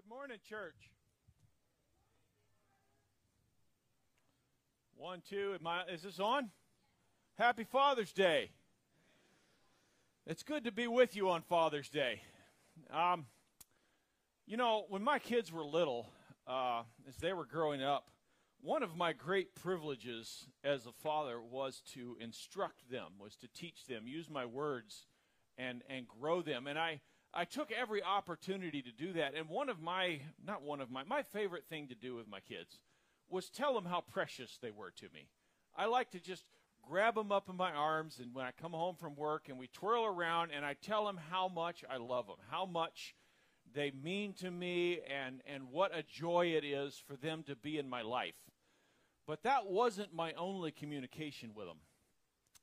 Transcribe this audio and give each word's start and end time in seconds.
Good 0.00 0.08
morning, 0.08 0.38
church. 0.48 0.90
One, 4.96 5.20
two. 5.28 5.56
I, 5.66 5.82
is 5.92 6.02
this 6.02 6.18
on? 6.18 6.48
Happy 7.36 7.64
Father's 7.64 8.12
Day. 8.12 8.50
It's 10.26 10.42
good 10.42 10.64
to 10.64 10.72
be 10.72 10.86
with 10.86 11.16
you 11.16 11.28
on 11.28 11.42
Father's 11.42 11.90
Day. 11.90 12.22
Um, 12.90 13.26
you 14.46 14.56
know, 14.56 14.86
when 14.88 15.02
my 15.02 15.18
kids 15.18 15.52
were 15.52 15.64
little, 15.64 16.08
uh, 16.46 16.82
as 17.06 17.16
they 17.16 17.34
were 17.34 17.44
growing 17.44 17.82
up, 17.82 18.08
one 18.62 18.82
of 18.82 18.96
my 18.96 19.12
great 19.12 19.54
privileges 19.54 20.46
as 20.64 20.86
a 20.86 20.92
father 20.92 21.42
was 21.42 21.82
to 21.92 22.16
instruct 22.20 22.90
them, 22.90 23.12
was 23.18 23.36
to 23.36 23.48
teach 23.48 23.84
them, 23.84 24.06
use 24.06 24.30
my 24.30 24.46
words, 24.46 25.06
and 25.58 25.82
and 25.90 26.06
grow 26.08 26.40
them. 26.40 26.66
And 26.66 26.78
I 26.78 27.00
I 27.32 27.44
took 27.44 27.70
every 27.70 28.02
opportunity 28.02 28.82
to 28.82 28.90
do 28.90 29.12
that. 29.14 29.34
And 29.34 29.48
one 29.48 29.68
of 29.68 29.80
my, 29.80 30.20
not 30.44 30.62
one 30.62 30.80
of 30.80 30.90
my, 30.90 31.04
my 31.04 31.22
favorite 31.22 31.64
thing 31.68 31.88
to 31.88 31.94
do 31.94 32.16
with 32.16 32.28
my 32.28 32.40
kids 32.40 32.80
was 33.28 33.48
tell 33.48 33.74
them 33.74 33.84
how 33.84 34.00
precious 34.00 34.58
they 34.60 34.70
were 34.70 34.90
to 34.90 35.06
me. 35.14 35.28
I 35.76 35.86
like 35.86 36.10
to 36.10 36.20
just 36.20 36.44
grab 36.82 37.14
them 37.14 37.30
up 37.30 37.48
in 37.48 37.56
my 37.56 37.70
arms, 37.70 38.18
and 38.18 38.34
when 38.34 38.46
I 38.46 38.50
come 38.50 38.72
home 38.72 38.96
from 38.96 39.14
work, 39.14 39.48
and 39.48 39.58
we 39.58 39.68
twirl 39.68 40.04
around, 40.04 40.50
and 40.50 40.64
I 40.64 40.74
tell 40.74 41.04
them 41.04 41.20
how 41.30 41.46
much 41.46 41.84
I 41.88 41.98
love 41.98 42.26
them, 42.26 42.36
how 42.50 42.66
much 42.66 43.14
they 43.72 43.92
mean 43.92 44.32
to 44.40 44.50
me, 44.50 45.00
and, 45.08 45.42
and 45.46 45.70
what 45.70 45.96
a 45.96 46.02
joy 46.02 46.54
it 46.56 46.64
is 46.64 47.00
for 47.06 47.14
them 47.16 47.44
to 47.44 47.54
be 47.54 47.78
in 47.78 47.88
my 47.88 48.02
life. 48.02 48.34
But 49.26 49.44
that 49.44 49.66
wasn't 49.66 50.12
my 50.12 50.32
only 50.32 50.72
communication 50.72 51.52
with 51.54 51.66
them. 51.66 51.78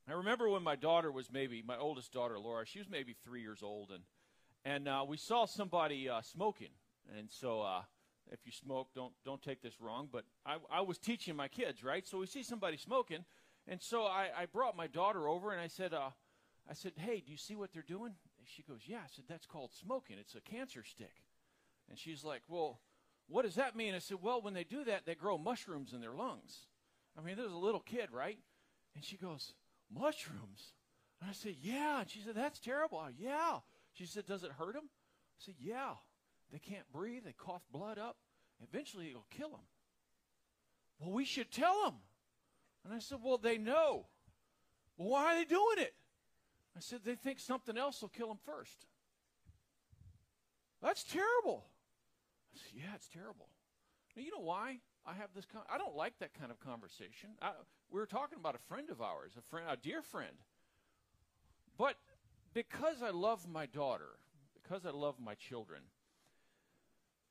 I 0.10 0.14
remember 0.14 0.50
when 0.50 0.64
my 0.64 0.76
daughter 0.76 1.12
was 1.12 1.32
maybe, 1.32 1.64
my 1.66 1.78
oldest 1.78 2.12
daughter, 2.12 2.38
Laura, 2.40 2.66
she 2.66 2.80
was 2.80 2.90
maybe 2.90 3.14
three 3.14 3.42
years 3.42 3.64
old, 3.64 3.92
and 3.92 4.04
and 4.68 4.88
uh, 4.88 5.06
we 5.08 5.16
saw 5.18 5.46
somebody 5.46 6.10
uh, 6.10 6.22
smoking. 6.22 6.72
And 7.18 7.30
so, 7.32 7.62
uh, 7.62 7.82
if 8.32 8.40
you 8.46 8.52
smoke, 8.52 8.90
don't 8.94 9.14
don't 9.24 9.42
take 9.42 9.62
this 9.62 9.80
wrong, 9.80 10.10
but 10.12 10.26
I, 10.46 10.58
I 10.70 10.82
was 10.82 10.98
teaching 10.98 11.36
my 11.36 11.48
kids, 11.48 11.84
right? 11.84 12.06
So 12.06 12.18
we 12.18 12.26
see 12.26 12.44
somebody 12.44 12.76
smoking, 12.76 13.24
and 13.68 13.82
so 13.82 14.04
I, 14.04 14.28
I 14.38 14.46
brought 14.46 14.76
my 14.76 14.88
daughter 14.88 15.30
over 15.30 15.52
and 15.54 15.62
I 15.62 15.68
said, 15.68 15.94
uh, 15.94 16.10
I 16.70 16.74
said, 16.74 16.94
hey, 16.98 17.24
do 17.26 17.32
you 17.32 17.38
see 17.38 17.56
what 17.56 17.72
they're 17.72 17.82
doing? 17.82 18.14
She 18.44 18.64
goes, 18.64 18.82
yeah. 18.86 18.98
I 18.98 19.10
said, 19.16 19.26
that's 19.30 19.46
called 19.46 19.72
smoking. 19.74 20.18
It's 20.20 20.36
a 20.36 20.42
cancer 20.42 20.84
stick. 20.84 21.24
And 21.90 21.98
she's 21.98 22.26
like, 22.26 22.42
well, 22.50 22.82
what 23.28 23.44
does 23.44 23.56
that 23.56 23.76
mean? 23.76 23.94
I 23.94 24.00
said, 24.00 24.18
well, 24.22 24.42
when 24.42 24.54
they 24.54 24.66
do 24.66 24.84
that, 24.86 25.06
they 25.06 25.16
grow 25.16 25.38
mushrooms 25.38 25.94
in 25.94 26.02
their 26.02 26.14
lungs. 26.14 26.68
I 27.18 27.22
mean, 27.22 27.38
there's 27.38 27.52
a 27.52 27.58
little 27.58 27.80
kid, 27.80 28.10
right? 28.12 28.38
And 28.96 29.04
she 29.04 29.16
goes, 29.16 29.54
mushrooms. 29.94 30.74
And 31.22 31.30
I 31.30 31.34
said, 31.34 31.56
yeah. 31.62 32.02
And 32.02 32.10
she 32.10 32.20
said, 32.20 32.36
that's 32.36 32.60
terrible. 32.60 33.00
I, 33.00 33.12
yeah. 33.18 33.60
She 33.98 34.06
said, 34.06 34.26
Does 34.26 34.44
it 34.44 34.52
hurt 34.52 34.74
them? 34.74 34.86
I 34.86 35.40
said, 35.40 35.56
Yeah. 35.60 35.94
They 36.52 36.60
can't 36.60 36.90
breathe. 36.94 37.24
They 37.26 37.34
cough 37.34 37.64
blood 37.72 37.98
up. 37.98 38.18
Eventually, 38.64 39.10
it'll 39.10 39.26
kill 39.30 39.50
them. 39.50 39.66
Well, 41.00 41.12
we 41.12 41.26
should 41.26 41.52
tell 41.52 41.84
them. 41.84 41.96
And 42.86 42.94
I 42.94 43.00
said, 43.00 43.20
Well, 43.24 43.38
they 43.38 43.58
know. 43.58 44.06
Well, 44.98 45.10
why 45.10 45.34
are 45.34 45.36
they 45.36 45.46
doing 45.46 45.78
it? 45.80 45.94
I 46.76 46.80
said, 46.80 47.00
They 47.04 47.16
think 47.16 47.40
something 47.40 47.78
else 47.78 48.02
will 48.02 48.10
kill 48.10 48.28
them 48.28 48.40
first. 48.46 48.86
That's 50.82 51.04
terrible. 51.04 51.66
I 52.54 52.60
said, 52.60 52.74
Yeah, 52.76 52.96
it's 52.96 53.10
terrible. 53.10 53.50
Now, 54.16 54.22
you 54.24 54.32
know 54.32 54.42
why 54.42 54.80
I 55.06 55.14
have 55.14 55.30
this? 55.36 55.46
Con- 55.46 55.64
I 55.72 55.78
don't 55.78 55.96
like 55.96 56.20
that 56.20 56.34
kind 56.34 56.52
of 56.52 56.60
conversation. 56.60 57.32
I, 57.42 57.52
we 57.90 58.00
were 58.00 58.06
talking 58.06 58.38
about 58.40 58.56
a 58.56 58.68
friend 58.68 58.90
of 58.90 59.02
ours, 59.02 59.34
a 59.38 59.42
friend, 59.42 59.68
a 59.70 59.76
dear 59.76 60.02
friend. 60.02 60.36
But 61.78 61.96
because 62.58 63.04
I 63.04 63.12
love 63.12 63.48
my 63.48 63.68
daughter, 63.68 64.18
because 64.56 64.84
I 64.84 64.90
love 64.90 65.20
my 65.24 65.36
children, 65.36 65.82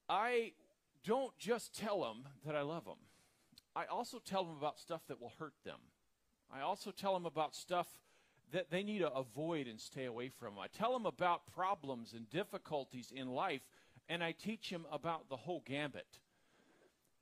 I 0.08 0.52
don't 1.02 1.36
just 1.36 1.76
tell 1.76 2.00
them 2.02 2.28
that 2.44 2.54
I 2.54 2.62
love 2.62 2.84
them. 2.84 2.98
I 3.74 3.86
also 3.86 4.20
tell 4.24 4.44
them 4.44 4.56
about 4.56 4.78
stuff 4.78 5.00
that 5.08 5.20
will 5.20 5.32
hurt 5.40 5.54
them. 5.64 5.80
I 6.48 6.60
also 6.60 6.92
tell 6.92 7.12
them 7.12 7.26
about 7.26 7.56
stuff 7.56 7.88
that 8.52 8.70
they 8.70 8.84
need 8.84 9.00
to 9.00 9.12
avoid 9.12 9.66
and 9.66 9.80
stay 9.80 10.04
away 10.04 10.28
from. 10.28 10.60
I 10.60 10.68
tell 10.68 10.92
them 10.92 11.06
about 11.06 11.52
problems 11.52 12.12
and 12.12 12.30
difficulties 12.30 13.12
in 13.12 13.26
life, 13.26 13.62
and 14.08 14.22
I 14.22 14.30
teach 14.30 14.70
them 14.70 14.86
about 14.92 15.28
the 15.28 15.38
whole 15.38 15.64
gambit. 15.66 16.20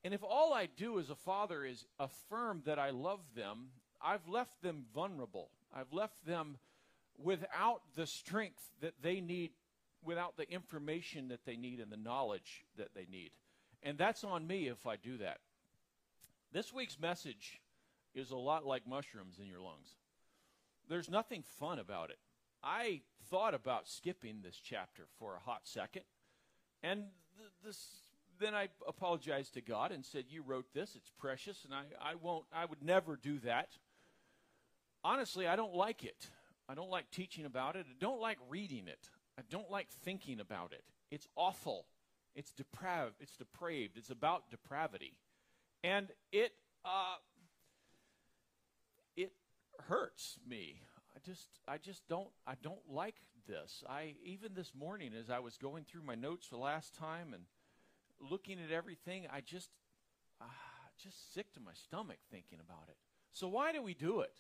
And 0.05 0.13
if 0.13 0.23
all 0.23 0.53
I 0.53 0.67
do 0.67 1.01
as 1.01 1.09
a 1.09 1.15
father 1.15 1.65
is 1.65 1.87
affirm 1.99 2.65
that 2.67 2.79
I 2.79 2.91
love 2.91 3.21
them, 3.35 3.69
I've 3.99 4.29
left 4.29 4.61
them 4.61 4.85
vulnerable. 4.95 5.49
I've 5.75 5.95
left 5.95 6.27
them 6.27 6.59
without 7.23 7.83
the 7.95 8.07
strength 8.07 8.71
that 8.81 8.95
they 9.03 9.21
need, 9.21 9.53
without 10.05 10.37
the 10.37 10.51
information 10.51 11.29
that 11.29 11.45
they 11.45 11.57
need 11.57 11.81
and 11.81 11.91
the 11.91 11.97
knowledge 11.97 12.65
that 12.77 12.95
they 12.95 13.07
need. 13.11 13.31
And 13.83 13.99
that's 13.99 14.25
on 14.25 14.47
me 14.47 14.69
if 14.69 14.87
I 14.87 14.97
do 14.97 15.19
that. 15.19 15.39
This 16.53 16.73
week's 16.73 16.99
message 16.99 17.61
is 18.15 18.31
a 18.31 18.37
lot 18.37 18.65
like 18.65 18.87
mushrooms 18.87 19.39
in 19.41 19.47
your 19.47 19.61
lungs. 19.61 19.97
There's 20.89 21.11
nothing 21.11 21.43
fun 21.43 21.79
about 21.79 22.11
it. 22.11 22.19
I 22.63 23.03
thought 23.31 23.55
about 23.55 23.89
skipping 23.89 24.41
this 24.43 24.57
chapter 24.63 25.05
for 25.19 25.37
a 25.37 25.41
hot 25.41 25.63
second, 25.65 26.05
and 26.83 27.05
th- 27.37 27.51
this, 27.65 27.89
then 28.39 28.55
I 28.55 28.69
apologized 28.87 29.55
to 29.55 29.61
God 29.61 29.93
and 29.93 30.05
said, 30.05 30.27
"You 30.29 30.43
wrote 30.43 30.73
this; 30.73 30.95
it's 30.97 31.11
precious, 31.19 31.65
and 31.65 31.75
I, 31.75 31.85
I 32.01 32.15
won't. 32.15 32.47
I 32.53 32.65
would 32.65 32.83
never 32.83 33.17
do 33.17 33.39
that." 33.41 33.71
Honestly, 35.03 35.47
I 35.47 35.57
don't 35.57 35.75
like 35.75 36.05
it. 36.05 36.31
I 36.69 36.75
don't 36.75 36.91
like 36.91 37.11
teaching 37.11 37.45
about 37.45 37.77
it. 37.77 37.87
I 37.89 37.95
don't 38.01 38.21
like 38.21 38.39
reading 38.49 38.89
it. 38.89 39.11
I 39.39 39.43
don't 39.51 39.71
like 39.71 39.89
thinking 39.91 40.41
about 40.41 40.73
it. 40.73 40.85
It's 41.11 41.27
awful. 41.37 41.87
It's 42.35 42.53
depraved. 42.53 43.17
It's 43.21 43.37
depraved. 43.37 43.97
It's 43.97 44.11
about 44.11 44.51
depravity, 44.51 45.19
and 45.83 46.09
it 46.33 46.53
uh, 46.85 47.17
it 49.17 49.33
hurts 49.89 50.39
me. 50.49 50.81
I 51.15 51.21
just 51.25 51.49
I 51.69 51.79
just 51.79 52.09
don't 52.09 52.29
I 52.47 52.55
don't 52.63 52.81
like 52.89 53.17
this. 53.47 53.85
I 53.89 54.15
even 54.25 54.55
this 54.55 54.73
morning 54.75 55.13
as 55.19 55.31
I 55.31 55.39
was 55.39 55.57
going 55.57 55.85
through 55.85 56.03
my 56.03 56.15
notes 56.15 56.49
the 56.49 56.57
last 56.57 56.95
time 56.95 57.35
and 57.35 57.45
looking 58.21 58.59
at 58.59 58.73
everything, 58.73 59.27
I 59.33 59.41
just 59.41 59.71
uh, 60.41 60.47
just 61.01 61.35
sick 61.35 61.53
to 61.55 61.61
my 61.61 61.73
stomach 61.75 62.19
thinking 62.31 62.59
about 62.61 62.89
it. 62.89 62.97
So 63.33 63.49
why 63.49 63.73
do 63.73 63.83
we 63.83 63.95
do 63.95 64.21
it? 64.21 64.35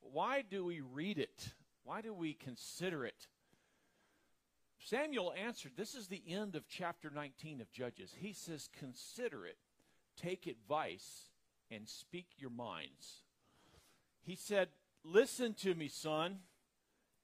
Why 0.00 0.42
do 0.42 0.64
we 0.64 0.80
read 0.80 1.18
it? 1.18 1.54
Why 1.84 2.00
do 2.00 2.12
we 2.12 2.34
consider 2.34 3.04
it? 3.04 3.26
Samuel 4.78 5.34
answered, 5.36 5.72
This 5.76 5.94
is 5.94 6.08
the 6.08 6.22
end 6.26 6.54
of 6.54 6.68
chapter 6.68 7.10
19 7.10 7.60
of 7.60 7.70
Judges. 7.72 8.14
He 8.18 8.32
says, 8.32 8.68
Consider 8.78 9.46
it, 9.46 9.58
take 10.16 10.46
advice, 10.46 11.30
and 11.70 11.88
speak 11.88 12.26
your 12.38 12.50
minds. 12.50 13.22
He 14.22 14.36
said, 14.36 14.68
Listen 15.04 15.54
to 15.54 15.74
me, 15.74 15.88
son, 15.88 16.38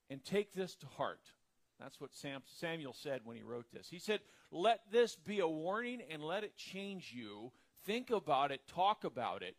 and 0.09 0.23
take 0.23 0.53
this 0.53 0.75
to 0.75 0.85
heart. 0.85 1.31
That's 1.79 1.99
what 1.99 2.13
Sam, 2.13 2.41
Samuel 2.45 2.93
said 2.93 3.21
when 3.23 3.35
he 3.35 3.43
wrote 3.43 3.71
this. 3.73 3.89
He 3.89 3.99
said, 3.99 4.21
Let 4.51 4.81
this 4.91 5.15
be 5.15 5.39
a 5.39 5.47
warning 5.47 6.01
and 6.09 6.23
let 6.23 6.43
it 6.43 6.57
change 6.57 7.13
you. 7.15 7.51
Think 7.85 8.09
about 8.09 8.51
it, 8.51 8.61
talk 8.67 9.03
about 9.03 9.43
it, 9.43 9.57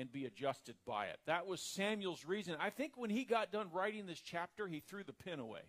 and 0.00 0.10
be 0.10 0.24
adjusted 0.24 0.76
by 0.86 1.06
it. 1.06 1.18
That 1.26 1.46
was 1.46 1.60
Samuel's 1.60 2.24
reason. 2.24 2.56
I 2.58 2.70
think 2.70 2.92
when 2.96 3.10
he 3.10 3.24
got 3.24 3.52
done 3.52 3.68
writing 3.72 4.06
this 4.06 4.20
chapter, 4.20 4.66
he 4.66 4.80
threw 4.80 5.04
the 5.04 5.12
pen 5.12 5.38
away. 5.38 5.60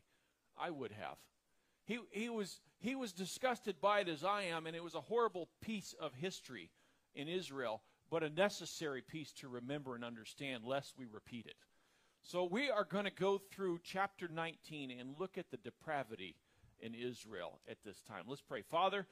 I 0.57 0.69
would 0.69 0.91
have. 0.91 1.17
He, 1.85 1.99
he, 2.11 2.29
was, 2.29 2.61
he 2.79 2.95
was 2.95 3.11
disgusted 3.11 3.81
by 3.81 3.99
it 3.99 4.07
as 4.07 4.23
I 4.23 4.43
am, 4.43 4.67
and 4.67 4.75
it 4.75 4.83
was 4.83 4.95
a 4.95 5.01
horrible 5.01 5.49
piece 5.61 5.93
of 5.99 6.13
history 6.13 6.69
in 7.13 7.27
Israel, 7.27 7.81
but 8.09 8.23
a 8.23 8.29
necessary 8.29 9.01
piece 9.01 9.33
to 9.33 9.49
remember 9.49 9.95
and 9.95 10.05
understand, 10.05 10.63
lest 10.63 10.93
we 10.97 11.05
repeat 11.05 11.45
it. 11.45 11.55
So 12.23 12.45
we 12.45 12.69
are 12.69 12.85
going 12.85 13.05
to 13.05 13.11
go 13.11 13.41
through 13.51 13.79
chapter 13.83 14.29
19 14.31 14.91
and 14.91 15.15
look 15.19 15.37
at 15.37 15.49
the 15.49 15.57
depravity 15.57 16.35
in 16.79 16.93
Israel 16.93 17.59
at 17.69 17.77
this 17.83 18.01
time. 18.01 18.23
Let's 18.27 18.41
pray. 18.41 18.61
Father, 18.61 19.07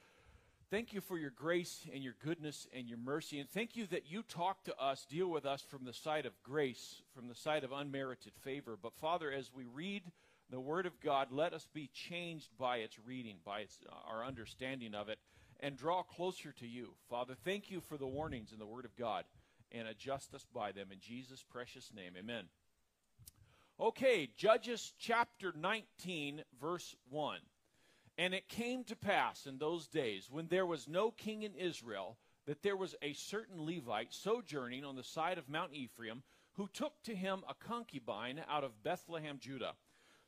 Thank 0.72 0.94
you 0.94 1.02
for 1.02 1.18
your 1.18 1.32
grace 1.32 1.88
and 1.92 2.04
your 2.04 2.14
goodness 2.24 2.68
and 2.72 2.88
your 2.88 3.00
mercy. 3.00 3.40
And 3.40 3.50
thank 3.50 3.76
you 3.76 3.88
that 3.88 4.06
you 4.06 4.22
talk 4.22 4.64
to 4.66 4.78
us, 4.78 5.04
deal 5.10 5.28
with 5.28 5.44
us 5.44 5.64
from 5.64 5.84
the 5.84 5.94
side 5.94 6.28
of 6.28 6.44
grace, 6.44 7.02
from 7.16 7.28
the 7.28 7.34
side 7.34 7.64
of 7.64 7.72
unmerited 7.72 8.34
favor. 8.44 8.78
But 8.80 8.94
Father, 9.02 9.32
as 9.32 9.50
we 9.52 9.66
read 9.66 10.04
the 10.52 10.60
Word 10.60 10.86
of 10.86 11.00
God, 11.00 11.30
let 11.32 11.54
us 11.54 11.68
be 11.74 11.90
changed 11.92 12.50
by 12.60 12.78
its 12.78 13.00
reading, 13.04 13.38
by 13.44 13.62
its, 13.62 13.80
our 14.08 14.24
understanding 14.24 14.94
of 14.94 15.10
it, 15.10 15.18
and 15.60 15.76
draw 15.76 16.04
closer 16.04 16.52
to 16.60 16.68
you. 16.68 16.94
Father, 17.10 17.34
thank 17.44 17.72
you 17.72 17.82
for 17.82 17.98
the 17.98 18.06
warnings 18.06 18.52
in 18.52 18.60
the 18.60 18.68
Word 18.68 18.86
of 18.86 18.96
God 18.96 19.26
and 19.72 19.88
adjust 19.88 20.36
us 20.36 20.46
by 20.54 20.72
them. 20.72 20.90
In 20.92 21.00
Jesus' 21.00 21.44
precious 21.50 21.92
name, 21.96 22.14
amen. 22.16 22.44
Okay, 23.80 24.30
Judges 24.38 24.94
chapter 25.00 25.52
19, 25.58 26.44
verse 26.62 26.96
1. 27.10 27.40
And 28.20 28.34
it 28.34 28.50
came 28.50 28.84
to 28.84 28.98
pass 28.98 29.46
in 29.46 29.60
those 29.60 29.88
days, 29.88 30.28
when 30.30 30.50
there 30.50 30.66
was 30.66 30.90
no 30.90 31.10
king 31.10 31.44
in 31.44 31.56
Israel, 31.56 32.18
that 32.48 32.64
there 32.64 32.76
was 32.76 32.94
a 33.02 33.14
certain 33.14 33.66
Levite 33.66 34.14
sojourning 34.14 34.84
on 34.84 34.98
the 34.98 35.06
side 35.06 35.38
of 35.38 35.48
Mount 35.48 35.74
Ephraim, 35.74 36.24
who 36.56 36.68
took 36.68 37.02
to 37.04 37.16
him 37.16 37.44
a 37.48 37.54
concubine 37.54 38.42
out 38.50 38.66
of 38.66 38.84
Bethlehem, 38.84 39.38
Judah. 39.40 39.72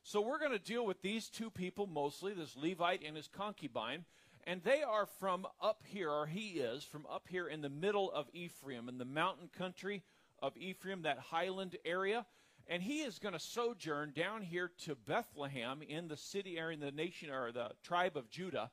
So 0.02 0.22
we're 0.22 0.38
going 0.38 0.52
to 0.52 0.58
deal 0.58 0.86
with 0.86 1.02
these 1.02 1.28
two 1.28 1.50
people 1.50 1.86
mostly, 1.86 2.32
this 2.32 2.56
Levite 2.56 3.02
and 3.06 3.14
his 3.14 3.28
concubine. 3.28 4.06
And 4.44 4.62
they 4.62 4.82
are 4.82 5.04
from 5.04 5.46
up 5.60 5.82
here, 5.84 6.10
or 6.10 6.24
he 6.24 6.60
is 6.60 6.84
from 6.84 7.04
up 7.12 7.26
here 7.28 7.46
in 7.46 7.60
the 7.60 7.68
middle 7.68 8.10
of 8.10 8.30
Ephraim, 8.32 8.88
in 8.88 8.96
the 8.96 9.04
mountain 9.04 9.50
country 9.56 10.02
of 10.40 10.56
Ephraim, 10.56 11.02
that 11.02 11.18
highland 11.18 11.76
area. 11.84 12.24
And 12.68 12.82
he 12.82 13.00
is 13.00 13.18
going 13.18 13.34
to 13.34 13.40
sojourn 13.40 14.12
down 14.14 14.42
here 14.42 14.70
to 14.84 14.94
Bethlehem 14.94 15.82
in 15.82 16.08
the 16.08 16.16
city 16.16 16.58
or 16.58 16.70
in 16.70 16.80
the 16.80 16.90
nation, 16.90 17.30
or 17.30 17.52
the 17.52 17.70
tribe 17.82 18.16
of 18.16 18.30
Judah, 18.30 18.70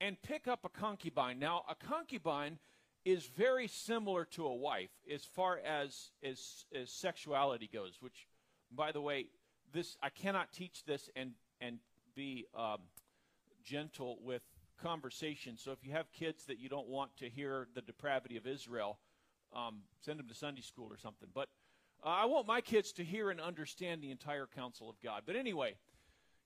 and 0.00 0.20
pick 0.22 0.48
up 0.48 0.64
a 0.64 0.68
concubine. 0.68 1.38
Now, 1.38 1.64
a 1.68 1.74
concubine 1.74 2.58
is 3.04 3.26
very 3.26 3.66
similar 3.66 4.24
to 4.26 4.46
a 4.46 4.54
wife 4.54 4.90
as 5.12 5.24
far 5.24 5.58
as, 5.58 6.10
as, 6.22 6.64
as 6.74 6.90
sexuality 6.90 7.68
goes, 7.72 7.98
which, 8.00 8.26
by 8.70 8.92
the 8.92 9.00
way, 9.00 9.26
this 9.72 9.96
I 10.02 10.10
cannot 10.10 10.52
teach 10.52 10.84
this 10.84 11.08
and, 11.16 11.32
and 11.60 11.78
be 12.14 12.46
um, 12.54 12.78
gentle 13.64 14.18
with 14.22 14.42
conversation. 14.82 15.56
So 15.56 15.72
if 15.72 15.78
you 15.82 15.92
have 15.92 16.12
kids 16.12 16.44
that 16.46 16.58
you 16.58 16.68
don't 16.68 16.88
want 16.88 17.16
to 17.18 17.28
hear 17.28 17.68
the 17.74 17.82
depravity 17.82 18.36
of 18.36 18.46
Israel, 18.46 18.98
um, 19.54 19.82
send 20.00 20.18
them 20.18 20.28
to 20.28 20.34
Sunday 20.34 20.62
school 20.62 20.88
or 20.90 20.98
something. 20.98 21.28
But 21.34 21.48
uh, 22.04 22.08
I 22.08 22.24
want 22.26 22.46
my 22.46 22.60
kids 22.60 22.92
to 22.92 23.04
hear 23.04 23.30
and 23.30 23.40
understand 23.40 24.02
the 24.02 24.10
entire 24.10 24.46
counsel 24.46 24.88
of 24.88 25.00
God. 25.02 25.22
But 25.26 25.36
anyway, 25.36 25.74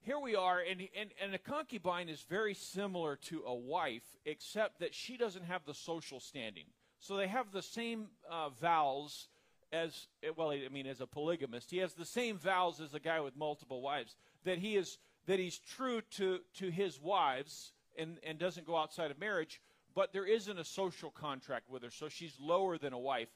here 0.00 0.18
we 0.18 0.36
are, 0.36 0.60
and, 0.60 0.80
and, 0.98 1.10
and 1.22 1.34
a 1.34 1.38
concubine 1.38 2.08
is 2.08 2.20
very 2.22 2.54
similar 2.54 3.16
to 3.16 3.42
a 3.46 3.54
wife, 3.54 4.04
except 4.26 4.80
that 4.80 4.94
she 4.94 5.16
doesn't 5.16 5.44
have 5.44 5.64
the 5.64 5.74
social 5.74 6.20
standing. 6.20 6.64
So 7.00 7.16
they 7.16 7.28
have 7.28 7.52
the 7.52 7.62
same 7.62 8.08
uh, 8.30 8.50
vows 8.50 9.28
as, 9.72 10.06
well, 10.36 10.50
I 10.50 10.68
mean, 10.70 10.86
as 10.86 11.00
a 11.00 11.06
polygamist, 11.06 11.70
he 11.70 11.78
has 11.78 11.94
the 11.94 12.04
same 12.04 12.36
vows 12.36 12.80
as 12.80 12.94
a 12.94 13.00
guy 13.00 13.20
with 13.20 13.36
multiple 13.36 13.80
wives, 13.80 14.14
that 14.44 14.58
he 14.58 14.76
is 14.76 14.98
that 15.26 15.38
he's 15.38 15.58
true 15.58 16.02
to, 16.12 16.40
to 16.58 16.70
his 16.70 17.00
wives 17.00 17.72
and, 17.96 18.18
and 18.22 18.38
doesn't 18.38 18.66
go 18.66 18.76
outside 18.76 19.10
of 19.10 19.18
marriage, 19.18 19.60
but 19.94 20.12
there 20.12 20.26
isn't 20.26 20.58
a 20.58 20.64
social 20.64 21.10
contract 21.10 21.70
with 21.70 21.82
her, 21.82 21.90
so 21.90 22.08
she's 22.08 22.34
lower 22.38 22.76
than 22.76 22.92
a 22.92 22.98
wife. 22.98 23.28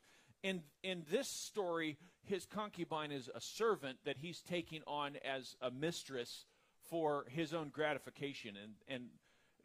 In, 0.43 0.62
in 0.82 1.05
this 1.11 1.29
story, 1.29 1.99
his 2.25 2.46
concubine 2.46 3.11
is 3.11 3.29
a 3.35 3.40
servant 3.40 3.99
that 4.05 4.19
he's 4.19 4.40
taking 4.40 4.82
on 4.87 5.17
as 5.25 5.56
a 5.61 5.70
mistress 5.70 6.44
for 6.90 7.26
his 7.29 7.52
own 7.52 7.70
gratification. 7.70 8.56
And, 8.62 8.73
and 8.88 9.05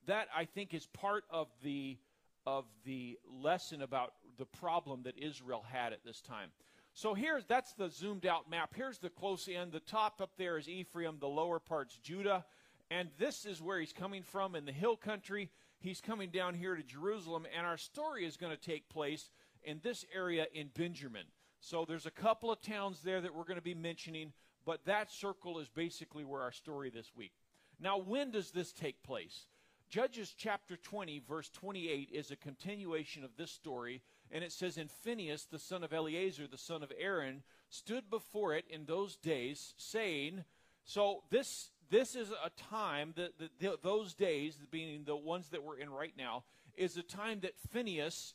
that, 0.08 0.28
I 0.36 0.46
think, 0.46 0.74
is 0.74 0.86
part 0.88 1.25
of 1.30 1.48
the, 1.64 1.98
of 2.46 2.66
the 2.86 3.18
lesson 3.30 3.81
about 3.81 4.14
the 4.38 4.46
problem 4.46 5.04
that 5.04 5.18
Israel 5.18 5.64
had 5.72 5.94
at 5.94 6.04
this 6.04 6.22
time. 6.22 6.50
So 6.96 7.14
here's 7.16 7.46
that's 7.46 7.74
the 7.74 7.90
zoomed 7.90 8.26
out 8.26 8.50
map. 8.50 8.74
Here's 8.76 9.00
the 9.00 9.10
close 9.10 9.48
end. 9.48 9.72
The 9.72 9.80
top 9.80 10.22
up 10.22 10.31
there 10.38 10.58
is 10.58 10.69
Ephraim, 10.69 11.18
the 11.19 11.28
lower 11.28 11.60
part's 11.60 11.98
Judah, 11.98 12.46
and 12.92 13.10
this 13.18 13.46
is 13.46 13.62
where 13.62 13.80
he's 13.80 13.94
coming 13.94 14.22
from 14.22 14.56
in 14.56 14.66
the 14.66 14.72
hill 14.72 14.96
country. 14.96 15.50
He's 15.80 16.02
coming 16.02 16.30
down 16.30 16.54
here 16.54 16.76
to 16.76 16.84
Jerusalem, 16.84 17.48
and 17.58 17.66
our 17.66 17.78
story 17.78 18.26
is 18.26 18.38
going 18.38 18.56
to 18.56 18.62
take 18.62 18.90
place 18.90 19.31
in 19.65 19.80
this 19.83 20.06
area 20.13 20.48
in 20.54 20.69
Benjamin. 20.75 21.25
So 21.60 21.86
there's 21.86 22.06
a 22.06 22.12
couple 22.12 22.51
of 22.51 22.62
towns 22.62 23.01
there 23.01 23.21
that 23.21 23.33
we're 23.33 23.45
going 23.45 23.56
to 23.56 23.62
be 23.62 23.74
mentioning, 23.74 24.33
but 24.65 24.86
that 24.86 25.12
circle 25.12 25.60
is 25.60 25.69
basically 25.69 26.24
where 26.24 26.42
our 26.42 26.51
story 26.51 26.89
this 26.89 27.12
week. 27.15 27.33
Now, 27.80 27.98
when 27.98 28.31
does 28.31 28.51
this 28.51 28.71
take 28.71 29.01
place? 29.04 29.48
Judges 29.89 30.33
chapter 30.38 30.75
20, 30.75 31.21
verse 31.27 31.50
28 31.50 32.10
is 32.12 32.31
a 32.31 32.36
continuation 32.36 33.24
of 33.24 33.31
this 33.38 33.51
story 33.51 34.01
and 34.31 34.44
it 34.44 34.51
says, 34.51 34.77
And 34.77 34.89
Phinehas, 34.89 35.45
the 35.45 35.60
son 35.60 35.83
of 35.83 35.94
Eleazar, 35.94 36.48
the 36.48 36.57
son 36.57 36.81
of 36.83 36.92
Aaron, 37.00 37.44
stood 37.69 38.09
before 38.09 38.56
it 38.56 38.66
in 38.69 38.86
those 38.86 39.16
days, 39.16 39.75
saying, 39.77 40.44
So 40.83 41.24
this 41.30 41.69
this 41.89 42.16
is 42.16 42.31
a 42.31 42.50
time 42.71 43.13
that, 43.18 43.33
that 43.59 43.83
those 43.83 44.16
days, 44.16 44.59
being 44.71 45.04
the 45.06 45.16
ones 45.16 45.50
that 45.50 45.63
we're 45.63 45.77
in 45.77 45.92
right 45.92 46.13
now, 46.18 46.44
is 46.75 46.98
a 46.98 47.04
time 47.04 47.42
that 47.42 47.54
Phinehas, 47.71 48.33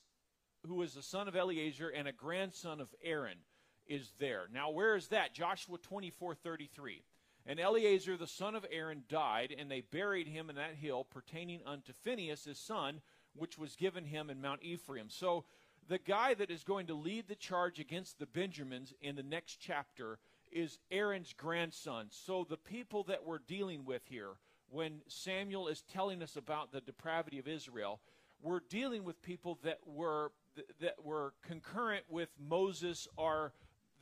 who 0.66 0.82
is 0.82 0.94
the 0.94 1.02
son 1.02 1.28
of 1.28 1.36
Eleazar 1.36 1.88
and 1.88 2.08
a 2.08 2.12
grandson 2.12 2.80
of 2.80 2.94
Aaron, 3.02 3.38
is 3.86 4.12
there. 4.18 4.48
Now, 4.52 4.70
where 4.70 4.96
is 4.96 5.08
that? 5.08 5.34
Joshua 5.34 5.78
24 5.78 6.34
33. 6.34 7.02
And 7.46 7.58
Eleazar 7.58 8.16
the 8.16 8.26
son 8.26 8.54
of 8.54 8.66
Aaron 8.70 9.04
died, 9.08 9.54
and 9.56 9.70
they 9.70 9.80
buried 9.80 10.28
him 10.28 10.50
in 10.50 10.56
that 10.56 10.74
hill 10.74 11.04
pertaining 11.04 11.60
unto 11.64 11.94
Phinehas 11.94 12.44
his 12.44 12.58
son, 12.58 13.00
which 13.34 13.56
was 13.56 13.74
given 13.74 14.04
him 14.04 14.28
in 14.28 14.42
Mount 14.42 14.62
Ephraim. 14.62 15.06
So 15.08 15.44
the 15.88 15.98
guy 15.98 16.34
that 16.34 16.50
is 16.50 16.62
going 16.62 16.86
to 16.88 16.94
lead 16.94 17.26
the 17.26 17.34
charge 17.34 17.80
against 17.80 18.18
the 18.18 18.26
Benjamins 18.26 18.92
in 19.00 19.16
the 19.16 19.22
next 19.22 19.56
chapter 19.56 20.18
is 20.52 20.78
Aaron's 20.90 21.32
grandson. 21.32 22.08
So 22.10 22.46
the 22.48 22.58
people 22.58 23.04
that 23.04 23.24
we're 23.24 23.38
dealing 23.38 23.86
with 23.86 24.02
here, 24.04 24.32
when 24.70 25.00
Samuel 25.08 25.68
is 25.68 25.82
telling 25.90 26.22
us 26.22 26.36
about 26.36 26.72
the 26.72 26.82
depravity 26.82 27.38
of 27.38 27.48
Israel, 27.48 28.00
we're 28.42 28.60
dealing 28.68 29.04
with 29.04 29.22
people 29.22 29.58
that 29.62 29.78
were 29.86 30.32
that 30.80 31.04
were 31.04 31.34
concurrent 31.46 32.04
with 32.08 32.28
Moses 32.38 33.08
are 33.16 33.52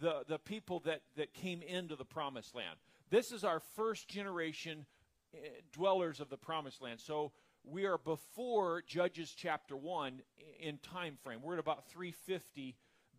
the, 0.01 0.25
the 0.29 0.39
people 0.39 0.81
that, 0.81 1.03
that 1.17 1.33
came 1.33 1.63
into 1.63 1.97
the 1.97 2.05
promised 2.05 2.55
land. 2.55 2.77
This 3.11 3.33
is 3.33 3.45
our 3.45 3.61
first 3.61 4.09
generation 4.09 4.87
eh, 5.35 5.39
dwellers 5.73 6.21
of 6.21 6.29
the 6.29 6.37
promised 6.37 6.83
land. 6.83 7.01
So 7.01 7.33
we 7.65 7.85
are 7.85 7.99
before 7.99 8.83
Judges 8.87 9.35
chapter 9.37 9.77
1 9.77 10.21
in 10.61 10.79
time 10.79 11.17
frame. 11.23 11.41
We're 11.43 11.55
at 11.55 11.61
about 11.61 11.89
350 11.89 12.77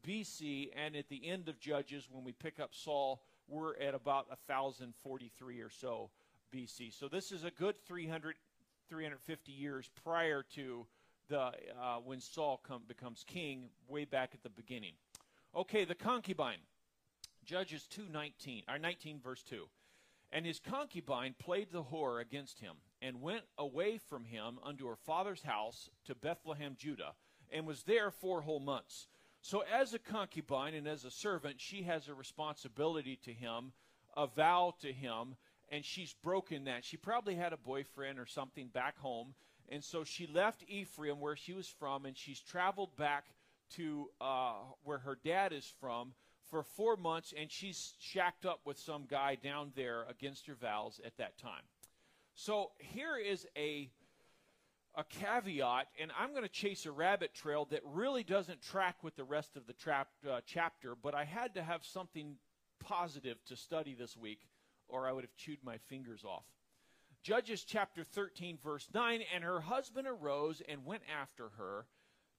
BC, 0.07 0.69
and 0.75 0.95
at 0.95 1.09
the 1.09 1.27
end 1.27 1.49
of 1.49 1.59
Judges, 1.59 2.07
when 2.09 2.23
we 2.23 2.31
pick 2.31 2.59
up 2.59 2.73
Saul, 2.73 3.21
we're 3.47 3.77
at 3.77 3.93
about 3.93 4.29
1043 4.29 5.61
or 5.61 5.69
so 5.69 6.09
BC. 6.53 6.93
So 6.93 7.07
this 7.07 7.31
is 7.31 7.43
a 7.43 7.51
good 7.51 7.75
300, 7.85 8.35
350 8.89 9.51
years 9.51 9.89
prior 10.03 10.43
to 10.55 10.85
the 11.27 11.37
uh, 11.37 11.97
when 12.03 12.19
Saul 12.19 12.61
come, 12.67 12.83
becomes 12.87 13.23
king, 13.25 13.69
way 13.87 14.05
back 14.05 14.31
at 14.33 14.43
the 14.43 14.49
beginning. 14.49 14.93
Okay, 15.55 15.85
the 15.85 15.95
concubine, 15.95 16.59
Judges 17.45 17.87
2:19, 17.89 18.63
or 18.67 18.77
19 18.77 19.19
verse 19.19 19.43
2. 19.43 19.67
And 20.31 20.45
his 20.45 20.59
concubine 20.59 21.35
played 21.39 21.71
the 21.71 21.83
whore 21.83 22.21
against 22.21 22.59
him, 22.59 22.75
and 23.01 23.21
went 23.21 23.43
away 23.57 23.97
from 23.97 24.25
him 24.25 24.59
unto 24.63 24.87
her 24.87 24.97
father's 24.97 25.43
house 25.43 25.89
to 26.05 26.15
Bethlehem, 26.15 26.75
Judah, 26.77 27.13
and 27.49 27.65
was 27.65 27.83
there 27.83 28.11
four 28.11 28.41
whole 28.41 28.59
months. 28.59 29.07
So, 29.41 29.61
as 29.61 29.93
a 29.93 29.99
concubine 29.99 30.73
and 30.73 30.87
as 30.87 31.05
a 31.05 31.11
servant, 31.11 31.61
she 31.61 31.83
has 31.83 32.07
a 32.07 32.13
responsibility 32.13 33.17
to 33.23 33.31
him, 33.31 33.71
a 34.17 34.27
vow 34.27 34.73
to 34.81 34.91
him, 34.91 35.35
and 35.69 35.85
she's 35.85 36.13
broken 36.13 36.65
that. 36.65 36.83
She 36.83 36.97
probably 36.97 37.35
had 37.35 37.53
a 37.53 37.57
boyfriend 37.57 38.19
or 38.19 38.25
something 38.25 38.67
back 38.67 38.97
home, 38.97 39.35
and 39.69 39.83
so 39.83 40.03
she 40.03 40.27
left 40.27 40.63
Ephraim, 40.67 41.19
where 41.19 41.35
she 41.35 41.53
was 41.53 41.67
from, 41.67 42.05
and 42.05 42.17
she's 42.17 42.39
traveled 42.39 42.95
back 42.95 43.25
to 43.75 44.09
uh, 44.21 44.53
where 44.83 44.99
her 44.99 45.17
dad 45.23 45.51
is 45.53 45.71
from 45.79 46.13
for 46.49 46.63
four 46.63 46.95
months, 46.95 47.33
and 47.37 47.51
she's 47.51 47.93
shacked 47.99 48.45
up 48.45 48.61
with 48.65 48.79
some 48.79 49.05
guy 49.09 49.35
down 49.35 49.71
there 49.75 50.05
against 50.09 50.47
her 50.47 50.55
vows 50.55 51.01
at 51.05 51.17
that 51.17 51.37
time. 51.37 51.63
So 52.35 52.71
here 52.79 53.17
is 53.17 53.45
a 53.57 53.89
a 54.95 55.03
caveat, 55.03 55.87
and 56.01 56.11
I'm 56.19 56.31
going 56.31 56.41
to 56.41 56.49
chase 56.49 56.87
a 56.87 56.91
rabbit 56.91 57.35
trail 57.35 57.67
that 57.69 57.81
really 57.85 58.23
doesn't 58.23 58.63
track 58.63 59.03
with 59.03 59.15
the 59.15 59.23
rest 59.23 59.55
of 59.55 59.67
the 59.67 59.73
trap, 59.73 60.07
uh, 60.27 60.41
chapter, 60.43 60.95
but 60.95 61.13
I 61.13 61.23
had 61.23 61.53
to 61.53 61.61
have 61.61 61.85
something 61.85 62.37
positive 62.79 63.37
to 63.45 63.55
study 63.55 63.93
this 63.93 64.17
week, 64.17 64.39
or 64.87 65.07
I 65.07 65.11
would 65.11 65.23
have 65.23 65.35
chewed 65.35 65.59
my 65.63 65.77
fingers 65.77 66.23
off. 66.25 66.45
Judges 67.27 67.65
chapter 67.65 68.05
13, 68.05 68.57
verse 68.63 68.87
9 68.93 69.21
And 69.35 69.43
her 69.43 69.59
husband 69.59 70.07
arose 70.07 70.61
and 70.65 70.85
went 70.85 71.01
after 71.13 71.49
her 71.57 71.85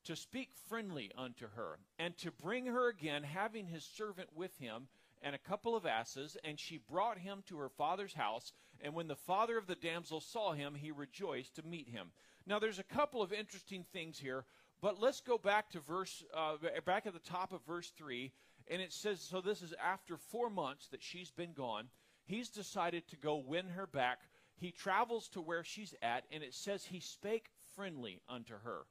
to 0.04 0.16
speak 0.16 0.48
friendly 0.66 1.12
unto 1.14 1.46
her, 1.46 1.78
and 1.98 2.16
to 2.16 2.30
bring 2.30 2.64
her 2.64 2.88
again, 2.88 3.22
having 3.22 3.66
his 3.66 3.84
servant 3.84 4.30
with 4.34 4.56
him 4.56 4.88
and 5.20 5.34
a 5.34 5.46
couple 5.46 5.76
of 5.76 5.84
asses, 5.84 6.38
and 6.42 6.58
she 6.58 6.78
brought 6.78 7.18
him 7.18 7.42
to 7.48 7.58
her 7.58 7.68
father's 7.68 8.14
house. 8.14 8.54
And 8.80 8.94
when 8.94 9.08
the 9.08 9.14
father 9.14 9.58
of 9.58 9.66
the 9.66 9.74
damsel 9.74 10.22
saw 10.22 10.52
him, 10.52 10.74
he 10.74 10.90
rejoiced 10.90 11.56
to 11.56 11.66
meet 11.66 11.90
him. 11.90 12.10
Now, 12.46 12.58
there's 12.58 12.78
a 12.78 12.82
couple 12.82 13.20
of 13.20 13.30
interesting 13.30 13.84
things 13.92 14.18
here, 14.18 14.46
but 14.80 14.98
let's 14.98 15.20
go 15.20 15.36
back 15.36 15.68
to 15.72 15.80
verse, 15.80 16.24
uh, 16.34 16.56
back 16.86 17.06
at 17.06 17.12
the 17.12 17.18
top 17.18 17.52
of 17.52 17.60
verse 17.66 17.90
3, 17.90 18.32
and 18.68 18.80
it 18.80 18.94
says, 18.94 19.20
so 19.20 19.42
this 19.42 19.60
is 19.60 19.74
after 19.84 20.16
four 20.16 20.48
months 20.48 20.88
that 20.88 21.02
she's 21.02 21.30
been 21.30 21.52
gone. 21.52 21.88
He's 22.24 22.48
decided 22.48 23.06
to 23.08 23.16
go 23.16 23.36
win 23.36 23.68
her 23.68 23.86
back. 23.86 24.20
He 24.60 24.72
travels 24.72 25.28
to 25.28 25.40
where 25.40 25.64
she's 25.64 25.94
at, 26.02 26.24
and 26.32 26.42
it 26.42 26.54
says 26.54 26.84
he 26.84 27.00
spake 27.00 27.50
friendly 27.76 28.20
unto 28.28 28.54
her. 28.64 28.82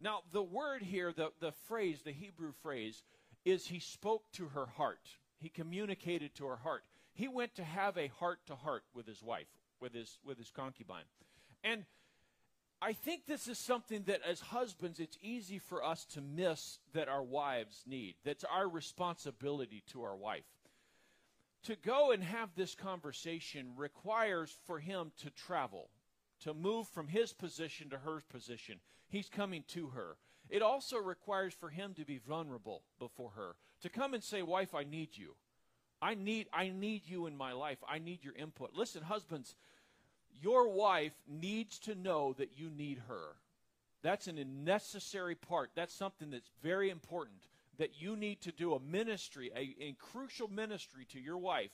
Now, 0.00 0.20
the 0.32 0.42
word 0.42 0.82
here, 0.82 1.12
the, 1.12 1.30
the 1.40 1.52
phrase, 1.52 2.02
the 2.02 2.12
Hebrew 2.12 2.52
phrase, 2.62 3.04
is 3.44 3.66
he 3.66 3.78
spoke 3.78 4.24
to 4.32 4.48
her 4.48 4.66
heart. 4.66 5.08
He 5.38 5.48
communicated 5.48 6.34
to 6.36 6.46
her 6.46 6.56
heart. 6.56 6.82
He 7.14 7.28
went 7.28 7.54
to 7.56 7.64
have 7.64 7.96
a 7.96 8.08
heart 8.08 8.40
to 8.46 8.56
heart 8.56 8.84
with 8.94 9.06
his 9.06 9.22
wife, 9.22 9.48
with 9.80 9.92
his 9.92 10.18
with 10.24 10.38
his 10.38 10.50
concubine. 10.50 11.04
And 11.62 11.84
I 12.80 12.94
think 12.94 13.26
this 13.26 13.46
is 13.46 13.58
something 13.58 14.04
that 14.04 14.22
as 14.28 14.40
husbands 14.40 14.98
it's 14.98 15.18
easy 15.20 15.58
for 15.58 15.84
us 15.84 16.04
to 16.06 16.20
miss 16.20 16.78
that 16.94 17.08
our 17.08 17.22
wives 17.22 17.84
need. 17.86 18.16
That's 18.24 18.44
our 18.44 18.68
responsibility 18.68 19.82
to 19.92 20.02
our 20.02 20.16
wife. 20.16 20.44
To 21.64 21.76
go 21.76 22.10
and 22.10 22.24
have 22.24 22.54
this 22.54 22.74
conversation 22.74 23.76
requires 23.76 24.56
for 24.66 24.80
him 24.80 25.12
to 25.18 25.30
travel, 25.30 25.90
to 26.40 26.54
move 26.54 26.88
from 26.88 27.06
his 27.06 27.32
position 27.32 27.88
to 27.90 27.98
her 27.98 28.20
position. 28.28 28.80
He's 29.08 29.28
coming 29.28 29.62
to 29.68 29.88
her. 29.88 30.16
It 30.48 30.60
also 30.60 30.98
requires 30.98 31.54
for 31.54 31.70
him 31.70 31.94
to 31.94 32.04
be 32.04 32.18
vulnerable 32.18 32.82
before 32.98 33.30
her, 33.30 33.56
to 33.80 33.88
come 33.88 34.12
and 34.12 34.24
say, 34.24 34.42
"Wife, 34.42 34.74
I 34.74 34.82
need 34.82 35.16
you. 35.16 35.36
I 36.00 36.14
need 36.14 36.48
I 36.52 36.70
need 36.70 37.06
you 37.06 37.26
in 37.26 37.36
my 37.36 37.52
life. 37.52 37.78
I 37.86 37.98
need 37.98 38.24
your 38.24 38.34
input." 38.34 38.74
Listen, 38.74 39.04
husbands, 39.04 39.54
your 40.30 40.68
wife 40.68 41.14
needs 41.28 41.78
to 41.80 41.94
know 41.94 42.32
that 42.32 42.58
you 42.58 42.70
need 42.70 42.98
her. 43.06 43.36
That's 44.02 44.26
an 44.26 44.64
necessary 44.64 45.36
part. 45.36 45.70
That's 45.76 45.94
something 45.94 46.30
that's 46.30 46.50
very 46.60 46.90
important 46.90 47.46
that 47.78 48.00
you 48.00 48.16
need 48.16 48.40
to 48.42 48.52
do 48.52 48.74
a 48.74 48.80
ministry, 48.80 49.50
a, 49.56 49.82
a 49.82 49.96
crucial 49.98 50.48
ministry 50.48 51.06
to 51.12 51.20
your 51.20 51.38
wife 51.38 51.70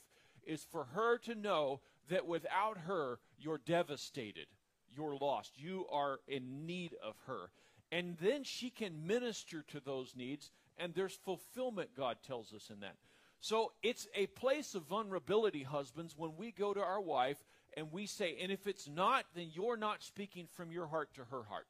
is 0.47 0.64
for 0.71 0.85
her 0.85 1.19
to 1.19 1.35
know 1.35 1.81
that 2.09 2.26
without 2.26 2.78
her, 2.87 3.19
you're 3.38 3.61
devastated. 3.64 4.47
You're 4.95 5.17
lost. 5.17 5.52
You 5.57 5.87
are 5.93 6.21
in 6.26 6.67
need 6.67 6.95
of 7.02 7.14
her. 7.26 7.50
And 7.93 8.17
then 8.21 8.45
she 8.45 8.71
can 8.71 9.07
minister 9.07 9.64
to 9.69 9.81
those 9.81 10.14
needs, 10.17 10.50
and 10.78 10.95
there's 10.95 11.14
fulfillment, 11.14 11.90
God 11.97 12.19
tells 12.26 12.52
us 12.52 12.71
in 12.71 12.81
that. 12.81 12.97
So 13.40 13.73
it's 13.83 14.09
a 14.14 14.26
place 14.26 14.75
of 14.75 14.85
vulnerability, 14.85 15.62
husbands, 15.62 16.14
when 16.17 16.37
we 16.37 16.50
go 16.50 16.75
to 16.75 16.81
our 16.81 17.00
wife 17.00 17.38
and 17.76 17.93
we 17.93 18.07
say, 18.07 18.37
and 18.43 18.50
if 18.50 18.67
it's 18.67 18.88
not, 18.88 19.25
then 19.35 19.50
you're 19.52 19.76
not 19.76 20.02
speaking 20.02 20.49
from 20.57 20.73
your 20.73 20.87
heart 20.87 21.14
to 21.14 21.25
her 21.25 21.45
heart. 21.45 21.69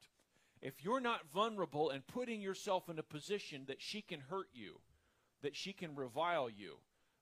If 0.60 0.82
you're 0.84 1.00
not 1.00 1.30
vulnerable 1.32 1.90
and 1.90 2.06
putting 2.06 2.40
yourself 2.40 2.88
in 2.88 2.98
a 2.98 3.02
position 3.02 3.64
that 3.66 3.80
she 3.80 4.02
can 4.02 4.20
hurt 4.20 4.48
you, 4.52 4.80
that 5.42 5.56
she 5.56 5.72
can 5.72 5.94
revile 5.94 6.50
you, 6.50 6.78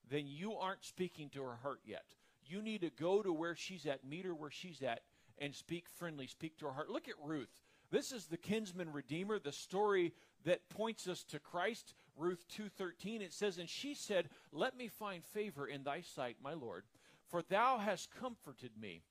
then 0.08 0.26
you 0.26 0.54
aren't 0.54 0.84
speaking 0.84 1.28
to 1.30 1.42
her 1.42 1.56
heart 1.62 1.80
yet. 1.84 2.04
You 2.44 2.62
need 2.62 2.80
to 2.82 2.90
go 2.90 3.22
to 3.22 3.32
where 3.32 3.56
she's 3.56 3.86
at, 3.86 4.04
meet 4.04 4.24
her 4.24 4.34
where 4.34 4.50
she's 4.50 4.82
at, 4.82 5.02
and 5.38 5.54
speak 5.54 5.88
friendly, 5.88 6.26
speak 6.26 6.56
to 6.58 6.66
her 6.66 6.72
heart. 6.72 6.90
Look 6.90 7.08
at 7.08 7.14
Ruth. 7.22 7.60
This 7.90 8.12
is 8.12 8.26
the 8.26 8.36
kinsman 8.36 8.92
redeemer, 8.92 9.38
the 9.38 9.52
story 9.52 10.12
that 10.44 10.68
points 10.68 11.06
us 11.06 11.22
to 11.24 11.38
Christ. 11.38 11.94
Ruth 12.16 12.46
2:13 12.48 13.20
it 13.20 13.32
says 13.32 13.58
and 13.58 13.68
she 13.68 13.94
said, 13.94 14.30
"Let 14.52 14.76
me 14.76 14.88
find 14.88 15.24
favor 15.24 15.66
in 15.66 15.84
thy 15.84 16.00
sight, 16.00 16.40
my 16.40 16.54
Lord, 16.54 16.84
for 17.26 17.42
thou 17.42 17.78
hast 17.78 18.10
comforted 18.10 18.76
me, 18.76 19.02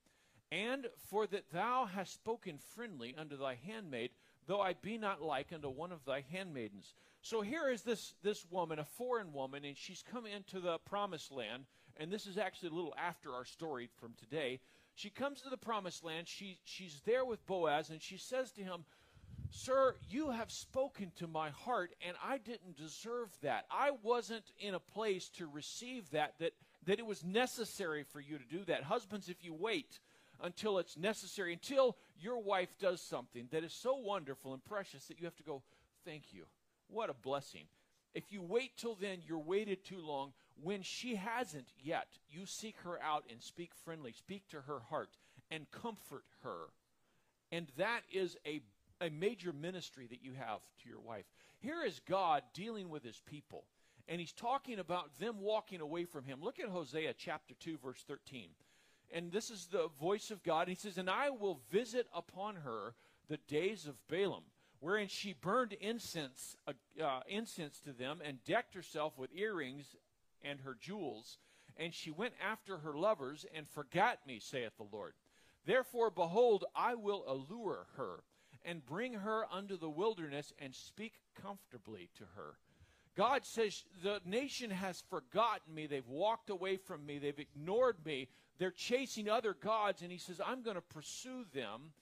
and 0.50 0.86
for 1.08 1.26
that 1.26 1.50
thou 1.52 1.86
hast 1.86 2.14
spoken 2.14 2.58
friendly 2.74 3.14
unto 3.16 3.36
thy 3.36 3.54
handmaid, 3.54 4.10
though 4.46 4.60
I 4.60 4.74
be 4.74 4.98
not 4.98 5.22
like 5.22 5.52
unto 5.52 5.68
one 5.68 5.92
of 5.92 6.04
thy 6.04 6.20
handmaidens." 6.20 6.94
So 7.22 7.40
here 7.40 7.68
is 7.68 7.82
this 7.82 8.14
this 8.22 8.46
woman, 8.50 8.78
a 8.78 8.84
foreign 8.84 9.32
woman, 9.32 9.64
and 9.64 9.76
she's 9.76 10.02
come 10.02 10.26
into 10.26 10.60
the 10.60 10.78
promised 10.78 11.32
land, 11.32 11.66
and 11.96 12.12
this 12.12 12.26
is 12.26 12.38
actually 12.38 12.68
a 12.70 12.74
little 12.74 12.94
after 12.96 13.32
our 13.34 13.44
story 13.44 13.88
from 14.00 14.14
today. 14.14 14.60
She 14.94 15.10
comes 15.10 15.42
to 15.42 15.50
the 15.50 15.56
promised 15.56 16.04
land. 16.04 16.28
She 16.28 16.58
she's 16.64 17.00
there 17.04 17.24
with 17.24 17.44
Boaz, 17.46 17.90
and 17.90 18.00
she 18.00 18.16
says 18.16 18.52
to 18.52 18.62
him, 18.62 18.84
Sir, 19.50 19.94
you 20.08 20.30
have 20.30 20.50
spoken 20.50 21.12
to 21.16 21.26
my 21.26 21.50
heart, 21.50 21.94
and 22.06 22.16
I 22.22 22.38
didn't 22.38 22.76
deserve 22.76 23.30
that. 23.42 23.66
I 23.70 23.92
wasn't 24.02 24.44
in 24.58 24.74
a 24.74 24.80
place 24.80 25.28
to 25.30 25.46
receive 25.46 26.10
that, 26.10 26.34
that, 26.40 26.52
that 26.84 26.98
it 26.98 27.06
was 27.06 27.24
necessary 27.24 28.02
for 28.02 28.20
you 28.20 28.38
to 28.38 28.44
do 28.44 28.64
that. 28.64 28.82
Husbands, 28.82 29.28
if 29.28 29.44
you 29.44 29.54
wait 29.54 30.00
until 30.42 30.78
it's 30.78 30.96
necessary, 30.96 31.52
until 31.52 31.96
your 32.18 32.38
wife 32.38 32.76
does 32.78 33.00
something 33.00 33.48
that 33.50 33.64
is 33.64 33.72
so 33.72 33.96
wonderful 33.96 34.52
and 34.52 34.64
precious 34.64 35.06
that 35.06 35.18
you 35.18 35.24
have 35.24 35.36
to 35.36 35.42
go, 35.42 35.62
Thank 36.04 36.32
you. 36.32 36.44
What 36.88 37.10
a 37.10 37.14
blessing. 37.14 37.64
If 38.14 38.32
you 38.32 38.40
wait 38.40 38.76
till 38.76 38.94
then, 38.94 39.18
you're 39.26 39.38
waited 39.38 39.84
too 39.84 40.00
long. 40.00 40.32
When 40.62 40.82
she 40.82 41.16
hasn't 41.16 41.66
yet, 41.82 42.06
you 42.30 42.46
seek 42.46 42.76
her 42.84 43.02
out 43.02 43.24
and 43.30 43.42
speak 43.42 43.72
friendly, 43.84 44.12
speak 44.12 44.48
to 44.50 44.62
her 44.62 44.80
heart, 44.88 45.10
and 45.50 45.70
comfort 45.70 46.24
her. 46.42 46.68
And 47.52 47.66
that 47.76 48.02
is 48.12 48.36
a, 48.46 48.62
a 49.00 49.10
major 49.10 49.52
ministry 49.52 50.06
that 50.06 50.22
you 50.22 50.32
have 50.32 50.60
to 50.82 50.88
your 50.88 51.00
wife. 51.00 51.26
Here 51.58 51.84
is 51.84 52.00
God 52.08 52.42
dealing 52.54 52.88
with 52.88 53.02
his 53.02 53.20
people, 53.26 53.64
and 54.08 54.20
he's 54.20 54.32
talking 54.32 54.78
about 54.78 55.18
them 55.18 55.40
walking 55.40 55.80
away 55.80 56.04
from 56.04 56.24
him. 56.24 56.38
Look 56.40 56.60
at 56.60 56.68
Hosea 56.68 57.14
chapter 57.18 57.54
2, 57.54 57.78
verse 57.78 58.02
13. 58.06 58.48
And 59.12 59.32
this 59.32 59.50
is 59.50 59.66
the 59.66 59.88
voice 60.00 60.30
of 60.30 60.42
God. 60.42 60.68
And 60.68 60.70
He 60.70 60.74
says, 60.74 60.98
And 60.98 61.10
I 61.10 61.30
will 61.30 61.60
visit 61.70 62.06
upon 62.14 62.56
her 62.56 62.94
the 63.28 63.38
days 63.48 63.86
of 63.86 63.94
Baalim 64.10 64.42
wherein 64.80 65.08
she 65.08 65.32
burned 65.32 65.72
incense, 65.74 66.56
uh, 66.66 66.72
uh, 67.02 67.20
incense 67.28 67.80
to 67.80 67.92
them 67.92 68.20
and 68.24 68.44
decked 68.44 68.74
herself 68.74 69.16
with 69.16 69.30
earrings 69.34 69.96
and 70.42 70.60
her 70.60 70.76
jewels. 70.80 71.38
And 71.76 71.92
she 71.92 72.10
went 72.10 72.34
after 72.40 72.78
her 72.78 72.94
lovers 72.94 73.44
and 73.54 73.68
forgot 73.68 74.26
me, 74.26 74.38
saith 74.40 74.76
the 74.76 74.86
Lord. 74.90 75.14
Therefore, 75.64 76.10
behold, 76.10 76.64
I 76.74 76.94
will 76.94 77.24
allure 77.26 77.86
her 77.96 78.22
and 78.64 78.86
bring 78.86 79.14
her 79.14 79.46
unto 79.52 79.76
the 79.76 79.90
wilderness 79.90 80.52
and 80.58 80.74
speak 80.74 81.14
comfortably 81.40 82.10
to 82.16 82.24
her. 82.36 82.58
God 83.16 83.44
says, 83.44 83.84
The 84.02 84.20
nation 84.24 84.70
has 84.70 85.02
forgotten 85.08 85.74
me. 85.74 85.86
They've 85.86 86.08
walked 86.08 86.50
away 86.50 86.76
from 86.76 87.06
me. 87.06 87.18
They've 87.18 87.38
ignored 87.38 87.96
me. 88.04 88.28
They're 88.58 88.70
chasing 88.70 89.28
other 89.28 89.54
gods. 89.54 90.02
And 90.02 90.12
He 90.12 90.18
says, 90.18 90.40
I'm 90.44 90.62
going 90.62 90.76
to 90.76 90.82
pursue 90.82 91.44
them 91.54 91.92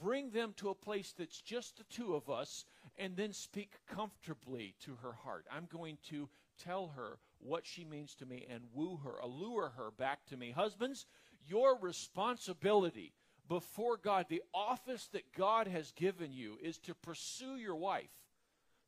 bring 0.00 0.30
them 0.30 0.54
to 0.56 0.70
a 0.70 0.74
place 0.74 1.14
that's 1.16 1.40
just 1.40 1.76
the 1.76 1.84
two 1.84 2.14
of 2.14 2.30
us, 2.30 2.64
and 2.98 3.16
then 3.16 3.32
speak 3.32 3.74
comfortably 3.86 4.74
to 4.80 4.96
her 5.02 5.12
heart. 5.12 5.46
I'm 5.54 5.68
going 5.70 5.98
to 6.08 6.28
tell 6.62 6.88
her 6.96 7.18
what 7.38 7.66
she 7.66 7.84
means 7.84 8.14
to 8.16 8.26
me 8.26 8.46
and 8.50 8.64
woo 8.72 8.98
her, 9.04 9.16
allure 9.22 9.72
her 9.76 9.90
back 9.90 10.26
to 10.26 10.36
me. 10.36 10.50
Husbands, 10.50 11.06
your 11.46 11.78
responsibility 11.78 13.12
before 13.48 13.96
God, 13.96 14.26
the 14.28 14.42
office 14.54 15.08
that 15.12 15.32
God 15.36 15.66
has 15.66 15.92
given 15.92 16.32
you, 16.32 16.58
is 16.62 16.78
to 16.78 16.94
pursue 16.94 17.56
your 17.56 17.76
wife. 17.76 18.10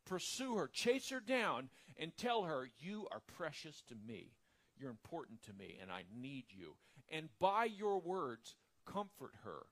Pursue 0.05 0.57
her, 0.57 0.69
chase 0.69 1.11
her 1.11 1.21
down, 1.21 1.69
and 1.97 2.17
tell 2.17 2.45
her, 2.45 2.69
You 2.81 3.07
are 3.13 3.21
precious 3.21 3.83
to 3.89 3.95
me. 4.07 4.33
You're 4.79 4.91
important 4.91 5.43
to 5.43 5.53
me, 5.53 5.79
and 5.81 5.91
I 5.91 6.05
need 6.15 6.47
you. 6.51 6.75
And 7.11 7.29
by 7.39 7.67
your 7.67 8.01
words, 8.01 8.57
comfort 8.85 9.33
her 9.45 9.67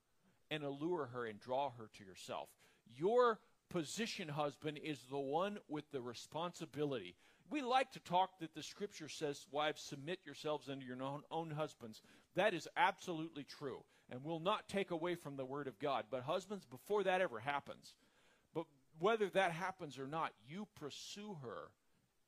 and 0.51 0.63
allure 0.63 1.07
her 1.13 1.27
and 1.27 1.41
draw 1.41 1.71
her 1.71 1.89
to 1.97 2.05
yourself. 2.05 2.49
Your 2.97 3.41
position, 3.71 4.29
husband, 4.29 4.79
is 4.83 5.01
the 5.11 5.19
one 5.19 5.59
with 5.69 5.91
the 5.91 6.01
responsibility. 6.01 7.17
We 7.51 7.63
like 7.63 7.91
to 7.93 8.01
talk 8.01 8.39
that 8.39 8.55
the 8.55 8.63
scripture 8.63 9.09
says, 9.09 9.47
Wives, 9.51 9.83
submit 9.83 10.21
yourselves 10.25 10.69
unto 10.69 10.87
your 10.87 11.03
own, 11.03 11.23
own 11.31 11.51
husbands. 11.51 12.03
That 12.37 12.55
is 12.55 12.69
absolutely 12.77 13.45
true 13.45 13.83
and 14.11 14.25
will 14.25 14.41
not 14.41 14.69
take 14.69 14.91
away 14.91 15.15
from 15.15 15.37
the 15.37 15.45
word 15.45 15.67
of 15.67 15.79
God. 15.79 16.05
But, 16.11 16.23
husbands, 16.23 16.65
before 16.65 17.05
that 17.05 17.21
ever 17.21 17.41
happens, 17.41 17.95
whether 19.01 19.29
that 19.31 19.53
happens 19.53 19.99
or 19.99 20.07
not, 20.07 20.33
you 20.49 20.69
pursue 20.79 21.37
her 21.43 21.71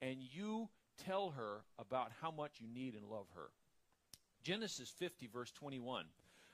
and 0.00 0.16
you 0.20 0.68
tell 1.06 1.30
her 1.30 1.62
about 1.78 2.10
how 2.20 2.30
much 2.30 2.60
you 2.60 2.66
need 2.66 2.94
and 2.94 3.06
love 3.06 3.26
her. 3.34 3.50
Genesis 4.42 4.90
50, 4.98 5.28
verse 5.28 5.52
21. 5.52 6.06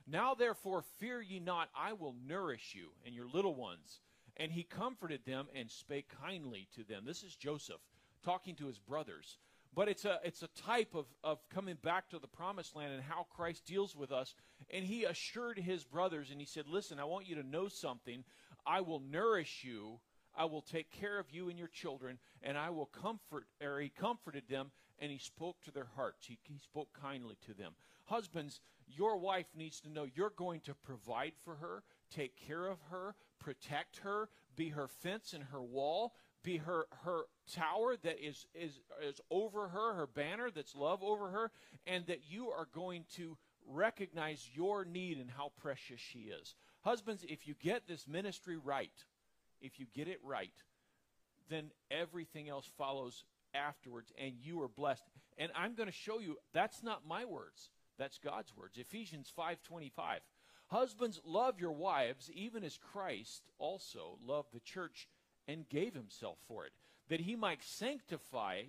Now 0.07 0.35
therefore 0.35 0.83
fear 0.99 1.21
ye 1.21 1.39
not, 1.41 1.69
I 1.77 1.93
will 1.93 2.15
nourish 2.27 2.75
you 2.75 2.91
and 3.07 3.15
your 3.15 3.27
little 3.27 3.55
ones. 3.55 4.01
And 4.37 4.53
he 4.53 4.63
comforted 4.63 5.25
them 5.25 5.49
and 5.55 5.71
spake 5.71 6.09
kindly 6.23 6.69
to 6.77 6.85
them. 6.85 7.05
This 7.05 7.23
is 7.23 7.35
Joseph 7.35 7.81
talking 8.25 8.55
to 8.57 8.67
his 8.67 8.79
brothers. 8.79 9.39
But 9.75 9.89
it's 9.89 10.05
a 10.05 10.19
it's 10.25 10.43
a 10.43 10.49
type 10.49 10.95
of, 10.95 11.07
of 11.23 11.47
coming 11.51 11.77
back 11.83 12.09
to 12.11 12.19
the 12.19 12.27
promised 12.27 12.75
land 12.75 12.93
and 12.93 13.03
how 13.03 13.27
Christ 13.31 13.65
deals 13.67 13.95
with 13.95 14.13
us. 14.13 14.35
And 14.71 14.85
he 14.85 15.05
assured 15.05 15.59
his 15.59 15.85
brothers 15.85 16.31
and 16.31 16.41
he 16.41 16.47
said, 16.47 16.67
Listen, 16.69 16.99
I 16.99 17.05
want 17.05 17.29
you 17.29 17.37
to 17.37 17.47
know 17.47 17.69
something. 17.69 18.25
I 18.67 18.81
will 18.81 19.01
nourish 19.01 19.65
you, 19.65 20.01
I 20.39 20.45
will 20.45 20.63
take 20.63 20.91
care 20.93 21.19
of 21.19 21.31
you 21.33 21.49
and 21.49 21.59
your 21.59 21.69
children, 21.69 22.19
and 22.43 22.57
I 22.57 22.71
will 22.71 22.87
comfort 22.87 23.47
or 23.61 23.81
he 23.81 23.89
comforted 23.89 24.49
them 24.49 24.71
and 25.01 25.11
he 25.11 25.19
spoke 25.19 25.61
to 25.65 25.73
their 25.73 25.89
hearts. 25.97 26.27
He, 26.27 26.39
he 26.45 26.59
spoke 26.59 26.89
kindly 27.01 27.37
to 27.47 27.55
them. 27.55 27.73
Husbands, 28.05 28.61
your 28.87 29.19
wife 29.19 29.49
needs 29.55 29.81
to 29.81 29.91
know 29.91 30.07
you're 30.15 30.31
going 30.31 30.61
to 30.61 30.75
provide 30.75 31.33
for 31.45 31.57
her, 31.57 31.83
take 32.15 32.37
care 32.37 32.67
of 32.67 32.79
her, 32.91 33.15
protect 33.39 33.99
her, 33.99 34.29
be 34.57 34.71
her 34.71 34.89
fence 34.89 35.33
and 35.33 35.45
her 35.45 35.63
wall, 35.63 36.15
be 36.43 36.57
her 36.57 36.87
her 37.05 37.23
tower 37.53 37.97
that 38.03 38.25
is 38.25 38.47
is 38.55 38.81
is 39.03 39.21
over 39.31 39.69
her, 39.69 39.95
her 39.95 40.07
banner 40.07 40.51
that's 40.51 40.75
love 40.75 41.03
over 41.03 41.31
her, 41.31 41.51
and 41.87 42.07
that 42.07 42.21
you 42.31 42.49
are 42.49 42.69
going 42.73 43.05
to 43.17 43.37
recognize 43.67 44.49
your 44.55 44.85
need 44.85 45.19
and 45.19 45.31
how 45.31 45.53
precious 45.61 46.01
she 46.01 46.21
is. 46.21 46.55
Husbands, 46.83 47.25
if 47.29 47.47
you 47.47 47.55
get 47.61 47.87
this 47.87 48.07
ministry 48.07 48.57
right, 48.57 49.05
if 49.61 49.79
you 49.79 49.87
get 49.95 50.09
it 50.09 50.21
right, 50.23 50.53
then 51.49 51.71
everything 51.91 52.49
else 52.49 52.69
follows 52.77 53.25
afterwards 53.55 54.13
and 54.23 54.35
you 54.43 54.63
are 54.63 54.69
blessed. 54.69 55.05
And 55.39 55.51
I'm 55.55 55.75
going 55.75 55.89
to 55.89 55.93
show 55.95 56.19
you 56.19 56.37
that's 56.53 56.83
not 56.83 57.07
my 57.07 57.25
words. 57.25 57.71
That's 57.99 58.19
God's 58.19 58.57
words. 58.57 58.79
Ephesians 58.79 59.33
5:25. 59.37 60.21
Husbands 60.69 61.21
love 61.25 61.61
your 61.61 61.73
wives 61.73 62.31
even 62.33 62.63
as 62.63 62.79
Christ 62.79 63.43
also 63.59 64.19
loved 64.25 64.53
the 64.53 64.61
church 64.61 65.09
and 65.47 65.69
gave 65.69 65.95
himself 65.95 66.39
for 66.47 66.67
it, 66.67 66.73
that 67.09 67.21
he 67.21 67.37
might 67.37 67.65
sanctify 67.65 68.65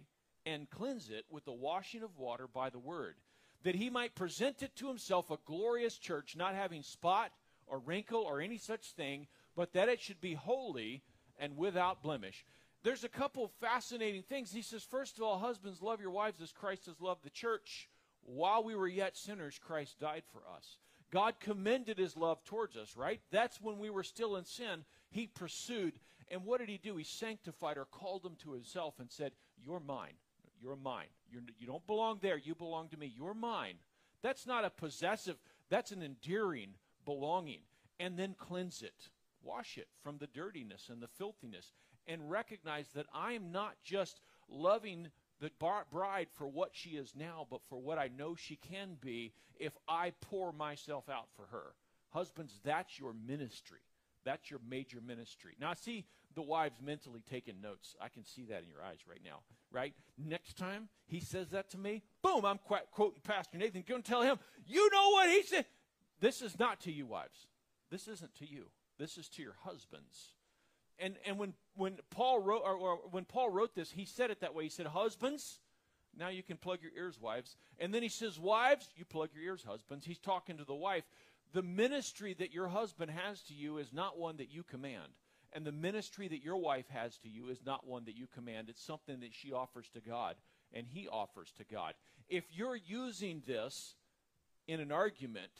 and 0.45 0.69
cleanse 0.69 1.09
it 1.09 1.25
with 1.29 1.43
the 1.43 1.51
washing 1.51 2.01
of 2.01 2.17
water 2.17 2.47
by 2.47 2.69
the 2.69 2.79
word, 2.79 3.15
that 3.63 3.75
he 3.75 3.89
might 3.89 4.15
present 4.15 4.63
it 4.63 4.75
to 4.77 4.87
himself 4.87 5.29
a 5.29 5.37
glorious 5.45 5.97
church 5.97 6.37
not 6.37 6.55
having 6.55 6.81
spot 6.81 7.31
or 7.67 7.79
wrinkle 7.79 8.21
or 8.21 8.39
any 8.39 8.57
such 8.57 8.93
thing, 8.93 9.27
but 9.59 9.73
that 9.73 9.89
it 9.89 9.99
should 9.99 10.21
be 10.21 10.35
holy 10.35 11.03
and 11.37 11.57
without 11.57 12.01
blemish. 12.01 12.45
There's 12.81 13.03
a 13.03 13.09
couple 13.09 13.51
fascinating 13.59 14.21
things. 14.21 14.53
He 14.53 14.61
says, 14.61 14.83
first 14.83 15.17
of 15.17 15.23
all, 15.25 15.37
husbands, 15.37 15.81
love 15.81 15.99
your 15.99 16.11
wives 16.11 16.39
as 16.39 16.53
Christ 16.53 16.85
has 16.85 17.01
loved 17.01 17.25
the 17.25 17.29
church. 17.29 17.89
While 18.23 18.63
we 18.63 18.73
were 18.73 18.87
yet 18.87 19.17
sinners, 19.17 19.59
Christ 19.61 19.99
died 19.99 20.23
for 20.31 20.43
us. 20.55 20.77
God 21.11 21.41
commended 21.41 21.97
his 21.97 22.15
love 22.15 22.41
towards 22.45 22.77
us, 22.77 22.95
right? 22.95 23.19
That's 23.31 23.61
when 23.61 23.79
we 23.79 23.89
were 23.89 24.03
still 24.03 24.37
in 24.37 24.45
sin. 24.45 24.85
He 25.09 25.27
pursued. 25.27 25.99
And 26.29 26.45
what 26.45 26.61
did 26.61 26.69
he 26.69 26.77
do? 26.77 26.95
He 26.95 27.03
sanctified 27.03 27.77
or 27.77 27.83
called 27.83 28.23
them 28.23 28.37
to 28.43 28.53
himself 28.53 28.93
and 28.97 29.11
said, 29.11 29.33
You're 29.61 29.81
mine. 29.81 30.13
You're 30.61 30.77
mine. 30.77 31.07
You're, 31.29 31.41
you 31.57 31.67
don't 31.67 31.85
belong 31.85 32.19
there. 32.21 32.37
You 32.37 32.55
belong 32.55 32.87
to 32.91 32.97
me. 32.97 33.11
You're 33.13 33.33
mine. 33.33 33.75
That's 34.21 34.47
not 34.47 34.63
a 34.63 34.69
possessive, 34.69 35.35
that's 35.69 35.91
an 35.91 36.01
endearing 36.01 36.75
belonging. 37.03 37.63
And 37.99 38.17
then 38.17 38.35
cleanse 38.39 38.81
it. 38.81 39.09
Wash 39.43 39.77
it 39.77 39.87
from 40.03 40.17
the 40.17 40.27
dirtiness 40.27 40.89
and 40.89 41.01
the 41.01 41.07
filthiness. 41.07 41.73
And 42.07 42.29
recognize 42.29 42.87
that 42.95 43.05
I 43.13 43.33
am 43.33 43.51
not 43.51 43.75
just 43.83 44.21
loving 44.49 45.09
the 45.39 45.51
bride 45.91 46.27
for 46.33 46.47
what 46.47 46.71
she 46.73 46.91
is 46.91 47.13
now, 47.15 47.47
but 47.49 47.61
for 47.69 47.79
what 47.79 47.97
I 47.97 48.09
know 48.17 48.35
she 48.35 48.55
can 48.55 48.97
be 48.99 49.33
if 49.59 49.73
I 49.87 50.13
pour 50.21 50.51
myself 50.51 51.07
out 51.09 51.27
for 51.35 51.45
her. 51.51 51.75
Husbands, 52.09 52.59
that's 52.63 52.99
your 52.99 53.13
ministry. 53.13 53.79
That's 54.25 54.49
your 54.49 54.59
major 54.67 54.99
ministry. 55.05 55.55
Now, 55.59 55.71
I 55.71 55.75
see 55.75 56.05
the 56.35 56.41
wives 56.41 56.79
mentally 56.83 57.23
taking 57.29 57.61
notes. 57.61 57.95
I 58.01 58.09
can 58.09 58.25
see 58.25 58.45
that 58.45 58.63
in 58.63 58.69
your 58.69 58.83
eyes 58.83 58.99
right 59.07 59.21
now, 59.23 59.39
right? 59.71 59.93
Next 60.17 60.57
time 60.57 60.89
he 61.07 61.19
says 61.19 61.49
that 61.49 61.69
to 61.71 61.77
me, 61.77 62.03
boom, 62.21 62.45
I'm 62.45 62.59
quoting 62.59 63.21
Pastor 63.23 63.57
Nathan. 63.57 63.83
Go 63.87 63.95
and 63.95 64.05
tell 64.05 64.21
him, 64.21 64.37
you 64.65 64.89
know 64.91 65.09
what 65.11 65.29
he 65.29 65.43
said. 65.43 65.65
This 66.19 66.41
is 66.41 66.59
not 66.59 66.81
to 66.81 66.91
you, 66.91 67.05
wives. 67.05 67.47
This 67.89 68.07
isn't 68.07 68.35
to 68.35 68.49
you. 68.49 68.65
This 68.99 69.17
is 69.17 69.29
to 69.29 69.41
your 69.41 69.55
husbands. 69.63 70.33
And 70.99 71.15
and 71.25 71.39
when 71.39 71.53
when 71.75 71.97
Paul 72.11 72.39
wrote 72.39 72.61
or, 72.63 72.75
or 72.75 72.97
when 73.09 73.25
Paul 73.25 73.49
wrote 73.49 73.73
this, 73.73 73.91
he 73.91 74.05
said 74.05 74.29
it 74.29 74.41
that 74.41 74.53
way. 74.53 74.65
He 74.65 74.69
said, 74.69 74.87
"Husbands, 74.87 75.59
now 76.15 76.27
you 76.27 76.43
can 76.43 76.57
plug 76.57 76.79
your 76.83 76.91
ears, 76.95 77.19
wives." 77.19 77.55
And 77.79 77.93
then 77.93 78.03
he 78.03 78.09
says, 78.09 78.37
"Wives, 78.37 78.89
you 78.95 79.05
plug 79.05 79.29
your 79.33 79.43
ears, 79.43 79.63
husbands." 79.63 80.05
He's 80.05 80.19
talking 80.19 80.57
to 80.57 80.65
the 80.65 80.75
wife. 80.75 81.05
The 81.53 81.63
ministry 81.63 82.35
that 82.35 82.51
your 82.51 82.67
husband 82.67 83.09
has 83.09 83.41
to 83.43 83.53
you 83.55 83.77
is 83.77 83.91
not 83.91 84.19
one 84.19 84.37
that 84.37 84.51
you 84.51 84.63
command. 84.63 85.13
And 85.51 85.65
the 85.65 85.71
ministry 85.71 86.27
that 86.27 86.43
your 86.43 86.57
wife 86.57 86.87
has 86.89 87.17
to 87.19 87.29
you 87.29 87.49
is 87.49 87.65
not 87.65 87.87
one 87.87 88.05
that 88.05 88.15
you 88.15 88.27
command. 88.27 88.69
It's 88.69 88.83
something 88.83 89.21
that 89.21 89.33
she 89.33 89.51
offers 89.51 89.89
to 89.93 90.01
God 90.01 90.35
and 90.71 90.85
he 90.87 91.07
offers 91.07 91.51
to 91.57 91.63
God. 91.63 91.95
If 92.27 92.43
you're 92.51 92.75
using 92.75 93.41
this 93.47 93.95
in 94.67 94.79
an 94.79 94.91
argument, 94.91 95.51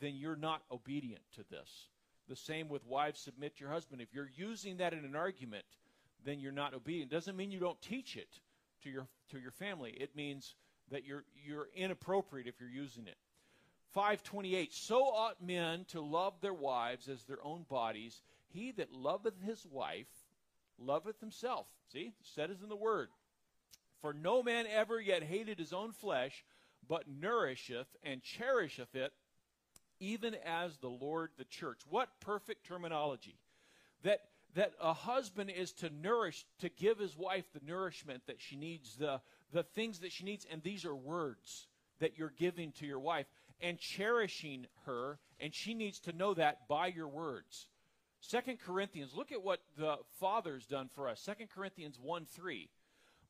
then 0.00 0.14
you're 0.14 0.36
not 0.36 0.62
obedient 0.70 1.22
to 1.34 1.44
this. 1.50 1.88
The 2.28 2.36
same 2.36 2.68
with 2.68 2.84
wives 2.86 3.20
submit 3.20 3.56
to 3.56 3.64
your 3.64 3.72
husband. 3.72 4.02
If 4.02 4.12
you're 4.12 4.30
using 4.36 4.78
that 4.78 4.92
in 4.92 5.04
an 5.04 5.16
argument, 5.16 5.64
then 6.24 6.40
you're 6.40 6.52
not 6.52 6.74
obedient. 6.74 7.10
It 7.10 7.14
doesn't 7.14 7.36
mean 7.36 7.50
you 7.50 7.60
don't 7.60 7.80
teach 7.80 8.16
it 8.16 8.28
to 8.82 8.90
your 8.90 9.06
to 9.30 9.38
your 9.38 9.50
family. 9.50 9.90
It 9.90 10.14
means 10.14 10.54
that 10.90 11.04
you're 11.04 11.24
you're 11.44 11.68
inappropriate 11.74 12.46
if 12.46 12.60
you're 12.60 12.68
using 12.68 13.06
it. 13.06 13.16
528 13.92 14.72
So 14.72 15.02
ought 15.04 15.42
men 15.42 15.84
to 15.88 16.00
love 16.00 16.34
their 16.40 16.54
wives 16.54 17.08
as 17.08 17.24
their 17.24 17.42
own 17.42 17.64
bodies. 17.68 18.20
He 18.48 18.72
that 18.72 18.92
loveth 18.92 19.40
his 19.42 19.66
wife 19.66 20.06
loveth 20.78 21.20
himself. 21.20 21.66
See, 21.92 22.12
said 22.22 22.50
is 22.50 22.62
in 22.62 22.68
the 22.68 22.76
word. 22.76 23.08
For 24.00 24.12
no 24.12 24.42
man 24.42 24.66
ever 24.66 25.00
yet 25.00 25.22
hated 25.22 25.58
his 25.58 25.72
own 25.72 25.92
flesh, 25.92 26.44
but 26.86 27.08
nourisheth 27.08 27.88
and 28.02 28.22
cherisheth 28.22 28.94
it, 28.94 29.12
even 30.00 30.36
as 30.44 30.76
the 30.78 30.88
Lord 30.88 31.30
the 31.36 31.44
church. 31.44 31.80
What 31.88 32.08
perfect 32.20 32.66
terminology. 32.66 33.36
That 34.02 34.20
that 34.54 34.72
a 34.80 34.92
husband 34.92 35.50
is 35.50 35.72
to 35.72 35.90
nourish, 35.90 36.46
to 36.60 36.68
give 36.68 36.98
his 36.98 37.16
wife 37.16 37.44
the 37.52 37.60
nourishment 37.64 38.22
that 38.26 38.40
she 38.40 38.56
needs, 38.56 38.96
the, 38.96 39.20
the 39.52 39.62
things 39.62 40.00
that 40.00 40.10
she 40.12 40.24
needs, 40.24 40.46
and 40.50 40.62
these 40.62 40.84
are 40.84 40.96
words 40.96 41.66
that 42.00 42.18
you're 42.18 42.32
giving 42.36 42.72
to 42.72 42.86
your 42.86 42.98
wife 42.98 43.26
and 43.60 43.78
cherishing 43.78 44.66
her, 44.86 45.18
and 45.40 45.54
she 45.54 45.74
needs 45.74 45.98
to 46.00 46.12
know 46.12 46.34
that 46.34 46.68
by 46.68 46.86
your 46.86 47.08
words. 47.08 47.68
Second 48.20 48.58
Corinthians, 48.60 49.14
look 49.14 49.32
at 49.32 49.42
what 49.42 49.60
the 49.76 49.96
Father's 50.18 50.66
done 50.66 50.88
for 50.94 51.08
us. 51.08 51.20
Second 51.20 51.50
Corinthians 51.50 51.98
1 52.00 52.26
3. 52.26 52.68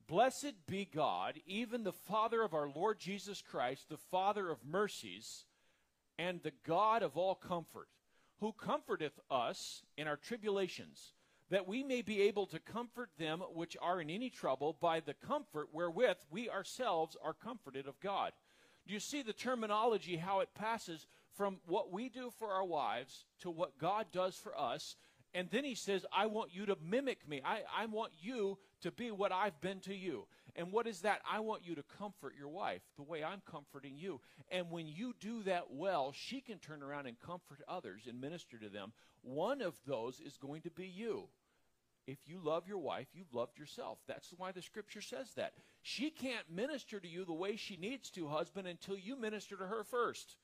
Blessed 0.07 0.54
be 0.66 0.87
God, 0.87 1.35
even 1.46 1.85
the 1.85 1.92
Father 1.92 2.42
of 2.42 2.54
our 2.54 2.70
Lord 2.74 2.98
Jesus 2.98 3.42
Christ, 3.42 3.90
the 3.90 3.98
Father 3.98 4.48
of 4.48 4.64
mercies, 4.64 5.44
and 6.18 6.42
the 6.42 6.52
God 6.66 7.02
of 7.02 7.16
all 7.16 7.35
comfort, 7.35 7.88
who 8.40 8.52
comforteth 8.52 9.18
us 9.31 9.83
in 9.96 10.07
our 10.07 10.16
tribulations, 10.16 11.12
that 11.50 11.66
we 11.66 11.83
may 11.83 12.02
be 12.02 12.22
able 12.22 12.46
to 12.46 12.59
comfort 12.59 13.11
them 13.18 13.40
which 13.54 13.76
are 13.81 14.00
in 14.00 14.11
any 14.11 14.31
trouble 14.31 14.76
by 14.81 15.00
the 15.00 15.14
comfort 15.14 15.68
wherewith 15.72 16.18
we 16.31 16.50
ourselves 16.50 17.16
are 17.22 17.33
comforted 17.33 17.87
of 17.87 17.98
God. 18.00 18.33
Do 18.87 18.94
you 18.94 19.00
see 19.00 19.22
the 19.22 19.33
terminology, 19.33 20.16
how 20.16 20.40
it 20.40 20.54
passes 20.54 21.07
from 21.38 21.59
what 21.66 21.92
we 21.92 22.09
do 22.09 22.33
for 22.37 22.48
our 22.48 22.64
wives 22.64 23.24
to 23.40 23.48
what 23.48 23.78
God 23.78 24.07
does 24.12 24.35
for 24.35 24.59
us. 24.59 24.96
And 25.33 25.48
then 25.50 25.64
he 25.64 25.76
says, 25.76 26.04
I 26.12 26.26
want 26.26 26.52
you 26.52 26.66
to 26.66 26.76
mimic 26.85 27.28
me. 27.28 27.40
I, 27.44 27.61
I 27.74 27.87
want 27.87 28.12
you 28.20 28.59
to 28.83 28.90
be 28.90 29.12
what 29.12 29.31
I've 29.31 29.61
been 29.61 29.78
to 29.81 29.94
you. 29.94 30.26
And 30.56 30.72
what 30.72 30.87
is 30.87 31.00
that? 31.00 31.20
I 31.30 31.40
want 31.40 31.62
you 31.64 31.74
to 31.74 31.84
comfort 31.98 32.34
your 32.38 32.48
wife 32.48 32.82
the 32.96 33.02
way 33.02 33.22
I'm 33.22 33.42
comforting 33.50 33.96
you. 33.96 34.20
And 34.50 34.70
when 34.70 34.87
you 34.87 35.14
do 35.20 35.42
that 35.44 35.70
well, 35.70 36.12
she 36.14 36.40
can 36.40 36.58
turn 36.58 36.82
around 36.82 37.06
and 37.06 37.18
comfort 37.18 37.61
others 37.68 38.02
and 38.08 38.20
minister 38.20 38.58
to 38.58 38.68
them. 38.68 38.92
One 39.22 39.61
of 39.61 39.74
those 39.87 40.20
is 40.20 40.37
going 40.37 40.62
to 40.62 40.70
be 40.70 40.87
you. 40.87 41.28
If 42.06 42.26
you 42.26 42.40
love 42.42 42.66
your 42.66 42.78
wife, 42.78 43.08
you've 43.12 43.34
loved 43.34 43.58
yourself. 43.58 43.98
That's 44.08 44.32
why 44.38 44.50
the 44.50 44.62
scripture 44.62 45.02
says 45.02 45.34
that. 45.37 45.52
She 45.82 46.11
can't 46.11 46.50
minister 46.50 46.98
to 46.98 47.06
you 47.06 47.26
the 47.26 47.34
way 47.34 47.56
she 47.56 47.76
needs 47.76 48.11
to, 48.12 48.28
husband, 48.28 48.66
until 48.66 48.96
you 48.96 49.14
minister 49.14 49.56
to 49.56 49.66
her 49.66 49.84
first. 49.84 50.38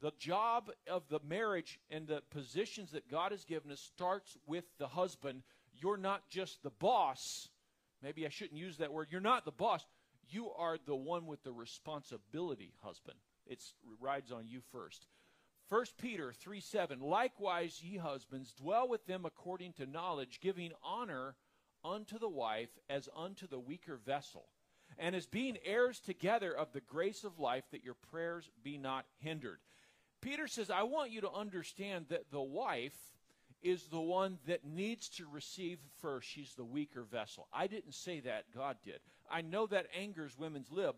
The 0.00 0.10
job 0.18 0.72
of 0.90 1.04
the 1.08 1.20
marriage 1.24 1.78
and 1.88 2.08
the 2.08 2.22
positions 2.32 2.90
that 2.90 3.08
God 3.08 3.30
has 3.30 3.44
given 3.44 3.70
us 3.70 3.80
starts 3.80 4.36
with 4.44 4.64
the 4.78 4.88
husband. 4.88 5.44
You're 5.80 5.96
not 5.96 6.28
just 6.28 6.64
the 6.64 6.70
boss. 6.70 7.48
Maybe 8.02 8.26
I 8.26 8.30
shouldn't 8.30 8.58
use 8.58 8.78
that 8.78 8.92
word. 8.92 9.08
You're 9.10 9.20
not 9.20 9.44
the 9.44 9.52
boss. 9.52 9.84
You 10.28 10.50
are 10.50 10.78
the 10.84 10.96
one 10.96 11.26
with 11.26 11.42
the 11.44 11.52
responsibility, 11.52 12.72
husband. 12.82 13.18
It 13.46 13.62
rides 14.00 14.32
on 14.32 14.46
you 14.46 14.60
first. 14.72 15.06
1 15.68 15.84
Peter 16.00 16.32
3 16.32 16.60
7. 16.60 17.00
Likewise, 17.00 17.80
ye 17.82 17.96
husbands, 17.96 18.52
dwell 18.52 18.88
with 18.88 19.06
them 19.06 19.24
according 19.24 19.72
to 19.74 19.86
knowledge, 19.86 20.40
giving 20.40 20.72
honor 20.82 21.36
unto 21.84 22.18
the 22.18 22.28
wife 22.28 22.70
as 22.88 23.08
unto 23.16 23.46
the 23.46 23.58
weaker 23.58 23.96
vessel, 23.96 24.48
and 24.98 25.16
as 25.16 25.26
being 25.26 25.56
heirs 25.64 25.98
together 25.98 26.52
of 26.52 26.72
the 26.72 26.80
grace 26.80 27.24
of 27.24 27.38
life, 27.38 27.64
that 27.72 27.84
your 27.84 27.96
prayers 28.10 28.50
be 28.62 28.78
not 28.78 29.06
hindered. 29.18 29.60
Peter 30.20 30.46
says, 30.46 30.70
I 30.70 30.84
want 30.84 31.10
you 31.10 31.20
to 31.22 31.32
understand 31.32 32.06
that 32.10 32.30
the 32.30 32.40
wife 32.40 33.11
is 33.62 33.84
the 33.84 34.00
one 34.00 34.38
that 34.46 34.64
needs 34.64 35.08
to 35.10 35.26
receive 35.30 35.78
first. 36.00 36.28
She's 36.28 36.54
the 36.54 36.64
weaker 36.64 37.02
vessel. 37.02 37.48
I 37.52 37.66
didn't 37.66 37.94
say 37.94 38.20
that, 38.20 38.44
God 38.54 38.76
did. 38.84 39.00
I 39.30 39.42
know 39.42 39.66
that 39.66 39.86
angers 39.98 40.36
women's 40.38 40.70
lib. 40.70 40.96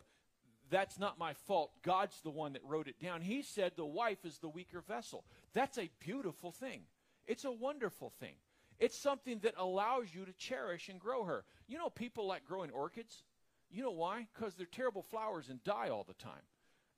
That's 0.70 0.98
not 0.98 1.18
my 1.18 1.34
fault. 1.34 1.72
God's 1.82 2.20
the 2.22 2.30
one 2.30 2.54
that 2.54 2.64
wrote 2.64 2.88
it 2.88 2.98
down. 3.00 3.20
He 3.20 3.42
said 3.42 3.72
the 3.76 3.84
wife 3.84 4.24
is 4.24 4.38
the 4.38 4.48
weaker 4.48 4.80
vessel. 4.80 5.24
That's 5.52 5.78
a 5.78 5.90
beautiful 6.00 6.50
thing. 6.50 6.82
It's 7.26 7.44
a 7.44 7.52
wonderful 7.52 8.10
thing. 8.18 8.34
It's 8.78 8.98
something 8.98 9.38
that 9.40 9.54
allows 9.56 10.14
you 10.14 10.24
to 10.24 10.32
cherish 10.32 10.88
and 10.88 10.98
grow 10.98 11.24
her. 11.24 11.44
You 11.68 11.78
know, 11.78 11.90
people 11.90 12.26
like 12.26 12.44
growing 12.44 12.70
orchids. 12.70 13.22
You 13.70 13.82
know 13.82 13.92
why? 13.92 14.26
Because 14.34 14.54
they're 14.54 14.66
terrible 14.66 15.02
flowers 15.02 15.48
and 15.48 15.62
die 15.64 15.90
all 15.90 16.04
the 16.04 16.14
time. 16.14 16.42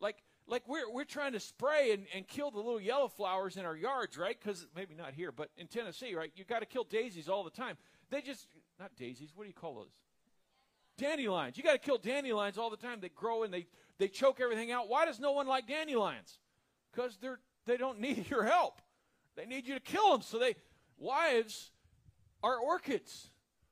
Like, 0.01 0.17
like 0.49 0.63
we're, 0.69 0.91
we're 0.91 1.05
trying 1.05 1.33
to 1.33 1.41
spray 1.41 1.93
and, 1.93 2.07
and 2.15 2.27
kill 2.27 2.51
the 2.51 2.59
little 2.59 2.81
yellow 2.81 3.09
flowers 3.09 3.57
in 3.57 3.65
our 3.65 3.77
yards, 3.77 4.17
right? 4.17 4.37
Because 4.39 4.67
maybe 4.77 4.95
not 4.95 5.13
here, 5.13 5.33
but 5.33 5.51
in 5.57 5.67
Tennessee, 5.67 6.15
right? 6.15 6.31
You 6.37 6.45
got 6.45 6.61
to 6.61 6.67
kill 6.67 6.85
daisies 6.85 7.29
all 7.29 7.43
the 7.43 7.51
time. 7.51 7.77
They 8.11 8.21
just, 8.21 8.47
not 8.79 8.95
daisies, 8.97 9.33
what 9.35 9.45
do 9.45 9.49
you 9.49 9.55
call 9.55 9.75
those? 9.75 9.91
Dandelions. 10.99 11.57
You 11.57 11.65
got 11.65 11.73
to 11.73 11.79
kill 11.79 11.99
dandelions 11.99 12.59
all 12.59 12.71
the 12.71 12.77
time. 12.77 13.01
They 13.01 13.09
grow 13.09 13.43
and 13.43 13.53
they, 13.53 13.67
they 13.99 14.09
choke 14.09 14.41
everything 14.41 14.71
out. 14.71 14.89
Why 14.89 15.05
does 15.05 15.19
no 15.19 15.33
one 15.33 15.47
like 15.47 15.67
dandelions? 15.67 16.39
Because 16.93 17.19
they're, 17.21 17.41
they 17.67 17.77
don't 17.77 18.01
need 18.01 18.27
your 18.31 18.45
help. 18.45 18.81
They 19.37 19.47
need 19.47 19.67
you 19.67 19.75
to 19.75 19.81
kill 19.81 20.13
them. 20.13 20.23
So 20.23 20.39
they, 20.39 20.55
wives 20.97 21.73
are 22.43 22.57
orchids. 22.57 23.31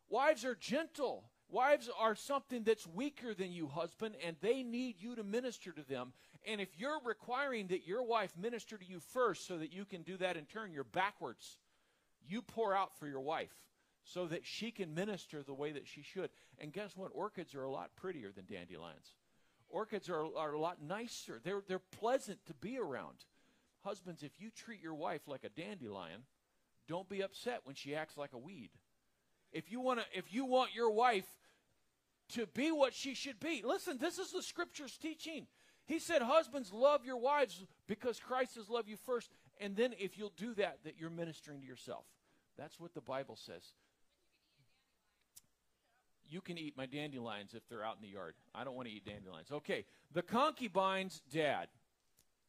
Wives 0.09 0.45
are 0.45 0.55
gentle. 0.55 1.25
Wives 1.49 1.89
are 1.99 2.17
something 2.17 2.65
that's 2.65 2.87
weaker 2.87 3.33
than 3.33 3.53
you, 3.53 3.69
husband, 3.69 4.17
and 4.27 4.37
they 4.41 4.63
need 4.63 4.97
you 4.99 5.15
to 5.15 5.23
minister 5.23 5.71
to 5.71 5.83
them. 5.83 6.13
And 6.47 6.61
if 6.61 6.69
you're 6.79 7.01
requiring 7.05 7.69
that 7.69 7.87
your 7.87 8.03
wife 8.03 8.33
minister 8.37 8.77
to 8.77 8.85
you 8.85 9.01
first 9.01 9.47
so 9.47 9.59
that 9.59 9.73
you 9.73 9.85
can 9.85 10.03
do 10.03 10.17
that 10.19 10.37
in 10.37 10.45
turn, 10.45 10.73
you're 10.73 10.85
backwards. 10.85 11.59
You 12.27 12.43
pour 12.43 12.75
out 12.75 12.99
for 12.99 13.07
your 13.07 13.21
wife 13.21 13.55
so 14.05 14.27
that 14.27 14.45
she 14.45 14.71
can 14.71 14.95
minister 14.95 15.43
the 15.43 15.55
way 15.55 15.73
that 15.73 15.87
she 15.87 16.03
should. 16.03 16.31
And 16.59 16.73
guess 16.73 16.97
what? 16.97 17.11
Orchids 17.15 17.55
are 17.55 17.65
a 17.65 17.71
lot 17.71 17.97
prettier 17.97 18.31
than 18.31 18.45
dandelions. 18.45 19.15
Orchids 19.69 20.09
are, 20.09 20.27
are 20.37 20.53
a 20.53 20.59
lot 20.59 20.83
nicer. 20.83 21.41
They're, 21.43 21.63
they're 21.67 21.79
pleasant 21.79 22.45
to 22.47 22.55
be 22.55 22.79
around. 22.79 23.25
husbands, 23.83 24.23
if 24.23 24.33
you 24.39 24.51
treat 24.51 24.83
your 24.83 24.95
wife 24.95 25.23
like 25.27 25.45
a 25.45 25.49
dandelion, 25.49 26.23
don't 26.87 27.09
be 27.09 27.23
upset 27.23 27.61
when 27.65 27.75
she 27.75 27.95
acts 27.95 28.17
like 28.17 28.35
a 28.35 28.39
weed. 28.39 28.71
If 29.53 29.73
you 29.73 29.81
want 29.81 30.01
to, 30.01 30.05
if 30.13 30.33
you 30.35 30.45
want 30.45 30.75
your 30.75 30.91
wife 30.91 31.27
to 32.31 32.47
be 32.47 32.71
what 32.71 32.93
she 32.93 33.15
should 33.15 33.41
be, 33.41 33.63
listen. 33.65 33.99
This 33.99 34.19
is 34.19 34.33
the 34.33 34.43
scripture's 34.43 34.97
teaching. 34.97 35.47
He 35.87 35.99
said, 35.99 36.23
"Husbands, 36.23 36.73
love 36.73 37.05
your 37.05 37.17
wives 37.17 37.65
because 37.87 38.19
Christ 38.19 38.57
has 38.57 38.69
loved 38.69 38.89
you 38.89 38.97
first, 38.97 39.31
and 39.59 39.77
then 39.77 39.95
if 39.99 40.17
you'll 40.17 40.33
do 40.37 40.55
that, 40.55 40.83
that 40.85 40.97
you're 40.99 41.11
ministering 41.11 41.61
to 41.61 41.67
yourself." 41.67 42.07
That's 42.57 42.81
what 42.81 42.95
the 42.95 43.01
Bible 43.01 43.37
says. 43.37 43.75
You 46.27 46.41
can 46.41 46.57
eat 46.57 46.77
my 46.77 46.87
dandelions 46.87 47.55
if 47.55 47.69
they're 47.69 47.85
out 47.85 47.97
in 47.97 48.03
the 48.03 48.09
yard. 48.09 48.35
I 48.55 48.65
don't 48.65 48.75
want 48.75 48.89
to 48.89 48.95
eat 48.95 49.05
dandelions. 49.05 49.53
Okay, 49.53 49.85
the 50.13 50.23
concubine's 50.23 51.21
dad. 51.31 51.69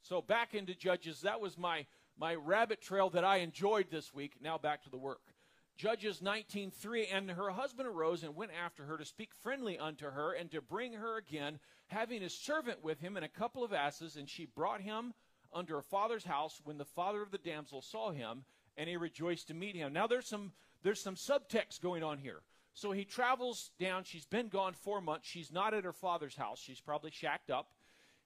So 0.01 0.21
back 0.21 0.53
into 0.53 0.73
Judges. 0.73 1.21
That 1.21 1.41
was 1.41 1.57
my 1.57 1.85
my 2.17 2.35
rabbit 2.35 2.81
trail 2.81 3.09
that 3.09 3.25
I 3.25 3.37
enjoyed 3.37 3.89
this 3.91 4.13
week. 4.13 4.35
Now 4.41 4.57
back 4.57 4.83
to 4.83 4.89
the 4.89 4.97
work. 4.97 5.34
Judges 5.77 6.21
19:3 6.21 7.07
and 7.11 7.31
her 7.31 7.49
husband 7.49 7.87
arose 7.87 8.23
and 8.23 8.33
went 8.35 8.51
after 8.53 8.85
her 8.85 8.97
to 8.97 9.03
speak 9.03 9.33
friendly 9.33 9.77
unto 9.77 10.09
her 10.09 10.31
and 10.31 10.49
to 10.51 10.61
bring 10.61 10.93
her 10.93 11.17
again 11.17 11.59
having 11.87 12.23
a 12.23 12.29
servant 12.29 12.81
with 12.81 13.01
him 13.01 13.17
and 13.17 13.25
a 13.25 13.29
couple 13.29 13.63
of 13.63 13.73
asses 13.73 14.15
and 14.15 14.29
she 14.29 14.45
brought 14.45 14.81
him 14.81 15.13
under 15.53 15.75
her 15.75 15.81
father's 15.81 16.23
house 16.23 16.61
when 16.63 16.77
the 16.77 16.85
father 16.85 17.21
of 17.21 17.31
the 17.31 17.37
damsel 17.37 17.81
saw 17.81 18.11
him 18.11 18.45
and 18.77 18.87
he 18.87 18.95
rejoiced 18.95 19.47
to 19.47 19.53
meet 19.53 19.75
him. 19.75 19.91
Now 19.91 20.07
there's 20.07 20.27
some 20.27 20.53
there's 20.81 21.01
some 21.01 21.15
subtext 21.15 21.81
going 21.81 22.03
on 22.03 22.19
here. 22.19 22.41
So 22.73 22.91
he 22.91 23.03
travels 23.03 23.71
down. 23.77 24.03
She's 24.05 24.25
been 24.25 24.47
gone 24.47 24.73
4 24.73 25.01
months. 25.01 25.27
She's 25.27 25.51
not 25.51 25.73
at 25.73 25.83
her 25.83 25.93
father's 25.93 26.35
house. 26.35 26.59
She's 26.59 26.81
probably 26.81 27.11
shacked 27.11 27.49
up. 27.49 27.73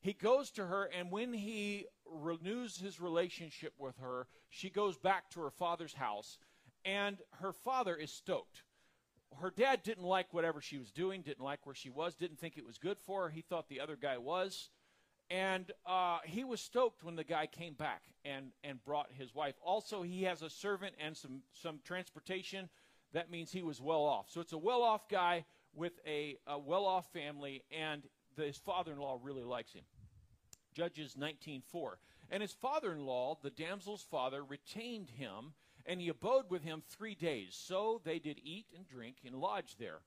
He 0.01 0.13
goes 0.13 0.51
to 0.51 0.67
her 0.67 0.83
and 0.85 1.11
when 1.11 1.33
he 1.33 1.87
renews 2.05 2.77
his 2.77 3.01
relationship 3.01 3.73
with 3.79 3.97
her, 3.97 4.27
she 4.49 4.69
goes 4.69 4.97
back 4.97 5.31
to 5.31 5.41
her 5.41 5.51
father's 5.51 5.95
house 5.95 6.37
and 6.85 7.17
her 7.41 7.51
father 7.51 7.95
is 7.95 8.11
stoked. 8.11 8.63
Her 9.41 9.51
dad 9.51 9.83
didn't 9.83 10.05
like 10.05 10.33
whatever 10.33 10.59
she 10.61 10.77
was 10.77 10.91
doing, 10.91 11.21
didn't 11.21 11.43
like 11.43 11.65
where 11.65 11.75
she 11.75 11.89
was, 11.89 12.15
didn't 12.15 12.39
think 12.39 12.57
it 12.57 12.65
was 12.65 12.77
good 12.77 12.97
for 12.99 13.23
her. 13.23 13.29
He 13.29 13.41
thought 13.41 13.69
the 13.69 13.79
other 13.79 13.95
guy 13.95 14.17
was. 14.17 14.69
And 15.29 15.71
uh, 15.85 16.19
he 16.25 16.43
was 16.43 16.59
stoked 16.59 17.03
when 17.03 17.15
the 17.15 17.23
guy 17.23 17.45
came 17.45 17.73
back 17.73 18.01
and, 18.25 18.47
and 18.63 18.83
brought 18.83 19.11
his 19.11 19.35
wife. 19.35 19.53
Also, 19.61 20.01
he 20.01 20.23
has 20.23 20.41
a 20.41 20.49
servant 20.49 20.95
and 20.99 21.15
some, 21.15 21.41
some 21.53 21.79
transportation. 21.83 22.67
That 23.13 23.29
means 23.29 23.51
he 23.51 23.61
was 23.61 23.79
well 23.79 24.03
off. 24.03 24.29
So 24.31 24.41
it's 24.41 24.53
a 24.53 24.57
well 24.57 24.81
off 24.81 25.07
guy 25.07 25.45
with 25.75 25.93
a, 26.07 26.37
a 26.47 26.57
well 26.57 26.85
off 26.85 27.11
family, 27.13 27.63
and 27.71 28.03
the, 28.35 28.43
his 28.43 28.57
father 28.57 28.91
in 28.93 28.99
law 28.99 29.19
really 29.21 29.43
likes 29.43 29.73
him. 29.73 29.83
Judges 30.73 31.15
19:4. 31.19 31.95
And 32.31 32.41
his 32.41 32.53
father 32.53 32.91
in 32.91 33.05
law, 33.05 33.37
the 33.41 33.49
damsel's 33.49 34.03
father, 34.03 34.43
retained 34.43 35.09
him 35.09 35.53
and 35.89 35.99
he 35.99 36.07
abode 36.07 36.45
with 36.49 36.63
him 36.63 36.83
three 36.87 37.15
days. 37.15 37.59
So 37.59 37.99
they 38.05 38.19
did 38.19 38.39
eat 38.43 38.67
and 38.75 38.87
drink 38.87 39.17
and 39.25 39.35
lodge 39.35 39.75
there. 39.79 40.01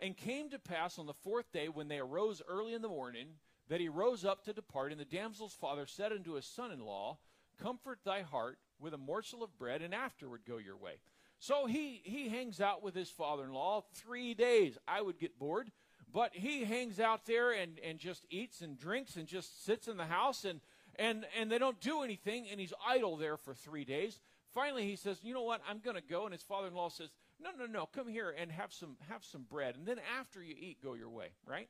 And 0.00 0.16
came 0.16 0.50
to 0.50 0.58
pass 0.58 0.98
on 0.98 1.06
the 1.06 1.14
fourth 1.14 1.52
day, 1.52 1.68
when 1.68 1.86
they 1.86 1.98
arose 1.98 2.42
early 2.48 2.74
in 2.74 2.82
the 2.82 2.88
morning, 2.88 3.28
that 3.68 3.80
he 3.80 3.88
rose 3.88 4.24
up 4.24 4.44
to 4.44 4.52
depart. 4.52 4.90
And 4.90 5.00
the 5.00 5.04
damsel's 5.04 5.54
father 5.54 5.86
said 5.86 6.12
unto 6.12 6.32
his 6.32 6.44
son 6.44 6.72
in 6.72 6.80
law, 6.80 7.18
Comfort 7.62 8.00
thy 8.04 8.22
heart 8.22 8.58
with 8.80 8.94
a 8.94 8.98
morsel 8.98 9.44
of 9.44 9.56
bread, 9.58 9.80
and 9.80 9.94
afterward 9.94 10.42
go 10.46 10.58
your 10.58 10.76
way. 10.76 10.94
So 11.38 11.66
he, 11.66 12.00
he 12.04 12.28
hangs 12.28 12.60
out 12.60 12.82
with 12.82 12.94
his 12.94 13.10
father 13.10 13.44
in 13.44 13.52
law 13.52 13.84
three 13.94 14.34
days. 14.34 14.76
I 14.88 15.02
would 15.02 15.18
get 15.18 15.38
bored, 15.38 15.70
but 16.12 16.34
he 16.34 16.64
hangs 16.64 16.98
out 16.98 17.26
there 17.26 17.52
and, 17.52 17.78
and 17.84 18.00
just 18.00 18.26
eats 18.28 18.60
and 18.60 18.76
drinks 18.76 19.14
and 19.14 19.28
just 19.28 19.64
sits 19.64 19.86
in 19.86 19.96
the 19.96 20.06
house 20.06 20.44
and, 20.44 20.60
and, 20.96 21.26
and 21.38 21.50
they 21.50 21.58
don't 21.58 21.80
do 21.80 22.02
anything, 22.02 22.48
and 22.50 22.58
he's 22.58 22.72
idle 22.84 23.16
there 23.16 23.36
for 23.36 23.54
three 23.54 23.84
days. 23.84 24.18
Finally, 24.54 24.86
he 24.86 24.96
says, 24.96 25.22
"You 25.22 25.34
know 25.34 25.42
what? 25.42 25.60
I'm 25.68 25.78
going 25.78 25.96
to 25.96 26.02
go." 26.02 26.24
And 26.24 26.32
his 26.32 26.42
father-in-law 26.42 26.90
says, 26.90 27.10
"No, 27.40 27.50
no, 27.58 27.66
no. 27.66 27.86
Come 27.86 28.08
here 28.08 28.34
and 28.36 28.50
have 28.50 28.72
some 28.72 28.96
have 29.08 29.24
some 29.24 29.42
bread, 29.42 29.76
and 29.76 29.86
then 29.86 30.00
after 30.18 30.42
you 30.42 30.54
eat, 30.58 30.82
go 30.82 30.94
your 30.94 31.10
way." 31.10 31.28
Right? 31.46 31.68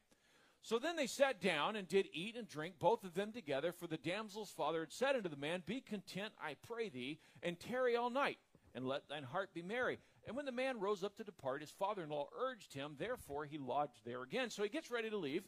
So 0.62 0.78
then 0.78 0.96
they 0.96 1.06
sat 1.06 1.40
down 1.40 1.76
and 1.76 1.88
did 1.88 2.08
eat 2.12 2.36
and 2.36 2.48
drink, 2.48 2.74
both 2.78 3.04
of 3.04 3.14
them 3.14 3.32
together. 3.32 3.72
For 3.72 3.86
the 3.86 3.96
damsel's 3.96 4.50
father 4.50 4.80
had 4.80 4.92
said 4.92 5.16
unto 5.16 5.28
the 5.28 5.36
man, 5.36 5.62
Be 5.64 5.80
content, 5.80 6.32
I 6.42 6.56
pray 6.66 6.88
thee, 6.88 7.20
and 7.42 7.58
tarry 7.58 7.96
all 7.96 8.10
night, 8.10 8.38
and 8.74 8.86
let 8.86 9.08
thine 9.08 9.22
heart 9.22 9.54
be 9.54 9.62
merry. 9.62 9.98
And 10.26 10.36
when 10.36 10.46
the 10.46 10.52
man 10.52 10.80
rose 10.80 11.04
up 11.04 11.16
to 11.16 11.24
depart, 11.24 11.62
his 11.62 11.70
father 11.70 12.02
in 12.02 12.10
law 12.10 12.28
urged 12.38 12.74
him, 12.74 12.96
therefore 12.98 13.44
he 13.44 13.56
lodged 13.56 14.04
there 14.04 14.22
again. 14.22 14.50
So 14.50 14.62
he 14.62 14.68
gets 14.68 14.90
ready 14.90 15.08
to 15.10 15.16
leave, 15.16 15.44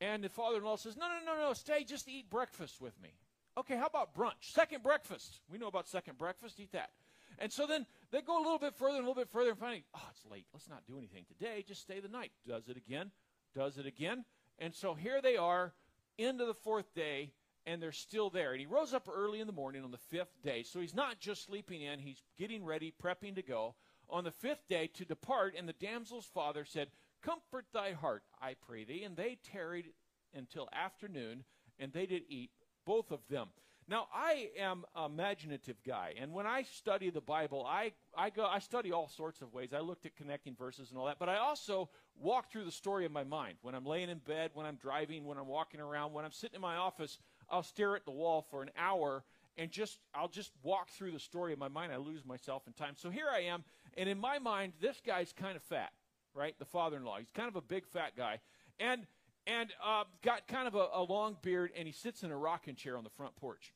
and 0.00 0.22
the 0.22 0.28
father 0.28 0.58
in 0.58 0.64
law 0.64 0.76
says, 0.76 0.96
No, 0.96 1.08
no, 1.08 1.34
no, 1.34 1.40
no, 1.40 1.52
stay, 1.54 1.82
just 1.84 2.08
eat 2.08 2.30
breakfast 2.30 2.80
with 2.80 3.00
me. 3.02 3.14
Okay, 3.56 3.76
how 3.76 3.86
about 3.86 4.14
brunch? 4.14 4.52
Second 4.52 4.82
breakfast. 4.82 5.40
We 5.50 5.58
know 5.58 5.68
about 5.68 5.88
second 5.88 6.18
breakfast. 6.18 6.58
Eat 6.58 6.72
that. 6.72 6.90
And 7.38 7.52
so 7.52 7.66
then 7.66 7.86
they 8.10 8.20
go 8.20 8.38
a 8.38 8.42
little 8.42 8.58
bit 8.58 8.74
further 8.74 8.96
and 8.96 9.04
a 9.04 9.08
little 9.08 9.20
bit 9.20 9.30
further 9.30 9.50
and 9.50 9.58
finally, 9.58 9.84
oh, 9.94 10.02
it's 10.10 10.24
late. 10.30 10.46
Let's 10.52 10.68
not 10.68 10.86
do 10.86 10.98
anything 10.98 11.24
today. 11.26 11.64
Just 11.66 11.80
stay 11.80 12.00
the 12.00 12.08
night. 12.08 12.32
Does 12.46 12.68
it 12.68 12.76
again. 12.76 13.10
Does 13.54 13.78
it 13.78 13.86
again. 13.86 14.24
And 14.58 14.74
so 14.74 14.94
here 14.94 15.20
they 15.20 15.36
are, 15.36 15.72
into 16.16 16.44
the 16.44 16.54
fourth 16.54 16.94
day, 16.94 17.32
and 17.66 17.82
they're 17.82 17.92
still 17.92 18.30
there. 18.30 18.52
And 18.52 18.60
he 18.60 18.66
rose 18.66 18.94
up 18.94 19.08
early 19.12 19.40
in 19.40 19.46
the 19.46 19.52
morning 19.52 19.82
on 19.82 19.90
the 19.90 19.98
fifth 19.98 20.42
day. 20.42 20.62
So 20.62 20.80
he's 20.80 20.94
not 20.94 21.18
just 21.18 21.44
sleeping 21.44 21.82
in, 21.82 21.98
he's 21.98 22.22
getting 22.38 22.64
ready, 22.64 22.92
prepping 23.02 23.34
to 23.36 23.42
go. 23.42 23.74
On 24.10 24.22
the 24.22 24.30
fifth 24.30 24.68
day 24.68 24.88
to 24.94 25.04
depart, 25.04 25.54
and 25.58 25.68
the 25.68 25.72
damsel's 25.72 26.26
father 26.26 26.64
said, 26.64 26.88
Comfort 27.22 27.66
thy 27.72 27.92
heart, 27.92 28.22
I 28.40 28.54
pray 28.54 28.84
thee. 28.84 29.02
And 29.02 29.16
they 29.16 29.38
tarried 29.42 29.86
until 30.34 30.68
afternoon, 30.72 31.44
and 31.78 31.92
they 31.92 32.06
did 32.06 32.22
eat 32.28 32.50
both 32.84 33.10
of 33.10 33.20
them. 33.28 33.48
Now, 33.86 34.08
I 34.14 34.48
am 34.58 34.84
imaginative 34.96 35.76
guy, 35.86 36.14
and 36.18 36.32
when 36.32 36.46
I 36.46 36.62
study 36.62 37.10
the 37.10 37.20
Bible, 37.20 37.66
I, 37.68 37.92
I, 38.16 38.30
go, 38.30 38.46
I 38.46 38.58
study 38.58 38.92
all 38.92 39.08
sorts 39.08 39.42
of 39.42 39.52
ways. 39.52 39.74
I 39.74 39.80
looked 39.80 40.06
at 40.06 40.16
connecting 40.16 40.54
verses 40.54 40.88
and 40.88 40.98
all 40.98 41.04
that, 41.04 41.18
but 41.18 41.28
I 41.28 41.36
also 41.36 41.90
walk 42.18 42.50
through 42.50 42.64
the 42.64 42.72
story 42.72 43.04
in 43.04 43.12
my 43.12 43.24
mind. 43.24 43.58
When 43.60 43.74
I'm 43.74 43.84
laying 43.84 44.08
in 44.08 44.18
bed, 44.18 44.52
when 44.54 44.64
I'm 44.64 44.76
driving, 44.76 45.26
when 45.26 45.36
I'm 45.36 45.46
walking 45.46 45.80
around, 45.80 46.14
when 46.14 46.24
I'm 46.24 46.32
sitting 46.32 46.54
in 46.54 46.62
my 46.62 46.76
office, 46.76 47.18
I'll 47.50 47.62
stare 47.62 47.94
at 47.94 48.06
the 48.06 48.10
wall 48.10 48.46
for 48.50 48.62
an 48.62 48.70
hour 48.78 49.22
and 49.56 49.70
just 49.70 49.98
I'll 50.14 50.28
just 50.28 50.52
walk 50.62 50.88
through 50.88 51.12
the 51.12 51.20
story 51.20 51.52
in 51.52 51.58
my 51.58 51.68
mind. 51.68 51.92
I 51.92 51.96
lose 51.96 52.24
myself 52.24 52.66
in 52.66 52.72
time. 52.72 52.94
So 52.96 53.10
here 53.10 53.28
I 53.32 53.40
am, 53.40 53.64
and 53.96 54.08
in 54.08 54.18
my 54.18 54.38
mind, 54.38 54.72
this 54.80 55.00
guy's 55.04 55.32
kind 55.32 55.56
of 55.56 55.62
fat, 55.62 55.92
right? 56.34 56.58
The 56.58 56.64
father-in-law. 56.64 57.18
He's 57.18 57.30
kind 57.34 57.48
of 57.48 57.56
a 57.56 57.60
big 57.60 57.86
fat 57.86 58.16
guy, 58.16 58.40
and 58.80 59.06
and 59.46 59.70
uh, 59.84 60.04
got 60.22 60.46
kind 60.48 60.66
of 60.66 60.74
a, 60.74 60.86
a 60.94 61.02
long 61.02 61.36
beard, 61.42 61.70
and 61.76 61.86
he 61.86 61.92
sits 61.92 62.22
in 62.22 62.30
a 62.30 62.36
rocking 62.36 62.74
chair 62.74 62.96
on 62.96 63.04
the 63.04 63.10
front 63.10 63.36
porch. 63.36 63.72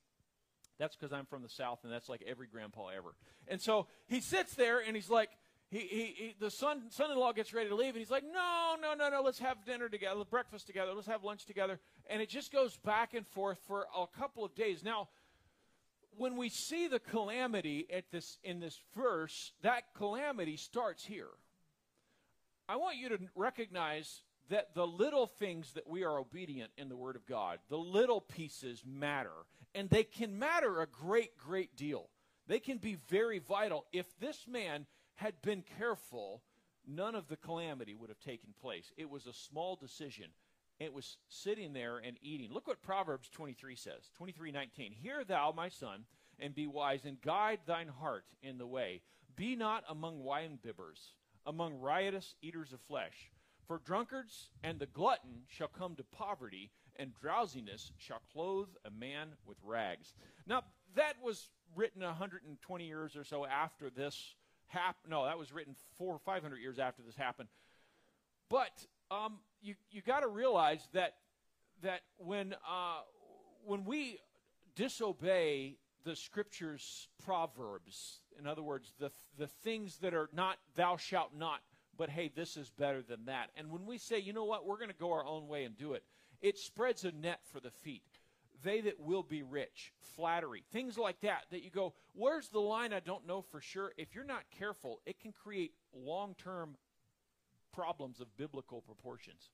That's 0.79 0.95
because 0.97 1.13
I'm 1.13 1.27
from 1.27 1.43
the 1.43 1.49
South, 1.49 1.81
and 1.83 1.93
that's 1.93 2.09
like 2.09 2.23
every 2.27 2.47
grandpa 2.47 2.89
ever. 2.89 3.15
And 3.49 3.61
so 3.61 3.87
he 4.07 4.21
sits 4.21 4.55
there, 4.55 4.79
and 4.79 4.95
he's 4.95 5.11
like, 5.11 5.31
he, 5.71 5.81
he, 5.81 6.05
he, 6.17 6.35
the 6.41 6.51
son, 6.51 6.85
son-in-law 6.89 7.33
gets 7.33 7.53
ready 7.53 7.69
to 7.69 7.75
leave, 7.75 7.95
and 7.95 7.99
he's 7.99 8.11
like, 8.11 8.25
no, 8.25 8.77
no, 8.81 8.95
no, 8.95 9.11
no, 9.11 9.21
let's 9.23 9.41
have 9.41 9.65
dinner 9.67 9.89
together, 9.89 10.17
let's 10.17 10.31
breakfast 10.31 10.67
together, 10.67 10.95
let's 10.95 11.09
have 11.09 11.25
lunch 11.25 11.45
together. 11.45 11.79
And 12.09 12.23
it 12.23 12.29
just 12.29 12.53
goes 12.53 12.77
back 12.79 13.13
and 13.13 13.27
forth 13.27 13.59
for 13.67 13.87
a 13.95 14.07
couple 14.19 14.45
of 14.45 14.55
days. 14.55 14.83
Now, 14.83 15.09
when 16.17 16.37
we 16.37 16.49
see 16.49 16.89
the 16.89 16.99
calamity 16.99 17.87
at 17.93 18.11
this 18.11 18.39
in 18.43 18.61
this 18.61 18.81
verse, 18.97 19.53
that 19.63 19.95
calamity 19.95 20.57
starts 20.57 21.05
here. 21.05 21.29
I 22.69 22.77
want 22.77 22.97
you 22.97 23.09
to 23.11 23.19
recognize 23.35 24.23
that 24.49 24.75
the 24.75 24.87
little 24.87 25.27
things 25.27 25.73
that 25.73 25.87
we 25.87 26.05
are 26.05 26.19
obedient 26.19 26.71
in 26.77 26.89
the 26.89 26.97
Word 26.97 27.17
of 27.17 27.27
God, 27.27 27.59
the 27.69 27.79
little 27.79 28.21
pieces 28.21 28.83
matter. 28.87 29.33
And 29.75 29.91
they 29.91 30.05
can 30.05 30.39
matter 30.39 30.81
a 30.81 30.87
great, 30.87 31.37
great 31.37 31.77
deal. 31.77 32.09
They 32.47 32.59
can 32.59 32.79
be 32.79 32.97
very 33.09 33.39
vital. 33.39 33.85
If 33.93 34.19
this 34.19 34.47
man 34.49 34.87
had 35.17 35.41
been 35.43 35.63
careful, 35.79 36.43
none 36.87 37.15
of 37.15 37.29
the 37.29 37.37
calamity 37.37 37.95
would 37.95 38.09
have 38.09 38.21
taken 38.21 38.55
place. 38.61 38.91
It 38.97 39.11
was 39.11 39.27
a 39.27 39.33
small 39.35 39.77
decision. 39.77 40.29
It 40.81 40.95
was 40.95 41.19
sitting 41.29 41.73
there 41.73 41.99
and 41.99 42.17
eating. 42.23 42.53
Look 42.53 42.67
what 42.67 42.81
Proverbs 42.81 43.29
23 43.29 43.77
says 43.77 44.11
23:19. 44.19 44.93
Hear 44.93 45.25
thou, 45.25 45.53
my 45.53 45.69
son, 45.69 46.07
and 46.39 46.55
be 46.55 46.67
wise, 46.67 47.05
and 47.05 47.21
guide 47.21 47.61
thine 47.67 47.89
heart 47.89 48.25
in 48.43 48.59
the 48.59 48.67
way. 48.67 49.03
Be 49.37 49.57
not 49.57 49.85
among 49.89 50.23
wine 50.23 50.59
bibbers, 50.65 51.13
among 51.45 51.81
riotous 51.81 52.35
eaters 52.41 52.73
of 52.73 52.81
flesh 52.81 53.31
for 53.69 53.81
drunkards 53.85 54.49
and 54.65 54.81
the 54.81 54.87
glutton 54.87 55.43
shall 55.47 55.69
come 55.69 55.95
to 55.95 56.03
poverty, 56.03 56.71
and 56.97 57.13
drowsiness 57.15 57.93
shall 57.99 58.21
clothe 58.33 58.69
a 58.85 58.91
man 58.91 59.29
with 59.47 59.59
rags. 59.63 60.15
Now, 60.47 60.65
that 60.97 61.15
was 61.23 61.51
written 61.77 62.03
120 62.03 62.85
years 62.85 63.15
or 63.15 63.23
so 63.23 63.47
after 63.47 63.91
this 63.91 64.35
happened. 64.67 65.11
No, 65.11 65.27
that 65.27 65.39
was 65.39 65.53
written 65.53 65.77
four 65.97 66.15
or 66.15 66.19
500 66.19 66.57
years 66.57 66.79
after 66.79 67.03
this 67.03 67.15
happened. 67.15 67.49
But 68.49 68.73
um, 69.11 69.39
you 69.61 69.75
you 69.91 70.01
got 70.01 70.21
to 70.21 70.29
realize 70.29 70.89
that 70.95 71.17
that 71.83 72.01
when 72.17 72.55
uh, 72.69 73.01
when 73.65 73.85
we 73.85 74.19
disobey 74.75 75.77
the 76.05 76.17
scriptures 76.17 77.09
proverbs, 77.23 78.21
in 78.39 78.47
other 78.47 78.63
words, 78.63 78.95
the 78.99 79.11
the 79.37 79.47
things 79.47 79.99
that 79.99 80.15
are 80.15 80.31
not 80.33 80.57
thou 80.75 80.97
shalt 80.97 81.35
not 81.37 81.61
but 81.99 82.09
hey, 82.09 82.31
this 82.35 82.57
is 82.57 82.71
better 82.71 83.03
than 83.03 83.27
that. 83.27 83.51
And 83.57 83.71
when 83.71 83.85
we 83.85 83.99
say, 83.99 84.19
you 84.19 84.33
know 84.33 84.45
what, 84.45 84.65
we're 84.65 84.79
going 84.79 84.89
to 84.89 84.95
go 84.95 85.13
our 85.13 85.27
own 85.27 85.49
way 85.49 85.65
and 85.65 85.77
do 85.77 85.93
it, 85.93 86.05
it 86.41 86.57
spreads 86.57 87.05
a 87.05 87.11
net 87.13 87.41
for 87.53 87.61
the 87.61 87.71
feet. 87.71 88.05
they 88.63 88.81
that 88.81 89.01
will 89.01 89.23
be 89.23 89.43
rich, 89.43 89.93
flattery, 90.01 90.65
things 90.73 90.97
like 90.97 91.21
that, 91.21 91.45
that 91.51 91.63
you 91.63 91.71
go, 91.71 91.95
where's 92.15 92.49
the 92.49 92.61
line? 92.61 92.93
I 92.93 93.01
don't 93.01 93.27
know 93.27 93.43
for 93.43 93.61
sure. 93.61 93.93
If 93.99 94.15
you're 94.15 94.25
not 94.25 94.45
careful, 94.57 95.01
it 95.05 95.21
can 95.21 95.33
create 95.33 95.73
long 95.93 96.35
term 96.43 96.77
problems 97.73 98.21
of 98.21 98.37
biblical 98.37 98.81
proportions. 98.81 99.51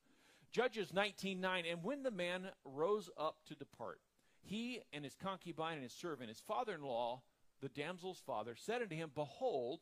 Judges 0.53 0.93
19:9 0.93 1.71
and 1.71 1.83
when 1.83 2.05
the 2.05 2.13
man 2.13 2.51
rose 2.65 3.11
up 3.19 3.39
to 3.49 3.57
depart 3.57 4.01
he 4.41 4.81
and 4.93 5.05
his 5.05 5.17
concubine 5.17 5.75
and 5.75 5.83
his 5.83 5.93
servant 5.93 6.29
his 6.29 6.41
father-in-law 6.41 7.21
the 7.61 7.69
damsel's 7.71 8.21
father 8.25 8.55
said 8.55 8.81
unto 8.81 8.95
him 8.95 9.11
behold 9.15 9.81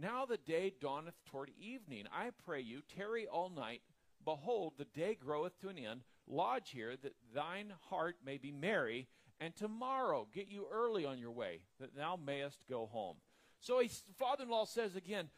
now 0.00 0.24
the 0.24 0.36
day 0.36 0.72
dawneth 0.80 1.14
toward 1.30 1.50
evening 1.60 2.04
I 2.12 2.30
pray 2.44 2.60
you 2.60 2.80
tarry 2.96 3.26
all 3.26 3.50
night 3.50 3.82
behold 4.24 4.74
the 4.78 4.84
day 4.84 5.16
groweth 5.20 5.58
to 5.60 5.68
an 5.68 5.78
end 5.78 6.02
lodge 6.26 6.70
here 6.70 6.94
that 7.02 7.14
thine 7.34 7.72
heart 7.88 8.16
may 8.24 8.38
be 8.38 8.52
merry 8.52 9.08
and 9.40 9.54
tomorrow 9.54 10.26
get 10.34 10.48
you 10.48 10.66
early 10.72 11.04
on 11.04 11.18
your 11.18 11.32
way 11.32 11.60
that 11.80 11.96
thou 11.96 12.16
mayest 12.16 12.60
go 12.68 12.86
home 12.86 13.16
so 13.58 13.80
his 13.80 14.02
father-in-law 14.18 14.64
says 14.64 14.96
again 14.96 15.28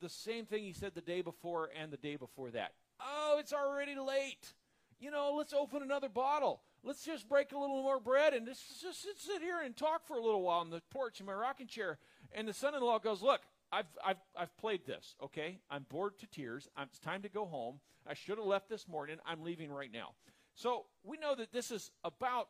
the 0.00 0.08
same 0.08 0.46
thing 0.46 0.64
he 0.64 0.72
said 0.72 0.94
the 0.94 1.00
day 1.00 1.22
before 1.22 1.70
and 1.80 1.92
the 1.92 1.96
day 1.96 2.16
before 2.16 2.50
that 2.50 2.72
Oh, 3.04 3.36
it's 3.38 3.52
already 3.52 3.94
late. 3.94 4.54
You 5.00 5.10
know, 5.10 5.34
let's 5.36 5.52
open 5.52 5.82
another 5.82 6.08
bottle. 6.08 6.60
Let's 6.84 7.04
just 7.04 7.28
break 7.28 7.52
a 7.52 7.58
little 7.58 7.82
more 7.82 8.00
bread 8.00 8.34
and 8.34 8.46
just, 8.46 8.80
just 8.80 9.02
sit 9.02 9.42
here 9.42 9.60
and 9.64 9.76
talk 9.76 10.06
for 10.06 10.16
a 10.16 10.22
little 10.22 10.42
while 10.42 10.60
on 10.60 10.70
the 10.70 10.82
porch 10.90 11.20
in 11.20 11.26
my 11.26 11.32
rocking 11.32 11.66
chair. 11.66 11.98
And 12.32 12.46
the 12.46 12.52
son 12.52 12.74
in 12.74 12.82
law 12.82 12.98
goes, 12.98 13.22
Look, 13.22 13.40
I've, 13.72 13.86
I've, 14.04 14.18
I've 14.36 14.56
played 14.58 14.86
this, 14.86 15.16
okay? 15.22 15.58
I'm 15.70 15.86
bored 15.88 16.18
to 16.18 16.26
tears. 16.26 16.68
I'm, 16.76 16.88
it's 16.90 16.98
time 16.98 17.22
to 17.22 17.30
go 17.30 17.46
home. 17.46 17.80
I 18.06 18.12
should 18.12 18.36
have 18.36 18.46
left 18.46 18.68
this 18.68 18.86
morning. 18.86 19.16
I'm 19.26 19.42
leaving 19.42 19.72
right 19.72 19.90
now. 19.90 20.10
So 20.54 20.84
we 21.02 21.16
know 21.16 21.34
that 21.34 21.52
this 21.52 21.70
is 21.70 21.90
about 22.04 22.48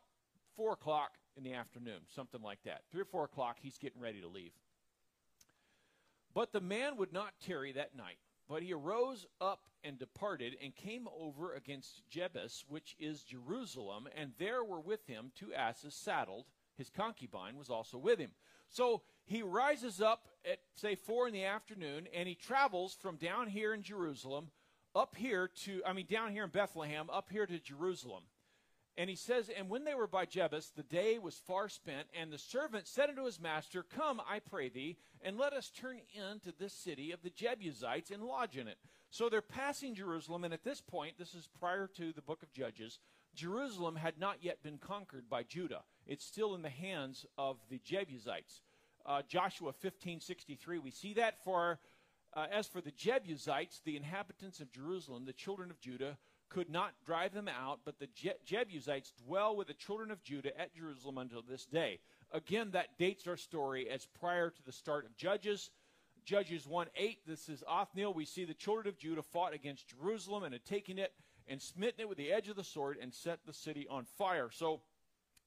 4 0.56 0.72
o'clock 0.72 1.12
in 1.36 1.44
the 1.44 1.54
afternoon, 1.54 2.00
something 2.08 2.42
like 2.42 2.58
that. 2.64 2.82
3 2.90 3.02
or 3.02 3.04
4 3.04 3.24
o'clock, 3.24 3.58
he's 3.60 3.78
getting 3.78 4.00
ready 4.00 4.20
to 4.20 4.28
leave. 4.28 4.52
But 6.34 6.52
the 6.52 6.60
man 6.60 6.96
would 6.96 7.12
not 7.12 7.34
tarry 7.40 7.72
that 7.72 7.96
night. 7.96 8.18
But 8.48 8.62
he 8.62 8.72
arose 8.72 9.26
up 9.40 9.60
and 9.84 9.98
departed 9.98 10.56
and 10.62 10.74
came 10.74 11.06
over 11.16 11.54
against 11.54 12.02
Jebus, 12.10 12.64
which 12.68 12.96
is 12.98 13.22
Jerusalem, 13.22 14.08
and 14.16 14.32
there 14.38 14.64
were 14.64 14.80
with 14.80 15.06
him 15.06 15.30
two 15.34 15.54
asses 15.54 15.94
saddled. 15.94 16.46
His 16.76 16.90
concubine 16.90 17.56
was 17.56 17.70
also 17.70 17.98
with 17.98 18.18
him. 18.18 18.32
So 18.68 19.02
he 19.24 19.42
rises 19.42 20.00
up 20.00 20.28
at, 20.44 20.58
say, 20.74 20.94
four 20.94 21.26
in 21.26 21.32
the 21.32 21.44
afternoon, 21.44 22.08
and 22.14 22.28
he 22.28 22.34
travels 22.34 22.96
from 23.00 23.16
down 23.16 23.48
here 23.48 23.72
in 23.72 23.82
Jerusalem 23.82 24.50
up 24.94 25.14
here 25.16 25.48
to, 25.64 25.82
I 25.86 25.92
mean, 25.92 26.06
down 26.10 26.32
here 26.32 26.44
in 26.44 26.50
Bethlehem, 26.50 27.08
up 27.10 27.30
here 27.30 27.46
to 27.46 27.58
Jerusalem. 27.58 28.24
And 28.98 29.08
he 29.08 29.16
says, 29.16 29.48
And 29.48 29.70
when 29.70 29.84
they 29.84 29.94
were 29.94 30.06
by 30.06 30.26
Jebus, 30.26 30.74
the 30.74 30.82
day 30.82 31.18
was 31.18 31.36
far 31.36 31.68
spent, 31.68 32.08
and 32.18 32.30
the 32.30 32.38
servant 32.38 32.86
said 32.86 33.08
unto 33.08 33.24
his 33.24 33.40
master, 33.40 33.82
Come, 33.82 34.20
I 34.28 34.40
pray 34.40 34.68
thee, 34.68 34.98
and 35.22 35.38
let 35.38 35.54
us 35.54 35.70
turn 35.70 36.00
into 36.14 36.52
this 36.58 36.74
city 36.74 37.10
of 37.10 37.22
the 37.22 37.30
Jebusites 37.30 38.10
and 38.10 38.22
lodge 38.22 38.58
in 38.58 38.68
it. 38.68 38.76
So 39.10 39.28
they're 39.28 39.40
passing 39.40 39.94
Jerusalem, 39.94 40.44
and 40.44 40.52
at 40.52 40.64
this 40.64 40.80
point, 40.80 41.18
this 41.18 41.34
is 41.34 41.48
prior 41.58 41.86
to 41.96 42.12
the 42.12 42.22
book 42.22 42.42
of 42.42 42.52
Judges, 42.52 42.98
Jerusalem 43.34 43.96
had 43.96 44.18
not 44.18 44.38
yet 44.42 44.62
been 44.62 44.76
conquered 44.76 45.28
by 45.30 45.42
Judah. 45.42 45.84
It's 46.06 46.24
still 46.24 46.54
in 46.54 46.60
the 46.60 46.68
hands 46.68 47.24
of 47.38 47.56
the 47.70 47.80
Jebusites. 47.82 48.60
Uh, 49.04 49.22
Joshua 49.28 49.72
15:63, 49.72 50.78
we 50.78 50.90
see 50.90 51.14
that 51.14 51.42
for 51.44 51.78
uh, 52.34 52.46
as 52.50 52.66
for 52.66 52.80
the 52.80 52.92
Jebusites, 52.92 53.80
the 53.84 53.96
inhabitants 53.96 54.60
of 54.60 54.72
Jerusalem, 54.72 55.24
the 55.24 55.32
children 55.32 55.70
of 55.70 55.80
Judah, 55.80 56.16
could 56.48 56.70
not 56.70 56.92
drive 57.04 57.32
them 57.32 57.48
out, 57.48 57.80
but 57.84 57.98
the 57.98 58.08
Je- 58.08 58.32
Jebusites 58.44 59.12
dwell 59.12 59.56
with 59.56 59.68
the 59.68 59.74
children 59.74 60.10
of 60.10 60.22
Judah 60.22 60.58
at 60.58 60.74
Jerusalem 60.74 61.18
until 61.18 61.42
this 61.42 61.66
day. 61.66 61.98
Again, 62.30 62.70
that 62.72 62.98
dates 62.98 63.26
our 63.26 63.36
story 63.36 63.88
as 63.88 64.06
prior 64.06 64.50
to 64.50 64.62
the 64.62 64.72
start 64.72 65.06
of 65.06 65.16
Judges. 65.16 65.70
Judges 66.24 66.66
1 66.66 66.86
8, 66.94 67.18
this 67.26 67.48
is 67.48 67.64
Othniel. 67.68 68.14
We 68.14 68.24
see 68.24 68.44
the 68.44 68.54
children 68.54 68.86
of 68.86 68.98
Judah 68.98 69.22
fought 69.22 69.54
against 69.54 69.88
Jerusalem 69.88 70.44
and 70.44 70.52
had 70.52 70.64
taken 70.64 70.98
it 70.98 71.12
and 71.48 71.60
smitten 71.60 72.02
it 72.02 72.08
with 72.08 72.18
the 72.18 72.32
edge 72.32 72.48
of 72.48 72.56
the 72.56 72.64
sword 72.64 72.96
and 73.00 73.12
set 73.12 73.40
the 73.44 73.52
city 73.52 73.86
on 73.90 74.04
fire. 74.04 74.48
So 74.50 74.82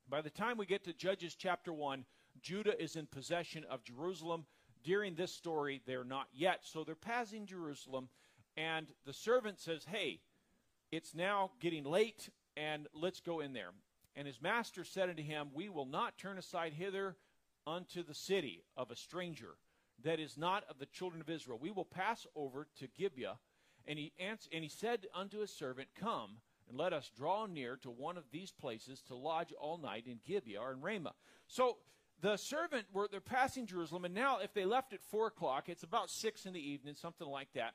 by 0.09 0.21
the 0.21 0.29
time 0.29 0.57
we 0.57 0.65
get 0.65 0.83
to 0.85 0.93
Judges 0.93 1.35
chapter 1.35 1.71
1, 1.71 2.05
Judah 2.45 2.79
is 2.79 2.95
in 2.95 3.07
possession 3.07 3.65
of 3.71 3.83
Jerusalem. 3.83 4.45
During 4.83 5.15
this 5.15 5.33
story, 5.33 5.81
they're 5.87 6.03
not 6.03 6.27
yet. 6.31 6.59
So 6.61 6.83
they're 6.83 6.93
passing 6.93 7.47
Jerusalem, 7.47 8.07
and 8.55 8.85
the 9.03 9.13
servant 9.13 9.59
says, 9.59 9.83
Hey, 9.89 10.19
it's 10.91 11.15
now 11.15 11.51
getting 11.59 11.83
late, 11.83 12.29
and 12.55 12.87
let's 12.93 13.19
go 13.19 13.39
in 13.39 13.53
there. 13.53 13.71
And 14.15 14.27
his 14.27 14.39
master 14.39 14.83
said 14.83 15.09
unto 15.09 15.23
him, 15.23 15.47
We 15.55 15.69
will 15.69 15.87
not 15.87 16.19
turn 16.19 16.37
aside 16.37 16.73
hither 16.73 17.17
unto 17.65 18.03
the 18.03 18.13
city 18.13 18.63
of 18.77 18.91
a 18.91 18.95
stranger 18.95 19.55
that 20.03 20.19
is 20.19 20.37
not 20.37 20.65
of 20.69 20.77
the 20.77 20.85
children 20.85 21.21
of 21.21 21.29
Israel. 21.31 21.57
We 21.59 21.71
will 21.71 21.83
pass 21.83 22.27
over 22.35 22.67
to 22.77 22.87
Gibeah. 22.95 23.39
And 23.87 23.97
he, 23.97 24.13
answered, 24.19 24.53
and 24.53 24.63
he 24.63 24.69
said 24.69 25.07
unto 25.15 25.39
his 25.39 25.51
servant, 25.51 25.89
Come, 25.99 26.37
and 26.69 26.77
let 26.77 26.93
us 26.93 27.11
draw 27.15 27.47
near 27.47 27.75
to 27.77 27.89
one 27.89 28.17
of 28.17 28.25
these 28.31 28.51
places 28.51 29.01
to 29.07 29.15
lodge 29.15 29.51
all 29.59 29.79
night 29.79 30.05
in 30.05 30.19
Gibeah 30.25 30.61
or 30.61 30.73
in 30.73 30.81
Ramah. 30.81 31.13
So 31.47 31.77
the 32.21 32.37
servant 32.37 32.85
were 32.93 33.07
they're 33.09 33.19
passing 33.19 33.65
Jerusalem, 33.65 34.05
and 34.05 34.13
now 34.13 34.39
if 34.39 34.53
they 34.53 34.65
left 34.65 34.93
at 34.93 35.01
four 35.03 35.27
o'clock, 35.27 35.69
it's 35.69 35.83
about 35.83 36.09
six 36.09 36.45
in 36.45 36.53
the 36.53 36.59
evening, 36.59 36.95
something 36.95 37.27
like 37.27 37.51
that 37.53 37.73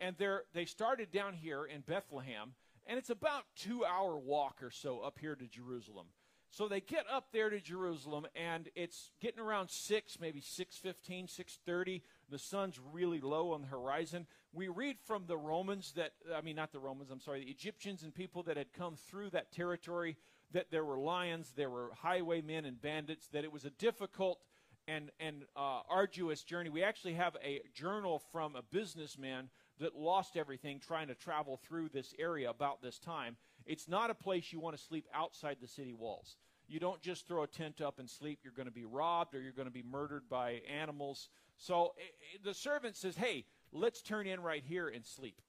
and 0.00 0.16
they're 0.18 0.44
they 0.54 0.64
started 0.64 1.12
down 1.12 1.34
here 1.34 1.64
in 1.64 1.82
Bethlehem, 1.82 2.54
and 2.86 2.98
it's 2.98 3.10
about 3.10 3.44
two 3.54 3.84
hour 3.84 4.18
walk 4.18 4.62
or 4.62 4.70
so 4.70 5.00
up 5.00 5.18
here 5.20 5.36
to 5.36 5.46
Jerusalem. 5.46 6.06
So 6.52 6.66
they 6.66 6.80
get 6.80 7.04
up 7.08 7.28
there 7.32 7.48
to 7.48 7.60
Jerusalem, 7.60 8.26
and 8.34 8.68
it's 8.74 9.12
getting 9.20 9.38
around 9.38 9.70
six, 9.70 10.18
maybe 10.18 10.40
six 10.40 10.76
fifteen, 10.76 11.28
six 11.28 11.58
thirty. 11.64 12.02
The 12.28 12.38
sun's 12.38 12.80
really 12.92 13.20
low 13.20 13.52
on 13.52 13.60
the 13.60 13.68
horizon. 13.68 14.26
We 14.52 14.66
read 14.68 14.96
from 15.06 15.26
the 15.26 15.36
Romans 15.36 15.92
that 15.92 16.12
I 16.34 16.40
mean, 16.40 16.56
not 16.56 16.72
the 16.72 16.80
Romans. 16.80 17.10
I'm 17.10 17.20
sorry, 17.20 17.44
the 17.44 17.50
Egyptians 17.50 18.02
and 18.02 18.12
people 18.12 18.42
that 18.44 18.56
had 18.56 18.72
come 18.72 18.96
through 18.96 19.30
that 19.30 19.52
territory. 19.52 20.16
That 20.52 20.70
there 20.70 20.84
were 20.84 20.98
lions, 20.98 21.52
there 21.56 21.70
were 21.70 21.90
highwaymen 22.02 22.64
and 22.64 22.80
bandits. 22.80 23.28
That 23.28 23.44
it 23.44 23.52
was 23.52 23.64
a 23.64 23.70
difficult 23.70 24.40
and 24.88 25.10
and 25.20 25.44
uh, 25.56 25.80
arduous 25.88 26.42
journey. 26.42 26.70
We 26.70 26.82
actually 26.82 27.14
have 27.14 27.36
a 27.44 27.60
journal 27.74 28.22
from 28.32 28.56
a 28.56 28.62
businessman 28.62 29.48
that 29.78 29.96
lost 29.96 30.36
everything 30.36 30.78
trying 30.78 31.08
to 31.08 31.14
travel 31.14 31.56
through 31.56 31.88
this 31.88 32.14
area 32.18 32.50
about 32.50 32.82
this 32.82 32.98
time. 32.98 33.36
It's 33.66 33.88
not 33.88 34.10
a 34.10 34.14
place 34.14 34.52
you 34.52 34.60
want 34.60 34.76
to 34.76 34.82
sleep 34.82 35.06
outside 35.14 35.56
the 35.60 35.68
city 35.68 35.94
walls. 35.94 36.36
You 36.68 36.78
don't 36.78 37.00
just 37.00 37.26
throw 37.26 37.42
a 37.42 37.46
tent 37.46 37.80
up 37.80 37.98
and 37.98 38.08
sleep. 38.08 38.40
You're 38.44 38.52
going 38.52 38.68
to 38.68 38.72
be 38.72 38.84
robbed 38.84 39.34
or 39.34 39.40
you're 39.40 39.52
going 39.52 39.66
to 39.66 39.72
be 39.72 39.82
murdered 39.82 40.28
by 40.28 40.60
animals. 40.70 41.28
So 41.56 41.94
eh, 41.98 42.02
eh, 42.02 42.38
the 42.44 42.54
servant 42.54 42.96
says, 42.96 43.16
Hey, 43.16 43.44
let's 43.72 44.02
turn 44.02 44.26
in 44.26 44.40
right 44.40 44.62
here 44.64 44.88
and 44.88 45.04
sleep. 45.04 45.40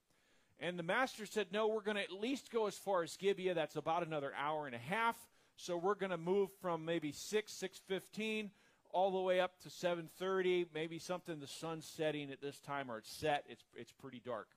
And 0.62 0.78
the 0.78 0.84
master 0.84 1.26
said, 1.26 1.48
No, 1.52 1.68
we're 1.68 1.82
going 1.82 1.98
to 1.98 2.04
at 2.04 2.12
least 2.12 2.52
go 2.52 2.68
as 2.68 2.78
far 2.78 3.02
as 3.02 3.18
Gibeah. 3.18 3.56
That's 3.56 3.76
about 3.76 4.06
another 4.06 4.32
hour 4.38 4.68
and 4.68 4.76
a 4.76 4.80
half. 4.80 5.18
So 5.58 5.76
we're 5.76 5.96
going 5.96 6.12
to 6.12 6.18
move 6.18 6.50
from 6.62 6.86
maybe 6.86 7.12
6, 7.12 7.64
6.15 7.90 8.52
all 8.94 9.12
the 9.12 9.20
way 9.20 9.40
up 9.40 9.60
to 9.62 9.70
7:30, 9.70 10.68
maybe 10.74 11.00
something 11.00 11.40
the 11.40 11.48
sun's 11.48 11.86
setting 11.86 12.32
at 12.32 12.42
this 12.42 12.60
time 12.60 12.92
or 12.92 12.98
it's 12.98 13.12
set, 13.12 13.46
it's 13.48 13.64
it's 13.76 13.92
pretty 13.92 14.22
dark. 14.24 14.50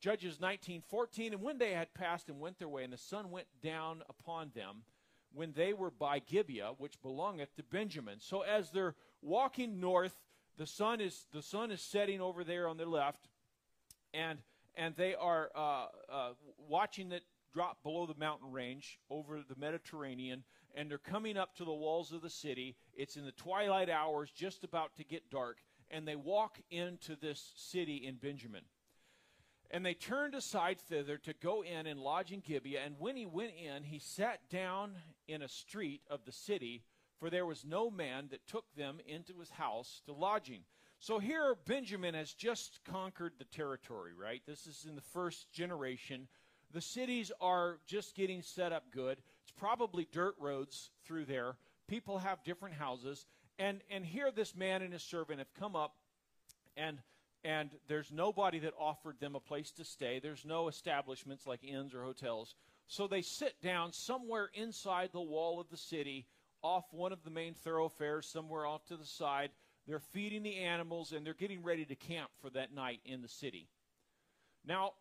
Judges 0.00 0.38
19:14 0.38 1.32
and 1.32 1.42
when 1.42 1.58
they 1.58 1.72
had 1.72 1.92
passed 1.92 2.28
and 2.28 2.40
went 2.40 2.58
their 2.58 2.68
way 2.68 2.84
and 2.84 2.92
the 2.92 2.98
sun 2.98 3.30
went 3.30 3.48
down 3.62 4.02
upon 4.08 4.52
them 4.54 4.84
when 5.32 5.52
they 5.52 5.72
were 5.72 5.90
by 5.90 6.20
Gibeah 6.20 6.74
which 6.78 7.00
belongeth 7.02 7.54
to 7.56 7.62
Benjamin. 7.64 8.20
So 8.20 8.42
as 8.42 8.70
they're 8.70 8.94
walking 9.22 9.80
north, 9.80 10.16
the 10.56 10.66
sun 10.66 11.00
is 11.00 11.26
the 11.32 11.42
sun 11.42 11.70
is 11.70 11.82
setting 11.82 12.20
over 12.20 12.44
there 12.44 12.68
on 12.68 12.76
their 12.76 12.86
left 12.86 13.28
and 14.14 14.38
and 14.78 14.96
they 14.96 15.14
are 15.14 15.50
uh, 15.54 15.86
uh, 16.10 16.30
watching 16.56 17.12
it 17.12 17.24
drop 17.52 17.82
below 17.82 18.06
the 18.06 18.18
mountain 18.18 18.50
range 18.50 18.98
over 19.10 19.42
the 19.46 19.56
Mediterranean 19.56 20.44
and 20.74 20.90
they're 20.90 20.98
coming 20.98 21.36
up 21.36 21.56
to 21.56 21.64
the 21.64 21.72
walls 21.72 22.12
of 22.12 22.22
the 22.22 22.30
city. 22.30 22.76
It's 22.94 23.16
in 23.16 23.24
the 23.24 23.32
twilight 23.32 23.90
hours, 23.90 24.30
just 24.30 24.64
about 24.64 24.94
to 24.96 25.04
get 25.04 25.30
dark, 25.30 25.58
and 25.90 26.06
they 26.06 26.16
walk 26.16 26.60
into 26.70 27.16
this 27.16 27.52
city 27.56 28.06
in 28.06 28.16
Benjamin. 28.16 28.62
And 29.70 29.84
they 29.84 29.94
turned 29.94 30.34
aside 30.34 30.78
thither 30.78 31.18
to 31.18 31.34
go 31.34 31.62
in 31.62 31.86
and 31.86 32.00
lodge 32.00 32.32
in 32.32 32.40
Gibeah. 32.40 32.80
And 32.84 32.94
when 32.98 33.16
he 33.16 33.26
went 33.26 33.52
in, 33.52 33.82
he 33.82 33.98
sat 33.98 34.48
down 34.48 34.94
in 35.26 35.42
a 35.42 35.48
street 35.48 36.02
of 36.08 36.24
the 36.24 36.32
city, 36.32 36.84
for 37.18 37.28
there 37.28 37.44
was 37.44 37.64
no 37.64 37.90
man 37.90 38.28
that 38.30 38.46
took 38.46 38.64
them 38.76 38.98
into 39.06 39.40
his 39.40 39.50
house 39.50 40.00
to 40.06 40.12
lodging. 40.12 40.62
So 41.00 41.20
here, 41.20 41.54
Benjamin 41.66 42.14
has 42.14 42.32
just 42.32 42.80
conquered 42.84 43.34
the 43.38 43.44
territory, 43.44 44.12
right? 44.18 44.42
This 44.46 44.66
is 44.66 44.84
in 44.88 44.96
the 44.96 45.00
first 45.00 45.50
generation. 45.52 46.26
The 46.72 46.80
cities 46.80 47.30
are 47.40 47.78
just 47.86 48.14
getting 48.14 48.42
set 48.42 48.72
up 48.72 48.90
good 48.92 49.18
It's 49.42 49.52
probably 49.56 50.08
dirt 50.12 50.34
roads 50.40 50.90
through 51.04 51.26
there. 51.26 51.56
People 51.86 52.18
have 52.18 52.42
different 52.44 52.74
houses. 52.74 53.26
And, 53.58 53.80
and 53.90 54.04
here 54.04 54.30
this 54.30 54.54
man 54.54 54.82
and 54.82 54.92
his 54.92 55.02
servant 55.02 55.38
have 55.38 55.52
come 55.54 55.74
up, 55.74 55.94
and, 56.76 56.98
and 57.44 57.70
there's 57.88 58.12
nobody 58.12 58.58
that 58.60 58.74
offered 58.78 59.18
them 59.20 59.34
a 59.34 59.40
place 59.40 59.70
to 59.72 59.84
stay. 59.84 60.18
There's 60.18 60.44
no 60.44 60.68
establishments 60.68 61.46
like 61.46 61.64
inns 61.64 61.94
or 61.94 62.02
hotels. 62.02 62.54
So 62.88 63.06
they 63.06 63.22
sit 63.22 63.60
down 63.62 63.92
somewhere 63.92 64.50
inside 64.54 65.10
the 65.12 65.20
wall 65.20 65.60
of 65.60 65.70
the 65.70 65.76
city, 65.76 66.26
off 66.62 66.84
one 66.92 67.12
of 67.12 67.22
the 67.24 67.30
main 67.30 67.54
thoroughfares, 67.54 68.26
somewhere 68.26 68.66
off 68.66 68.84
to 68.86 68.96
the 68.96 69.06
side. 69.06 69.50
They're 69.88 69.98
feeding 69.98 70.42
the 70.42 70.56
animals 70.56 71.12
and 71.12 71.24
they're 71.24 71.32
getting 71.32 71.62
ready 71.62 71.86
to 71.86 71.96
camp 71.96 72.30
for 72.42 72.50
that 72.50 72.74
night 72.74 73.00
in 73.06 73.22
the 73.22 73.28
city. 73.28 73.68
Now, 74.64 74.92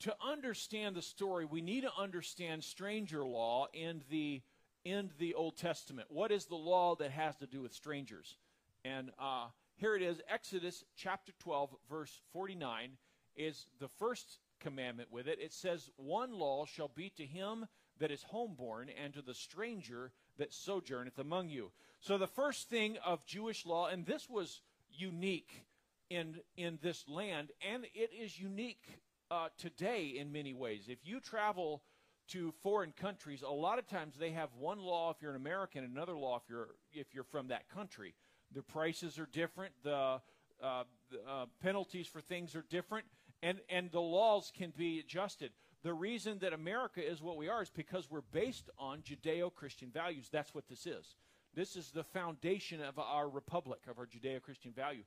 to 0.00 0.14
understand 0.26 0.96
the 0.96 1.02
story, 1.02 1.44
we 1.44 1.60
need 1.60 1.82
to 1.82 1.92
understand 1.96 2.64
stranger 2.64 3.24
law 3.24 3.66
in 3.74 4.02
the 4.10 4.40
in 4.84 5.10
the 5.18 5.34
Old 5.34 5.56
Testament. 5.56 6.08
What 6.10 6.32
is 6.32 6.46
the 6.46 6.56
law 6.56 6.96
that 6.96 7.12
has 7.12 7.36
to 7.36 7.46
do 7.46 7.60
with 7.60 7.72
strangers? 7.72 8.36
And 8.84 9.12
uh, 9.16 9.46
here 9.76 9.94
it 9.94 10.02
is 10.02 10.20
Exodus 10.28 10.82
chapter 10.96 11.32
12, 11.38 11.70
verse 11.88 12.20
49 12.32 12.96
is 13.36 13.66
the 13.78 13.86
first 13.86 14.38
commandment 14.58 15.12
with 15.12 15.28
it. 15.28 15.38
It 15.40 15.52
says, 15.52 15.88
One 15.96 16.32
law 16.32 16.64
shall 16.66 16.88
be 16.88 17.10
to 17.10 17.24
him 17.24 17.66
that 18.00 18.10
is 18.10 18.24
homeborn 18.32 18.86
and 19.02 19.14
to 19.14 19.22
the 19.22 19.34
stranger 19.34 20.10
that 20.38 20.52
sojourneth 20.52 21.18
among 21.18 21.48
you. 21.48 21.70
So 22.00 22.18
the 22.18 22.26
first 22.26 22.68
thing 22.68 22.96
of 23.04 23.24
Jewish 23.26 23.64
law, 23.64 23.86
and 23.86 24.04
this 24.04 24.28
was 24.28 24.60
unique 24.90 25.64
in, 26.10 26.40
in 26.56 26.78
this 26.82 27.04
land, 27.08 27.52
and 27.66 27.84
it 27.94 28.10
is 28.12 28.38
unique 28.38 29.00
uh, 29.30 29.48
today 29.56 30.14
in 30.18 30.32
many 30.32 30.52
ways. 30.52 30.84
If 30.88 30.98
you 31.04 31.20
travel 31.20 31.82
to 32.28 32.52
foreign 32.62 32.92
countries, 32.92 33.42
a 33.42 33.50
lot 33.50 33.78
of 33.78 33.86
times 33.86 34.16
they 34.18 34.30
have 34.30 34.50
one 34.58 34.78
law 34.78 35.10
if 35.10 35.16
you're 35.22 35.30
an 35.30 35.36
American, 35.36 35.84
another 35.84 36.16
law 36.16 36.36
if 36.36 36.42
you're 36.48 36.68
if 36.92 37.14
you're 37.14 37.24
from 37.24 37.48
that 37.48 37.68
country. 37.68 38.14
The 38.54 38.62
prices 38.62 39.18
are 39.18 39.28
different. 39.32 39.72
The, 39.82 40.20
uh, 40.62 40.84
uh, 41.28 41.46
penalties 41.62 42.06
for 42.06 42.20
things 42.20 42.54
are 42.54 42.64
different, 42.68 43.06
and 43.42 43.60
and 43.68 43.90
the 43.90 44.00
laws 44.00 44.52
can 44.56 44.72
be 44.76 45.00
adjusted. 45.00 45.50
The 45.82 45.92
reason 45.94 46.38
that 46.40 46.52
America 46.52 47.04
is 47.04 47.20
what 47.20 47.36
we 47.36 47.48
are 47.48 47.62
is 47.62 47.70
because 47.70 48.10
we're 48.10 48.20
based 48.20 48.70
on 48.78 49.02
Judeo-Christian 49.02 49.90
values. 49.90 50.28
That's 50.30 50.54
what 50.54 50.68
this 50.68 50.86
is. 50.86 51.16
This 51.54 51.76
is 51.76 51.90
the 51.90 52.04
foundation 52.04 52.80
of 52.80 52.98
our 52.98 53.28
republic, 53.28 53.80
of 53.90 53.98
our 53.98 54.06
Judeo-Christian 54.06 54.72
value. 54.72 55.02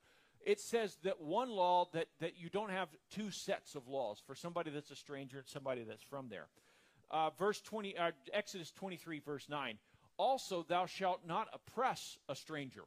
It 0.46 0.60
says 0.60 0.98
that 1.04 1.22
one 1.22 1.50
law 1.50 1.90
that 1.94 2.08
that 2.20 2.38
you 2.38 2.50
don't 2.50 2.70
have 2.70 2.90
two 3.10 3.32
sets 3.32 3.74
of 3.74 3.88
laws 3.88 4.22
for 4.28 4.36
somebody 4.36 4.70
that's 4.70 4.92
a 4.92 4.96
stranger 4.96 5.40
and 5.40 5.48
somebody 5.48 5.84
that's 5.84 6.04
from 6.04 6.30
there. 6.30 6.48
Uh, 7.10 7.32
verse 7.32 7.62
20, 7.62 7.98
uh, 7.98 8.12
Exodus 8.34 8.72
23, 8.72 9.20
verse 9.20 9.48
9. 9.50 9.78
Also, 10.18 10.66
thou 10.68 10.86
shalt 10.86 11.22
not 11.26 11.48
oppress 11.54 12.18
a 12.30 12.36
stranger. 12.36 12.84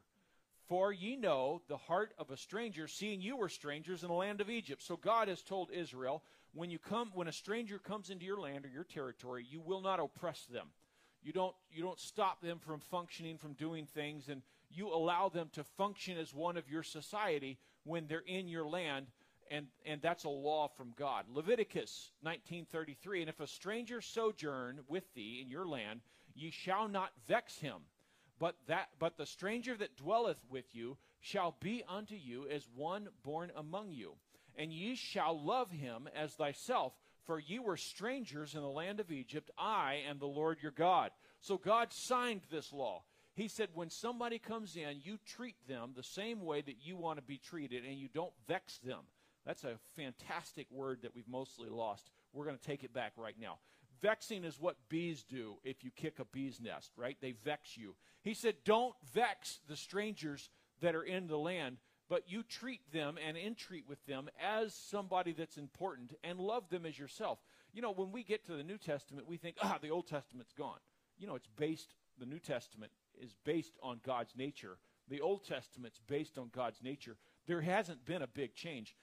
For 0.68 0.92
ye 0.92 1.16
know 1.16 1.62
the 1.68 1.76
heart 1.76 2.12
of 2.18 2.30
a 2.30 2.36
stranger, 2.36 2.88
seeing 2.88 3.20
you 3.20 3.36
were 3.36 3.48
strangers 3.48 4.02
in 4.02 4.08
the 4.08 4.14
land 4.14 4.40
of 4.40 4.50
Egypt. 4.50 4.82
So 4.82 4.96
God 4.96 5.28
has 5.28 5.42
told 5.42 5.70
Israel, 5.72 6.22
when 6.52 6.70
you 6.70 6.78
come, 6.78 7.10
when 7.14 7.28
a 7.28 7.32
stranger 7.32 7.78
comes 7.78 8.10
into 8.10 8.24
your 8.24 8.40
land 8.40 8.64
or 8.64 8.68
your 8.68 8.84
territory, 8.84 9.46
you 9.48 9.60
will 9.60 9.80
not 9.80 10.00
oppress 10.00 10.46
them. 10.46 10.68
You 11.22 11.32
don't, 11.32 11.54
you 11.70 11.82
don't 11.82 11.98
stop 11.98 12.40
them 12.40 12.58
from 12.58 12.80
functioning, 12.80 13.38
from 13.38 13.54
doing 13.54 13.86
things, 13.86 14.28
and 14.28 14.42
you 14.70 14.88
allow 14.88 15.28
them 15.28 15.50
to 15.52 15.64
function 15.64 16.16
as 16.16 16.32
one 16.32 16.56
of 16.56 16.70
your 16.70 16.82
society 16.82 17.58
when 17.84 18.06
they're 18.06 18.22
in 18.26 18.48
your 18.48 18.66
land, 18.66 19.06
and, 19.50 19.66
and 19.84 20.00
that's 20.00 20.24
a 20.24 20.28
law 20.28 20.68
from 20.68 20.92
God. 20.96 21.24
Leviticus 21.32 22.12
19:33, 22.24 23.20
and 23.20 23.28
if 23.28 23.40
a 23.40 23.46
stranger 23.46 24.00
sojourn 24.00 24.80
with 24.88 25.12
thee 25.14 25.40
in 25.42 25.50
your 25.50 25.66
land, 25.66 26.00
ye 26.34 26.50
shall 26.50 26.88
not 26.88 27.10
vex 27.26 27.58
him 27.58 27.82
but 28.38 28.56
that 28.66 28.88
but 28.98 29.16
the 29.16 29.26
stranger 29.26 29.76
that 29.76 29.96
dwelleth 29.96 30.38
with 30.48 30.74
you 30.74 30.96
shall 31.20 31.56
be 31.60 31.82
unto 31.88 32.14
you 32.14 32.46
as 32.48 32.68
one 32.74 33.08
born 33.24 33.50
among 33.56 33.90
you 33.90 34.14
and 34.58 34.72
ye 34.72 34.94
shall 34.94 35.40
love 35.40 35.70
him 35.70 36.08
as 36.14 36.34
thyself 36.34 36.92
for 37.24 37.38
ye 37.38 37.58
were 37.58 37.76
strangers 37.76 38.54
in 38.54 38.60
the 38.60 38.68
land 38.68 39.00
of 39.00 39.10
egypt 39.10 39.50
i 39.56 40.02
am 40.08 40.18
the 40.18 40.26
lord 40.26 40.58
your 40.62 40.72
god. 40.72 41.10
So 41.40 41.56
god 41.56 41.92
signed 41.92 42.42
this 42.50 42.72
law. 42.72 43.02
He 43.34 43.46
said 43.48 43.68
when 43.72 43.90
somebody 43.90 44.38
comes 44.38 44.76
in 44.76 45.00
you 45.02 45.18
treat 45.24 45.56
them 45.68 45.92
the 45.94 46.02
same 46.02 46.44
way 46.44 46.60
that 46.62 46.82
you 46.82 46.96
want 46.96 47.18
to 47.18 47.22
be 47.22 47.38
treated 47.38 47.84
and 47.84 47.96
you 47.96 48.08
don't 48.12 48.32
vex 48.46 48.78
them. 48.78 49.00
That's 49.46 49.64
a 49.64 49.78
fantastic 49.96 50.66
word 50.70 51.00
that 51.02 51.14
we've 51.14 51.28
mostly 51.28 51.70
lost. 51.70 52.10
We're 52.32 52.44
going 52.44 52.58
to 52.58 52.62
take 52.62 52.84
it 52.84 52.92
back 52.92 53.12
right 53.16 53.36
now. 53.40 53.58
Vexing 54.02 54.44
is 54.44 54.60
what 54.60 54.76
bees 54.88 55.24
do 55.24 55.56
if 55.64 55.82
you 55.82 55.90
kick 55.90 56.18
a 56.18 56.24
bee's 56.26 56.60
nest, 56.60 56.92
right? 56.96 57.16
They 57.20 57.32
vex 57.32 57.76
you. 57.76 57.94
He 58.22 58.34
said, 58.34 58.54
Don't 58.64 58.94
vex 59.12 59.60
the 59.68 59.76
strangers 59.76 60.50
that 60.80 60.94
are 60.94 61.02
in 61.02 61.26
the 61.26 61.38
land, 61.38 61.78
but 62.08 62.24
you 62.26 62.42
treat 62.42 62.80
them 62.92 63.16
and 63.24 63.36
entreat 63.36 63.84
with 63.88 64.04
them 64.06 64.28
as 64.42 64.74
somebody 64.74 65.32
that's 65.32 65.56
important 65.56 66.14
and 66.24 66.38
love 66.38 66.68
them 66.70 66.86
as 66.86 66.98
yourself. 66.98 67.38
You 67.72 67.82
know, 67.82 67.92
when 67.92 68.12
we 68.12 68.22
get 68.22 68.46
to 68.46 68.52
the 68.52 68.62
New 68.62 68.78
Testament, 68.78 69.28
we 69.28 69.36
think, 69.36 69.56
ah, 69.62 69.78
the 69.80 69.90
Old 69.90 70.06
Testament's 70.06 70.52
gone. 70.52 70.78
You 71.18 71.26
know, 71.26 71.34
it's 71.34 71.48
based, 71.56 71.94
the 72.18 72.26
New 72.26 72.38
Testament 72.38 72.92
is 73.20 73.34
based 73.44 73.74
on 73.82 74.00
God's 74.04 74.34
nature. 74.36 74.78
The 75.08 75.20
Old 75.20 75.44
Testament's 75.44 76.00
based 76.06 76.38
on 76.38 76.50
God's 76.54 76.82
nature. 76.82 77.16
There 77.46 77.60
hasn't 77.60 78.04
been 78.04 78.22
a 78.22 78.26
big 78.26 78.54
change 78.54 78.94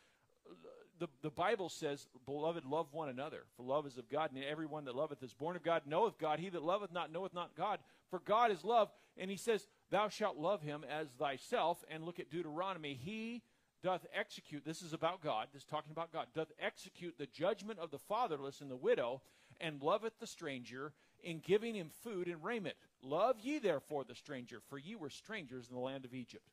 the, 1.00 1.08
the 1.22 1.30
Bible 1.30 1.70
says, 1.70 2.08
Beloved, 2.26 2.66
love 2.66 2.88
one 2.94 3.10
another, 3.10 3.44
for 3.58 3.64
love 3.64 3.86
is 3.86 3.98
of 3.98 4.10
God, 4.10 4.32
and 4.34 4.44
everyone 4.44 4.86
that 4.86 4.96
loveth 4.96 5.22
is 5.24 5.34
born 5.34 5.56
of 5.56 5.64
God, 5.64 5.84
knoweth 5.86 6.18
God. 6.18 6.40
He 6.40 6.50
that 6.50 6.64
loveth 6.64 6.92
not 6.92 7.12
knoweth 7.12 7.34
not 7.34 7.56
God, 7.56 7.80
for 8.10 8.20
God 8.20 8.52
is 8.52 8.64
love. 8.64 8.90
And 9.18 9.30
he 9.30 9.38
says, 9.38 9.68
Thou 9.92 10.10
shalt 10.10 10.38
love 10.38 10.62
him 10.62 10.84
as 10.90 11.08
thyself. 11.20 11.84
And 11.90 12.04
look 12.04 12.20
at 12.20 12.30
Deuteronomy. 12.30 12.94
He 12.94 13.44
doth 13.84 14.06
execute, 14.18 14.66
this 14.66 14.82
is 14.82 14.94
about 14.94 15.22
God, 15.22 15.48
this 15.54 15.62
is 15.62 15.68
talking 15.68 15.92
about 15.92 16.12
God, 16.12 16.28
doth 16.34 16.52
execute 16.60 17.16
the 17.18 17.28
judgment 17.28 17.78
of 17.78 17.92
the 17.92 18.00
fatherless 18.00 18.62
and 18.62 18.72
the 18.72 18.76
widow, 18.76 19.22
and 19.62 19.82
loveth 19.82 20.20
the 20.20 20.26
stranger 20.26 20.92
in 21.24 21.40
giving 21.40 21.76
him 21.76 21.92
food 22.04 22.28
and 22.28 22.44
raiment. 22.44 22.76
Love 23.04 23.40
ye 23.40 23.60
therefore 23.60 24.04
the 24.04 24.16
stranger, 24.16 24.60
for 24.70 24.80
ye 24.80 24.96
were 24.96 25.10
strangers 25.10 25.68
in 25.70 25.76
the 25.76 25.82
land 25.82 26.04
of 26.04 26.16
Egypt. 26.16 26.46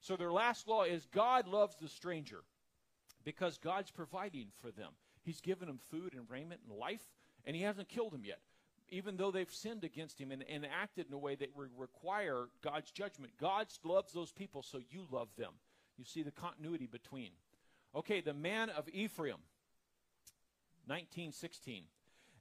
So 0.00 0.16
their 0.16 0.32
last 0.32 0.68
law 0.68 0.84
is 0.84 1.08
God 1.12 1.48
loves 1.48 1.76
the 1.80 1.88
stranger 1.88 2.42
because 3.24 3.58
God's 3.58 3.90
providing 3.90 4.48
for 4.60 4.70
them. 4.70 4.92
He's 5.24 5.40
given 5.40 5.66
them 5.66 5.80
food 5.90 6.14
and 6.14 6.30
raiment 6.30 6.60
and 6.68 6.78
life, 6.78 7.02
and 7.44 7.56
He 7.56 7.62
hasn't 7.62 7.88
killed 7.88 8.12
them 8.12 8.24
yet. 8.24 8.38
Even 8.88 9.16
though 9.16 9.30
they've 9.30 9.52
sinned 9.52 9.84
against 9.84 10.20
Him 10.20 10.30
and, 10.30 10.44
and 10.48 10.64
acted 10.64 11.06
in 11.08 11.12
a 11.12 11.18
way 11.18 11.34
that 11.34 11.56
would 11.56 11.70
require 11.76 12.46
God's 12.62 12.90
judgment, 12.90 13.32
God 13.40 13.66
loves 13.84 14.12
those 14.12 14.32
people, 14.32 14.62
so 14.62 14.80
you 14.90 15.06
love 15.10 15.28
them. 15.36 15.52
You 15.98 16.04
see 16.04 16.22
the 16.22 16.30
continuity 16.30 16.86
between. 16.86 17.30
Okay, 17.94 18.20
the 18.20 18.34
man 18.34 18.70
of 18.70 18.88
Ephraim, 18.88 19.38
1916. 20.86 21.84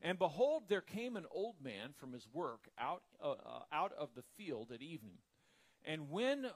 And 0.01 0.19
behold, 0.19 0.63
there 0.67 0.81
came 0.81 1.15
an 1.15 1.25
old 1.31 1.55
man 1.63 1.93
from 1.97 2.13
his 2.13 2.27
work 2.31 2.67
out, 2.77 3.01
uh, 3.23 3.31
uh, 3.31 3.59
out 3.71 3.93
of 3.93 4.09
the 4.15 4.23
field 4.37 4.71
at 4.71 4.81
evening. 4.81 5.17
And 5.85 6.09
when 6.11 6.47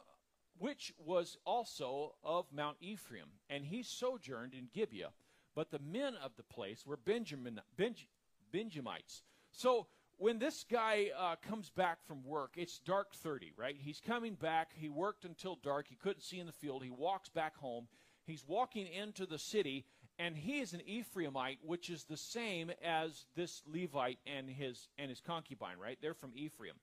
which 0.60 0.93
was 1.04 1.38
also 1.45 2.15
of 2.23 2.45
Mount 2.54 2.78
Ephraim, 2.82 3.30
and 3.49 3.65
he 3.65 3.82
sojourned 3.82 4.54
in 4.54 4.69
Gibeah. 4.73 5.12
But 5.56 5.71
the 5.71 5.80
men 5.80 6.13
of 6.23 6.36
the 6.38 6.43
place 6.43 6.86
were 6.86 6.97
Benjamin, 6.97 7.60
Benj, 7.75 8.08
Benjamites. 8.52 9.23
So 9.52 9.88
when 10.18 10.40
this 10.40 10.66
guy 10.70 11.12
uh, 11.18 11.36
comes 11.48 11.70
back 11.70 12.06
from 12.06 12.24
work, 12.24 12.54
it's 12.56 12.80
dark 12.80 13.14
30, 13.16 13.54
right? 13.58 13.76
He's 13.78 14.02
coming 14.06 14.36
back. 14.36 14.72
He 14.74 14.90
worked 14.90 15.26
until 15.26 15.58
dark. 15.64 15.88
He 15.88 15.96
couldn't 15.96 16.24
see 16.24 16.40
in 16.40 16.46
the 16.46 16.52
field. 16.52 16.84
He 16.84 16.90
walks 16.90 17.30
back 17.30 17.58
home. 17.58 17.88
He's 18.26 18.46
walking 18.48 18.86
into 18.88 19.26
the 19.26 19.40
city, 19.40 19.86
and 20.20 20.36
he 20.36 20.60
is 20.60 20.74
an 20.74 20.82
Ephraimite, 20.82 21.58
which 21.64 21.90
is 21.90 22.04
the 22.04 22.18
same 22.18 22.72
as 22.84 23.26
this 23.36 23.64
Levite 23.66 24.20
and 24.28 24.50
his 24.50 24.90
and 24.98 25.10
his 25.10 25.22
concubine, 25.22 25.80
right? 25.82 25.98
They're 26.02 26.14
from 26.14 26.34
Ephraim. 26.36 26.76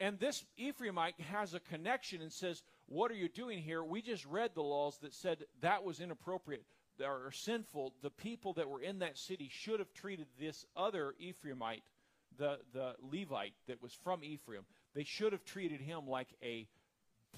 And 0.00 0.18
this 0.18 0.44
Ephraimite 0.58 1.20
has 1.20 1.54
a 1.54 1.60
connection 1.60 2.22
and 2.22 2.32
says, 2.32 2.62
What 2.86 3.10
are 3.10 3.16
you 3.16 3.28
doing 3.28 3.58
here? 3.58 3.84
We 3.84 4.02
just 4.02 4.24
read 4.26 4.50
the 4.54 4.62
laws 4.62 4.98
that 5.02 5.14
said 5.14 5.44
that 5.60 5.84
was 5.84 6.00
inappropriate 6.00 6.64
or 7.00 7.30
sinful. 7.32 7.94
The 8.02 8.10
people 8.10 8.54
that 8.54 8.68
were 8.68 8.80
in 8.80 8.98
that 9.00 9.18
city 9.18 9.48
should 9.52 9.78
have 9.78 9.92
treated 9.92 10.26
this 10.40 10.64
other 10.76 11.14
Ephraimite, 11.22 11.82
the, 12.38 12.58
the 12.72 12.94
Levite 13.00 13.54
that 13.66 13.82
was 13.82 13.92
from 13.92 14.24
Ephraim, 14.24 14.64
they 14.94 15.04
should 15.04 15.32
have 15.32 15.44
treated 15.44 15.80
him 15.80 16.06
like 16.06 16.28
a 16.42 16.66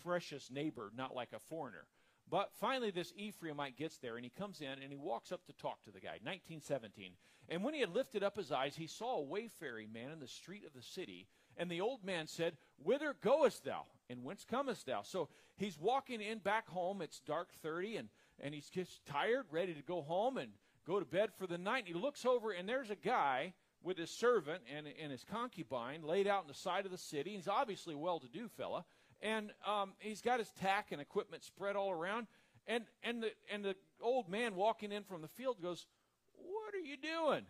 precious 0.02 0.50
neighbor, 0.50 0.90
not 0.96 1.14
like 1.14 1.32
a 1.32 1.38
foreigner. 1.38 1.86
But 2.30 2.50
finally, 2.58 2.90
this 2.90 3.12
Ephraimite 3.12 3.76
gets 3.76 3.98
there 3.98 4.16
and 4.16 4.24
he 4.24 4.30
comes 4.30 4.60
in 4.60 4.82
and 4.82 4.90
he 4.90 4.96
walks 4.96 5.30
up 5.30 5.44
to 5.46 5.52
talk 5.52 5.82
to 5.84 5.90
the 5.90 6.00
guy. 6.00 6.18
1917. 6.22 7.12
And 7.50 7.62
when 7.62 7.74
he 7.74 7.80
had 7.80 7.94
lifted 7.94 8.22
up 8.22 8.36
his 8.36 8.50
eyes, 8.50 8.74
he 8.74 8.86
saw 8.86 9.18
a 9.18 9.22
wayfaring 9.22 9.92
man 9.92 10.10
in 10.10 10.20
the 10.20 10.26
street 10.26 10.64
of 10.64 10.72
the 10.72 10.82
city 10.82 11.26
and 11.56 11.70
the 11.70 11.80
old 11.80 12.04
man 12.04 12.26
said, 12.26 12.56
Whither 12.82 13.14
goest 13.20 13.64
thou? 13.64 13.84
And 14.10 14.24
whence 14.24 14.44
comest 14.44 14.86
thou? 14.86 15.02
So 15.02 15.28
he's 15.56 15.78
walking 15.78 16.20
in 16.20 16.38
back 16.38 16.68
home. 16.68 17.00
It's 17.00 17.20
dark 17.20 17.48
30, 17.62 17.96
and, 17.96 18.08
and 18.40 18.54
he's 18.54 18.68
just 18.68 19.04
tired, 19.06 19.46
ready 19.50 19.74
to 19.74 19.82
go 19.82 20.02
home 20.02 20.36
and 20.36 20.52
go 20.86 20.98
to 20.98 21.06
bed 21.06 21.30
for 21.38 21.46
the 21.46 21.58
night. 21.58 21.84
And 21.86 21.88
he 21.88 21.94
looks 21.94 22.26
over, 22.26 22.50
and 22.50 22.68
there's 22.68 22.90
a 22.90 22.96
guy 22.96 23.54
with 23.84 23.98
his 23.98 24.10
servant 24.10 24.62
and, 24.74 24.86
and 25.00 25.12
his 25.12 25.24
concubine 25.24 26.02
laid 26.02 26.26
out 26.26 26.42
in 26.42 26.48
the 26.48 26.54
side 26.54 26.86
of 26.86 26.90
the 26.90 26.98
city. 26.98 27.36
He's 27.36 27.48
obviously 27.48 27.94
a 27.94 27.98
well 27.98 28.18
to 28.18 28.28
do 28.28 28.48
fella. 28.48 28.84
And 29.22 29.52
um, 29.66 29.92
he's 29.98 30.20
got 30.20 30.38
his 30.38 30.50
tack 30.50 30.88
and 30.90 31.00
equipment 31.00 31.44
spread 31.44 31.76
all 31.76 31.90
around. 31.90 32.26
And, 32.66 32.84
and, 33.02 33.22
the, 33.22 33.30
and 33.52 33.64
the 33.64 33.76
old 34.00 34.28
man 34.28 34.54
walking 34.54 34.90
in 34.90 35.04
from 35.04 35.22
the 35.22 35.28
field 35.28 35.62
goes, 35.62 35.86
What 36.34 36.74
are 36.74 36.84
you 36.84 36.96
doing? 36.96 37.42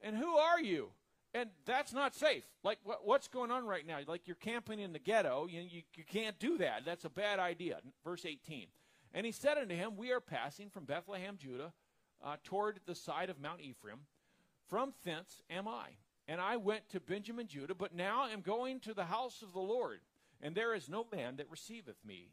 And 0.00 0.16
who 0.16 0.36
are 0.36 0.60
you? 0.60 0.88
And 1.34 1.50
that's 1.66 1.92
not 1.92 2.14
safe. 2.14 2.44
Like, 2.62 2.78
what, 2.82 3.06
what's 3.06 3.28
going 3.28 3.50
on 3.50 3.66
right 3.66 3.86
now? 3.86 3.98
Like, 4.06 4.22
you're 4.26 4.36
camping 4.36 4.80
in 4.80 4.92
the 4.92 4.98
ghetto. 4.98 5.46
You, 5.50 5.60
you, 5.60 5.82
you 5.94 6.04
can't 6.04 6.38
do 6.38 6.58
that. 6.58 6.84
That's 6.86 7.04
a 7.04 7.10
bad 7.10 7.38
idea. 7.38 7.80
Verse 8.04 8.24
18. 8.24 8.66
And 9.12 9.26
he 9.26 9.32
said 9.32 9.58
unto 9.58 9.74
him, 9.74 9.96
We 9.96 10.12
are 10.12 10.20
passing 10.20 10.70
from 10.70 10.84
Bethlehem, 10.84 11.36
Judah, 11.38 11.72
uh, 12.24 12.36
toward 12.44 12.80
the 12.86 12.94
side 12.94 13.28
of 13.28 13.40
Mount 13.40 13.60
Ephraim. 13.60 14.00
From 14.68 14.92
thence 15.04 15.42
am 15.50 15.68
I. 15.68 15.96
And 16.28 16.40
I 16.40 16.56
went 16.56 16.88
to 16.90 17.00
Benjamin, 17.00 17.46
Judah, 17.46 17.74
but 17.74 17.94
now 17.94 18.26
am 18.26 18.40
going 18.40 18.80
to 18.80 18.94
the 18.94 19.04
house 19.04 19.42
of 19.42 19.52
the 19.52 19.60
Lord. 19.60 20.00
And 20.42 20.54
there 20.54 20.74
is 20.74 20.88
no 20.88 21.06
man 21.12 21.36
that 21.36 21.50
receiveth 21.50 21.96
me 22.04 22.30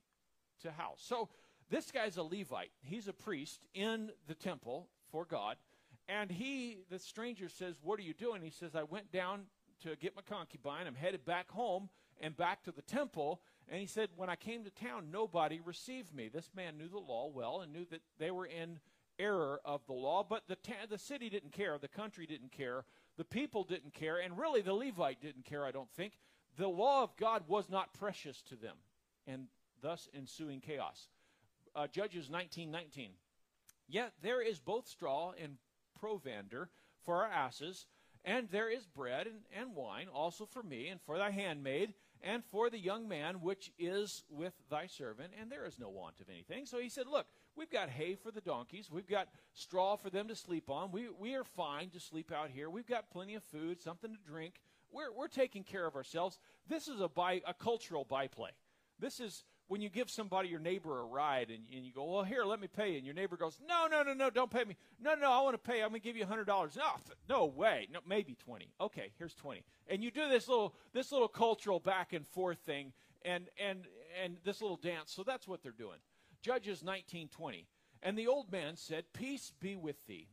to 0.62 0.72
house. 0.72 1.00
So 1.00 1.30
this 1.70 1.92
guy's 1.92 2.18
a 2.18 2.24
Levite. 2.24 2.72
He's 2.82 3.08
a 3.08 3.14
priest 3.14 3.66
in 3.74 4.12
the 4.28 4.34
temple 4.34 4.88
for 5.12 5.26
God. 5.26 5.58
And 6.10 6.32
he, 6.32 6.80
the 6.90 7.00
stranger, 7.00 7.50
says, 7.50 7.76
What 7.82 8.00
are 8.00 8.04
you 8.04 8.14
doing? 8.14 8.42
He 8.42 8.50
says, 8.50 8.76
I 8.76 8.84
went 8.84 9.12
down 9.12 9.44
to 9.84 9.96
get 9.96 10.16
my 10.16 10.22
concubine. 10.22 10.88
I'm 10.88 10.96
headed 10.96 11.26
back 11.26 11.50
home 11.52 11.90
and 12.20 12.36
back 12.36 12.64
to 12.64 12.72
the 12.72 12.82
temple. 12.82 13.42
And 13.70 13.80
he 13.80 13.86
said, 13.86 14.10
When 14.16 14.30
I 14.30 14.36
came 14.36 14.64
to 14.64 14.70
town, 14.70 15.12
nobody 15.12 15.62
received 15.64 16.14
me. 16.14 16.30
This 16.30 16.50
man 16.56 16.78
knew 16.78 16.90
the 16.90 17.00
law 17.00 17.30
well 17.34 17.62
and 17.62 17.72
knew 17.72 17.86
that 17.92 18.02
they 18.18 18.32
were 18.32 18.46
in 18.46 18.80
error 19.20 19.59
of 19.66 19.86
the 19.86 19.93
law, 19.93 20.26
but 20.28 20.43
the, 20.47 20.55
ta- 20.55 20.88
the 20.89 20.97
city 20.97 21.30
didn't 21.30 21.51
care, 21.51 21.78
the 21.78 21.88
country 21.88 22.26
didn't 22.26 22.51
care, 22.51 22.86
the 23.18 23.24
people 23.24 23.64
didn't 23.64 23.93
care, 23.93 24.20
and 24.20 24.38
really 24.38 24.61
the 24.61 24.74
Levite 24.74 25.22
didn't 25.22 25.45
care, 25.45 25.66
I 25.66 25.72
don't 25.72 25.91
think. 25.91 26.14
The 26.57 26.68
law 26.68 27.03
of 27.03 27.16
God 27.18 27.43
was 27.47 27.70
not 27.70 27.93
precious 27.93 28.41
to 28.43 28.55
them, 28.55 28.76
and 29.28 29.47
thus 29.82 30.07
ensuing 30.16 30.61
chaos. 30.61 31.09
Uh, 31.76 31.88
Judges 31.88 32.30
19:19. 32.30 33.09
Yet 33.88 34.14
there 34.22 34.41
is 34.41 34.59
both 34.59 34.88
straw 34.88 35.34
and 35.39 35.57
provender 35.99 36.70
for 37.03 37.24
our 37.24 37.32
asses, 37.32 37.86
and 38.24 38.49
there 38.49 38.70
is 38.70 38.86
bread 38.86 39.28
and, 39.28 39.41
and 39.51 39.76
wine 39.76 40.07
also 40.07 40.45
for 40.45 40.64
me, 40.64 40.88
and 40.88 41.01
for 41.01 41.18
thy 41.18 41.32
handmaid, 41.32 41.93
and 42.22 42.43
for 42.45 42.70
the 42.70 42.80
young 42.80 43.07
man 43.07 43.41
which 43.41 43.72
is 43.78 44.24
with 44.30 44.53
thy 44.70 44.88
servant, 44.88 45.34
and 45.39 45.51
there 45.51 45.66
is 45.66 45.78
no 45.78 45.89
want 45.89 46.22
of 46.22 46.30
anything. 46.30 46.66
So 46.66 46.80
he 46.80 46.89
said, 46.89 47.07
Look, 47.07 47.28
we've 47.56 47.70
got 47.70 47.89
hay 47.89 48.16
for 48.16 48.32
the 48.32 48.41
donkeys, 48.41 48.89
we've 48.91 49.08
got 49.08 49.28
straw 49.54 49.95
for 49.95 50.10
them 50.10 50.28
to 50.28 50.36
sleep 50.36 50.70
on. 50.70 50.91
We, 50.91 51.08
we 51.20 51.36
are 51.36 51.43
fine 51.43 51.89
to 51.91 51.99
sleep 51.99 52.32
out 52.32 52.49
here. 52.49 52.70
We've 52.70 52.88
got 52.88 53.12
plenty 53.12 53.36
of 53.36 53.43
food, 53.43 53.82
something 53.82 54.12
to 54.12 54.32
drink. 54.32 54.56
We're, 54.91 55.12
we're 55.12 55.28
taking 55.28 55.64
care 55.64 55.86
of 55.86 55.95
ourselves. 55.95 56.39
This 56.68 56.88
is 56.88 57.01
a, 57.01 57.08
by, 57.08 57.41
a 57.47 57.54
cultural 57.54 58.06
byplay. 58.06 58.51
This 58.99 59.20
is 59.20 59.43
when 59.68 59.82
you 59.82 59.89
give 59.89 60.10
somebody 60.10 60.49
your 60.49 60.60
neighbor 60.60 60.99
a 60.99 61.06
ride 61.06 61.49
and, 61.49 61.64
and, 61.74 61.86
you 61.86 61.93
go, 61.93 62.04
well, 62.04 62.24
here, 62.24 62.43
let 62.43 62.60
me 62.60 62.68
pay 62.68 62.91
you. 62.91 62.97
And 62.97 63.06
your 63.06 63.16
neighbor 63.16 63.38
goes, 63.38 63.60
no, 63.68 63.88
no, 63.88 64.04
no, 64.04 64.14
no, 64.14 64.30
don't 64.30 64.51
pay 64.51 64.64
me. 64.64 64.76
No, 65.01 65.16
no, 65.16 65.32
I 65.32 65.41
want 65.41 65.56
to 65.56 65.72
pay. 65.72 65.82
I'm 65.82 65.89
going 65.89 66.01
to 66.01 66.08
give 66.08 66.18
you 66.18 66.26
$100. 66.26 66.47
No, 66.47 66.91
no 67.28 67.45
way. 67.45 67.88
No, 67.91 67.99
maybe 68.08 68.36
20. 68.36 68.68
Okay, 68.80 69.12
here's 69.18 69.34
20. 69.36 69.64
And 69.88 70.04
you 70.04 70.12
do 70.12 70.30
this 70.30 70.47
little, 70.47 70.76
this 70.93 71.12
little 71.12 71.28
cultural 71.28 71.80
back 71.80 72.14
and 72.14 72.28
forth 72.28 72.60
thing 72.60 72.93
and, 73.24 73.45
and, 73.60 73.88
and 74.24 74.38
this 74.43 74.62
little 74.62 74.78
dance. 74.78 75.12
So 75.12 75.24
that's 75.24 75.47
what 75.47 75.64
they're 75.64 75.72
doing. 75.72 75.97
Judges 76.44 76.84
19:20. 76.84 77.66
And 78.04 78.18
the 78.18 78.28
old 78.28 78.52
man 78.52 78.76
said, 78.76 79.14
Peace 79.14 79.54
be 79.62 79.78
with 79.78 80.06
thee. 80.06 80.28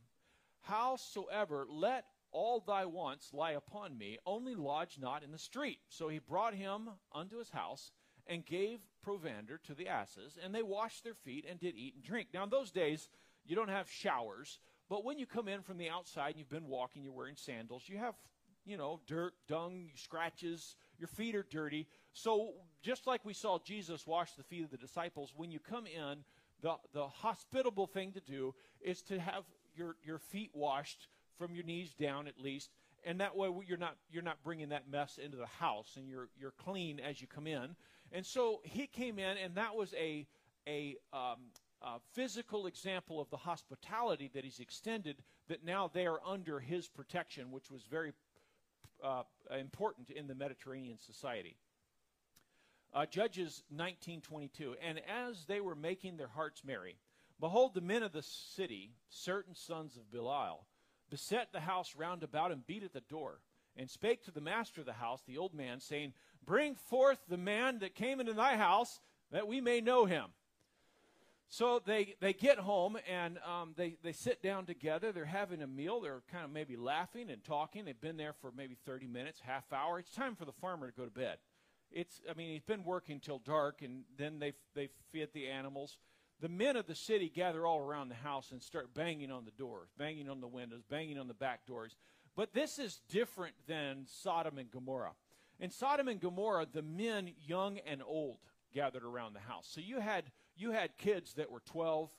Howsoever, 0.63 1.65
let 1.69 2.05
all 2.31 2.59
thy 2.59 2.85
wants 2.85 3.33
lie 3.33 3.51
upon 3.51 3.97
me, 3.97 4.17
only 4.25 4.53
lodge 4.53 4.99
not 4.99 5.23
in 5.23 5.31
the 5.31 5.37
street. 5.37 5.79
So 5.87 6.09
he 6.09 6.19
brought 6.19 6.53
him 6.53 6.89
unto 7.13 7.37
his 7.37 7.49
house 7.49 7.91
and 8.27 8.45
gave 8.45 8.81
provender 9.01 9.57
to 9.65 9.73
the 9.73 9.87
asses, 9.87 10.37
and 10.41 10.53
they 10.53 10.63
washed 10.63 11.03
their 11.03 11.13
feet 11.13 11.45
and 11.49 11.59
did 11.59 11.75
eat 11.75 11.95
and 11.95 12.03
drink. 12.03 12.29
Now, 12.33 12.43
in 12.43 12.49
those 12.49 12.71
days, 12.71 13.09
you 13.45 13.55
don't 13.55 13.69
have 13.69 13.89
showers, 13.89 14.59
but 14.89 15.03
when 15.03 15.17
you 15.17 15.25
come 15.25 15.47
in 15.47 15.61
from 15.61 15.77
the 15.77 15.89
outside 15.89 16.31
and 16.31 16.39
you've 16.39 16.49
been 16.49 16.67
walking, 16.67 17.03
you're 17.03 17.13
wearing 17.13 17.37
sandals, 17.37 17.83
you 17.87 17.97
have, 17.97 18.15
you 18.65 18.77
know, 18.77 18.99
dirt, 19.07 19.33
dung, 19.47 19.89
scratches, 19.95 20.75
your 21.01 21.09
feet 21.09 21.35
are 21.35 21.45
dirty. 21.49 21.87
So, 22.13 22.53
just 22.81 23.07
like 23.07 23.25
we 23.25 23.33
saw 23.33 23.59
Jesus 23.59 24.07
wash 24.07 24.33
the 24.33 24.43
feet 24.43 24.63
of 24.63 24.71
the 24.71 24.77
disciples, 24.77 25.33
when 25.35 25.51
you 25.51 25.59
come 25.59 25.85
in, 25.85 26.19
the, 26.61 26.75
the 26.93 27.07
hospitable 27.07 27.87
thing 27.87 28.13
to 28.13 28.21
do 28.21 28.55
is 28.79 29.01
to 29.03 29.19
have 29.19 29.43
your, 29.75 29.97
your 30.03 30.19
feet 30.19 30.51
washed 30.53 31.09
from 31.37 31.53
your 31.53 31.63
knees 31.63 31.93
down 31.93 32.27
at 32.27 32.39
least 32.39 32.69
and 33.03 33.19
that 33.19 33.35
way 33.35 33.49
you're 33.67 33.79
not 33.79 33.95
you're 34.11 34.21
not 34.21 34.37
bringing 34.43 34.69
that 34.69 34.87
mess 34.87 35.17
into 35.17 35.35
the 35.35 35.47
house 35.47 35.93
and 35.97 36.07
you're 36.07 36.29
you're 36.39 36.51
clean 36.51 36.99
as 36.99 37.19
you 37.19 37.25
come 37.25 37.47
in 37.47 37.75
and 38.11 38.25
so 38.25 38.61
he 38.63 38.87
came 38.87 39.19
in, 39.19 39.37
and 39.37 39.55
that 39.55 39.75
was 39.75 39.93
a, 39.93 40.27
a, 40.67 40.97
um, 41.13 41.51
a 41.81 41.99
physical 42.13 42.67
example 42.67 43.21
of 43.21 43.29
the 43.29 43.37
hospitality 43.37 44.29
that 44.33 44.43
he's 44.43 44.59
extended, 44.59 45.23
that 45.47 45.63
now 45.63 45.89
they 45.91 46.05
are 46.05 46.19
under 46.25 46.59
his 46.59 46.87
protection, 46.87 47.51
which 47.51 47.71
was 47.71 47.83
very 47.83 48.11
uh, 49.03 49.23
important 49.57 50.09
in 50.09 50.27
the 50.27 50.35
Mediterranean 50.35 50.97
society. 50.97 51.57
Uh, 52.93 53.05
Judges 53.05 53.63
19:22, 53.73 54.75
and 54.81 54.99
as 55.07 55.45
they 55.45 55.61
were 55.61 55.75
making 55.75 56.17
their 56.17 56.27
hearts 56.27 56.63
merry, 56.63 56.97
behold, 57.39 57.73
the 57.73 57.81
men 57.81 58.03
of 58.03 58.11
the 58.11 58.21
city, 58.21 58.93
certain 59.09 59.55
sons 59.55 59.95
of 59.95 60.11
Belial, 60.11 60.67
beset 61.09 61.51
the 61.51 61.61
house 61.61 61.95
round 61.95 62.23
about 62.23 62.51
and 62.51 62.65
beat 62.67 62.83
at 62.83 62.93
the 62.93 63.01
door, 63.01 63.41
and 63.77 63.89
spake 63.89 64.23
to 64.23 64.31
the 64.31 64.41
master 64.41 64.81
of 64.81 64.87
the 64.87 64.93
house, 64.93 65.21
the 65.25 65.37
old 65.37 65.53
man, 65.53 65.79
saying, 65.79 66.13
Bring 66.45 66.75
forth 66.75 67.19
the 67.27 67.37
man 67.37 67.79
that 67.79 67.95
came 67.95 68.19
into 68.19 68.33
thy 68.33 68.57
house, 68.57 68.99
that 69.31 69.47
we 69.47 69.61
may 69.61 69.79
know 69.79 70.05
him. 70.05 70.25
So 71.53 71.81
they, 71.85 72.15
they 72.21 72.31
get 72.31 72.59
home 72.59 72.97
and 73.09 73.37
um, 73.39 73.73
they, 73.75 73.97
they 74.01 74.13
sit 74.13 74.41
down 74.41 74.65
together. 74.65 75.11
They're 75.11 75.25
having 75.25 75.61
a 75.61 75.67
meal. 75.67 75.99
They're 75.99 76.21
kind 76.31 76.45
of 76.45 76.51
maybe 76.51 76.77
laughing 76.77 77.29
and 77.29 77.43
talking. 77.43 77.83
They've 77.83 77.99
been 77.99 78.15
there 78.15 78.31
for 78.39 78.53
maybe 78.55 78.77
30 78.85 79.07
minutes, 79.07 79.41
half 79.41 79.65
hour. 79.73 79.99
It's 79.99 80.15
time 80.15 80.37
for 80.37 80.45
the 80.45 80.53
farmer 80.53 80.89
to 80.89 80.95
go 80.95 81.03
to 81.03 81.11
bed. 81.11 81.39
It's, 81.91 82.21
I 82.29 82.35
mean, 82.35 82.53
he's 82.53 82.63
been 82.63 82.85
working 82.85 83.19
till 83.19 83.39
dark, 83.39 83.81
and 83.81 84.03
then 84.17 84.39
they, 84.39 84.53
they 84.75 84.87
feed 85.11 85.27
the 85.33 85.49
animals. 85.49 85.97
The 86.39 86.47
men 86.47 86.77
of 86.77 86.87
the 86.87 86.95
city 86.95 87.27
gather 87.27 87.65
all 87.65 87.79
around 87.79 88.07
the 88.07 88.15
house 88.15 88.53
and 88.53 88.63
start 88.63 88.93
banging 88.93 89.29
on 89.29 89.43
the 89.43 89.51
doors, 89.51 89.89
banging 89.97 90.29
on 90.29 90.39
the 90.39 90.47
windows, 90.47 90.83
banging 90.89 91.19
on 91.19 91.27
the 91.27 91.33
back 91.33 91.65
doors. 91.65 91.97
But 92.33 92.53
this 92.53 92.79
is 92.79 93.01
different 93.09 93.55
than 93.67 94.05
Sodom 94.07 94.57
and 94.57 94.71
Gomorrah. 94.71 95.15
In 95.59 95.69
Sodom 95.69 96.07
and 96.07 96.21
Gomorrah, 96.21 96.65
the 96.71 96.81
men, 96.81 97.33
young 97.45 97.77
and 97.79 98.01
old, 98.01 98.37
gathered 98.73 99.03
around 99.03 99.33
the 99.33 99.41
house. 99.41 99.67
So 99.69 99.81
you 99.81 99.99
had 99.99 100.23
you 100.61 100.71
had 100.71 100.97
kids 100.97 101.33
that 101.33 101.51
were 101.51 101.61
12, 101.61 102.09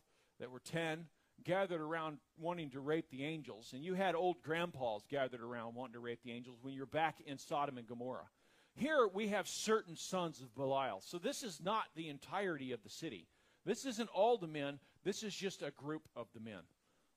that 0.41 0.51
were 0.51 0.61
10, 0.61 1.07
gathered 1.45 1.81
around 1.81 2.19
wanting 2.39 2.71
to 2.71 2.81
rape 2.81 3.11
the 3.11 3.25
angels, 3.25 3.73
and 3.75 3.85
you 3.85 3.95
had 3.95 4.15
old 4.15 4.43
grandpas 4.43 5.03
gathered 5.09 5.41
around 5.41 5.75
wanting 5.75 5.95
to 5.95 6.01
rape 6.01 6.21
the 6.25 6.33
angels 6.33 6.59
when 6.63 6.75
you're 6.75 6.87
back 6.87 7.21
in 7.27 7.39
Sodom 7.39 7.79
and 7.79 7.87
Gomorrah. 7.87 8.29
Here 8.75 9.09
we 9.13 9.29
have 9.29 9.47
certain 9.49 9.97
sons 9.97 10.41
of 10.41 10.55
Belial. 10.55 11.01
So 11.03 11.19
this 11.19 11.43
is 11.43 11.61
not 11.63 11.85
the 11.95 12.09
entirety 12.09 12.73
of 12.73 12.83
the 12.83 12.89
city. 12.89 13.27
This 13.67 13.85
isn't 13.85 14.09
all 14.09 14.39
the 14.39 14.47
men. 14.47 14.79
This 15.05 15.23
is 15.23 15.35
just 15.35 15.63
a 15.63 15.71
group 15.71 16.09
of 16.17 16.27
the 16.35 16.41
men. 16.41 16.63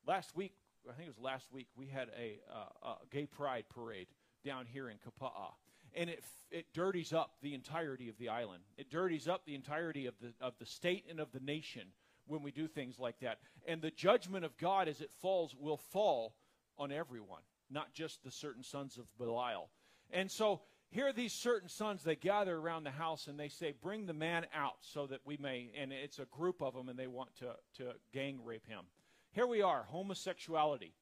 Last 0.05 0.35
week, 0.35 0.53
I 0.87 0.93
think 0.93 1.07
it 1.07 1.15
was 1.15 1.23
last 1.23 1.51
week, 1.51 1.67
we 1.75 1.87
had 1.87 2.09
a, 2.19 2.39
uh, 2.53 2.89
a 2.89 2.95
gay 3.09 3.25
pride 3.25 3.65
parade 3.69 4.07
down 4.43 4.65
here 4.65 4.89
in 4.89 4.97
Kapaa 4.97 5.53
and 5.95 6.09
it, 6.09 6.23
it 6.51 6.73
dirties 6.73 7.13
up 7.13 7.31
the 7.41 7.53
entirety 7.53 8.09
of 8.09 8.17
the 8.17 8.29
island. 8.29 8.63
It 8.77 8.89
dirties 8.89 9.27
up 9.27 9.45
the 9.45 9.55
entirety 9.55 10.05
of 10.05 10.15
the, 10.21 10.33
of 10.41 10.53
the 10.59 10.65
state 10.65 11.05
and 11.09 11.19
of 11.19 11.31
the 11.31 11.39
nation 11.39 11.87
when 12.27 12.41
we 12.41 12.51
do 12.51 12.67
things 12.67 12.99
like 12.99 13.19
that. 13.19 13.39
And 13.67 13.81
the 13.81 13.91
judgment 13.91 14.45
of 14.45 14.57
God 14.57 14.87
as 14.87 15.01
it 15.01 15.11
falls 15.21 15.55
will 15.59 15.77
fall 15.77 16.35
on 16.77 16.91
everyone, 16.91 17.41
not 17.69 17.93
just 17.93 18.23
the 18.23 18.31
certain 18.31 18.63
sons 18.63 18.97
of 18.97 19.05
Belial. 19.17 19.69
And 20.11 20.29
so 20.29 20.61
here 20.91 21.07
are 21.07 21.13
these 21.13 21.33
certain 21.33 21.69
sons, 21.69 22.03
they 22.03 22.15
gather 22.15 22.55
around 22.55 22.83
the 22.83 22.91
house 22.91 23.27
and 23.27 23.39
they 23.39 23.49
say, 23.49 23.73
Bring 23.81 24.05
the 24.05 24.13
man 24.13 24.45
out 24.53 24.77
so 24.81 25.07
that 25.07 25.21
we 25.25 25.37
may, 25.37 25.71
and 25.77 25.91
it's 25.91 26.19
a 26.19 26.25
group 26.25 26.61
of 26.61 26.73
them 26.73 26.89
and 26.89 26.97
they 26.97 27.07
want 27.07 27.35
to, 27.37 27.55
to 27.77 27.93
gang 28.13 28.39
rape 28.43 28.67
him. 28.67 28.85
Here 29.31 29.47
we 29.47 29.61
are, 29.61 29.83
homosexuality. 29.89 30.93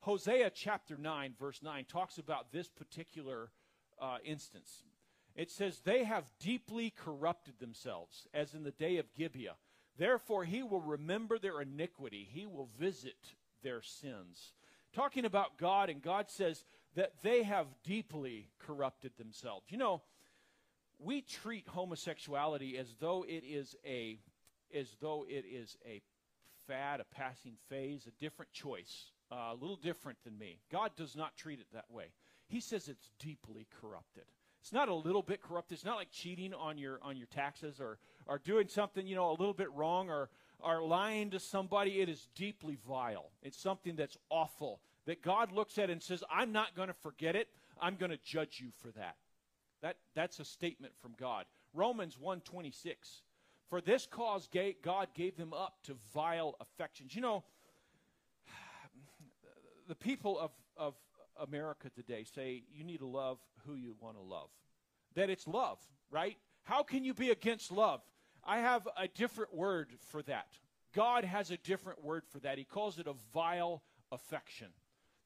Hosea 0.00 0.50
chapter 0.50 0.96
9, 0.96 1.34
verse 1.38 1.60
9, 1.62 1.84
talks 1.86 2.18
about 2.18 2.52
this 2.52 2.68
particular 2.68 3.50
uh, 4.00 4.18
instance. 4.24 4.84
It 5.34 5.50
says, 5.50 5.80
They 5.80 6.04
have 6.04 6.24
deeply 6.40 6.90
corrupted 6.96 7.58
themselves, 7.58 8.26
as 8.32 8.54
in 8.54 8.62
the 8.62 8.70
day 8.70 8.98
of 8.98 9.12
Gibeah. 9.14 9.56
Therefore, 9.96 10.44
he 10.44 10.62
will 10.62 10.80
remember 10.80 11.38
their 11.38 11.60
iniquity, 11.60 12.28
he 12.30 12.46
will 12.46 12.68
visit 12.78 13.34
their 13.62 13.82
sins. 13.82 14.52
Talking 14.92 15.24
about 15.24 15.58
God, 15.58 15.90
and 15.90 16.00
God 16.00 16.30
says 16.30 16.64
that 16.94 17.14
they 17.22 17.42
have 17.42 17.66
deeply 17.82 18.48
corrupted 18.60 19.12
themselves. 19.16 19.66
You 19.68 19.78
know, 19.78 20.02
we 20.98 21.22
treat 21.22 21.66
homosexuality 21.68 22.78
as 22.78 22.94
though 23.00 23.24
it 23.28 23.42
is 23.44 23.74
a 23.84 24.20
as 24.74 24.88
though 25.00 25.24
it 25.28 25.44
is 25.48 25.76
a 25.86 26.02
fad, 26.66 27.00
a 27.00 27.04
passing 27.04 27.56
phase, 27.68 28.06
a 28.06 28.22
different 28.22 28.52
choice, 28.52 29.12
uh, 29.30 29.52
a 29.52 29.54
little 29.54 29.76
different 29.76 30.18
than 30.24 30.36
me. 30.36 30.58
God 30.72 30.90
does 30.96 31.14
not 31.14 31.36
treat 31.36 31.60
it 31.60 31.66
that 31.72 31.90
way. 31.90 32.06
He 32.54 32.60
says 32.60 32.86
it's 32.86 33.10
deeply 33.18 33.66
corrupted. 33.80 34.22
It's 34.60 34.72
not 34.72 34.88
a 34.88 34.94
little 34.94 35.22
bit 35.22 35.42
corrupted. 35.42 35.74
It's 35.74 35.84
not 35.84 35.96
like 35.96 36.12
cheating 36.12 36.54
on 36.54 36.78
your 36.78 37.00
on 37.02 37.16
your 37.16 37.26
taxes 37.26 37.80
or 37.80 37.98
or 38.28 38.38
doing 38.38 38.68
something 38.68 39.08
you 39.08 39.16
know 39.16 39.30
a 39.30 39.36
little 39.36 39.52
bit 39.52 39.72
wrong 39.72 40.08
or 40.08 40.30
or 40.60 40.80
lying 40.80 41.30
to 41.30 41.40
somebody. 41.40 42.00
It 42.00 42.08
is 42.08 42.28
deeply 42.36 42.78
vile. 42.86 43.32
It's 43.42 43.60
something 43.60 43.96
that's 43.96 44.16
awful 44.30 44.78
that 45.06 45.20
God 45.20 45.50
looks 45.50 45.78
at 45.78 45.90
and 45.90 46.00
says, 46.00 46.22
I'm 46.30 46.52
not 46.52 46.76
going 46.76 46.86
to 46.86 46.94
forget 46.94 47.34
it. 47.34 47.48
I'm 47.80 47.96
going 47.96 48.12
to 48.12 48.18
judge 48.24 48.60
you 48.62 48.70
for 48.80 48.92
that. 48.92 49.16
That, 49.82 49.96
that's 50.14 50.38
a 50.38 50.44
statement 50.44 50.92
from 51.02 51.14
God. 51.18 51.46
Romans 51.74 52.16
1.26. 52.22 52.84
For 53.68 53.80
this 53.80 54.06
cause 54.06 54.48
God 54.80 55.08
gave 55.12 55.36
them 55.36 55.52
up 55.52 55.78
to 55.86 55.96
vile 56.14 56.54
affections. 56.60 57.16
You 57.16 57.22
know, 57.22 57.44
the 59.88 59.96
people 59.96 60.38
of, 60.38 60.52
of 60.76 60.94
America 61.40 61.90
today 61.90 62.24
say 62.24 62.62
you 62.72 62.84
need 62.84 62.98
to 62.98 63.06
love 63.06 63.38
who 63.66 63.74
you 63.74 63.94
want 64.00 64.16
to 64.16 64.22
love. 64.22 64.48
That 65.14 65.30
it's 65.30 65.46
love, 65.46 65.78
right? 66.10 66.36
How 66.64 66.82
can 66.82 67.04
you 67.04 67.14
be 67.14 67.30
against 67.30 67.70
love? 67.70 68.00
I 68.44 68.58
have 68.58 68.86
a 68.96 69.08
different 69.08 69.54
word 69.54 69.90
for 70.10 70.22
that. 70.22 70.46
God 70.94 71.24
has 71.24 71.50
a 71.50 71.56
different 71.56 72.04
word 72.04 72.22
for 72.30 72.38
that. 72.40 72.58
He 72.58 72.64
calls 72.64 72.98
it 72.98 73.06
a 73.06 73.14
vile 73.32 73.82
affection. 74.12 74.68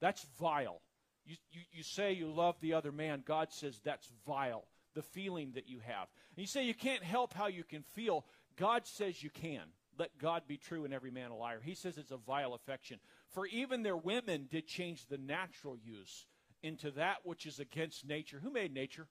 That's 0.00 0.24
vile. 0.40 0.80
You, 1.26 1.36
you, 1.50 1.60
you 1.72 1.82
say 1.82 2.12
you 2.12 2.28
love 2.28 2.56
the 2.60 2.74
other 2.74 2.92
man, 2.92 3.22
God 3.26 3.52
says 3.52 3.80
that's 3.84 4.08
vile, 4.26 4.64
the 4.94 5.02
feeling 5.02 5.52
that 5.54 5.68
you 5.68 5.80
have. 5.80 6.08
And 6.34 6.40
you 6.40 6.46
say 6.46 6.64
you 6.64 6.74
can't 6.74 7.02
help 7.02 7.34
how 7.34 7.48
you 7.48 7.64
can 7.64 7.82
feel, 7.82 8.24
God 8.56 8.86
says 8.86 9.22
you 9.22 9.30
can. 9.30 9.62
Let 9.98 10.16
God 10.18 10.42
be 10.46 10.56
true 10.56 10.84
and 10.84 10.94
every 10.94 11.10
man 11.10 11.32
a 11.32 11.36
liar. 11.36 11.60
He 11.62 11.74
says 11.74 11.98
it's 11.98 12.12
a 12.12 12.16
vile 12.16 12.54
affection. 12.54 13.00
For 13.30 13.46
even 13.46 13.82
their 13.82 13.96
women 13.96 14.48
did 14.50 14.66
change 14.66 15.06
the 15.06 15.18
natural 15.18 15.76
use 15.76 16.26
into 16.62 16.90
that 16.92 17.18
which 17.24 17.46
is 17.46 17.60
against 17.60 18.06
nature. 18.06 18.40
Who 18.42 18.50
made 18.50 18.72
nature? 18.72 19.06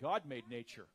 God 0.00 0.22
made 0.26 0.48
nature. 0.48 0.86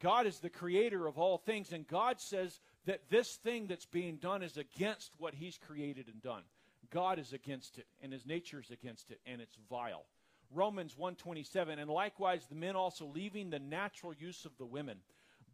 God 0.00 0.26
is 0.26 0.38
the 0.38 0.50
creator 0.50 1.06
of 1.06 1.18
all 1.18 1.36
things, 1.36 1.72
and 1.72 1.86
God 1.86 2.20
says 2.20 2.60
that 2.86 3.10
this 3.10 3.36
thing 3.36 3.66
that's 3.66 3.86
being 3.86 4.16
done 4.16 4.42
is 4.42 4.56
against 4.56 5.12
what 5.18 5.34
He's 5.34 5.58
created 5.58 6.08
and 6.08 6.22
done. 6.22 6.42
God 6.90 7.18
is 7.18 7.32
against 7.32 7.78
it, 7.78 7.86
and 8.00 8.12
His 8.12 8.24
nature 8.24 8.60
is 8.60 8.70
against 8.70 9.10
it, 9.10 9.20
and 9.26 9.40
it's 9.40 9.58
vile. 9.68 10.06
Romans 10.52 10.96
127, 10.96 11.78
and 11.78 11.90
likewise 11.90 12.46
the 12.46 12.54
men 12.54 12.76
also 12.76 13.06
leaving 13.06 13.50
the 13.50 13.58
natural 13.58 14.14
use 14.14 14.44
of 14.44 14.56
the 14.58 14.66
women, 14.66 14.98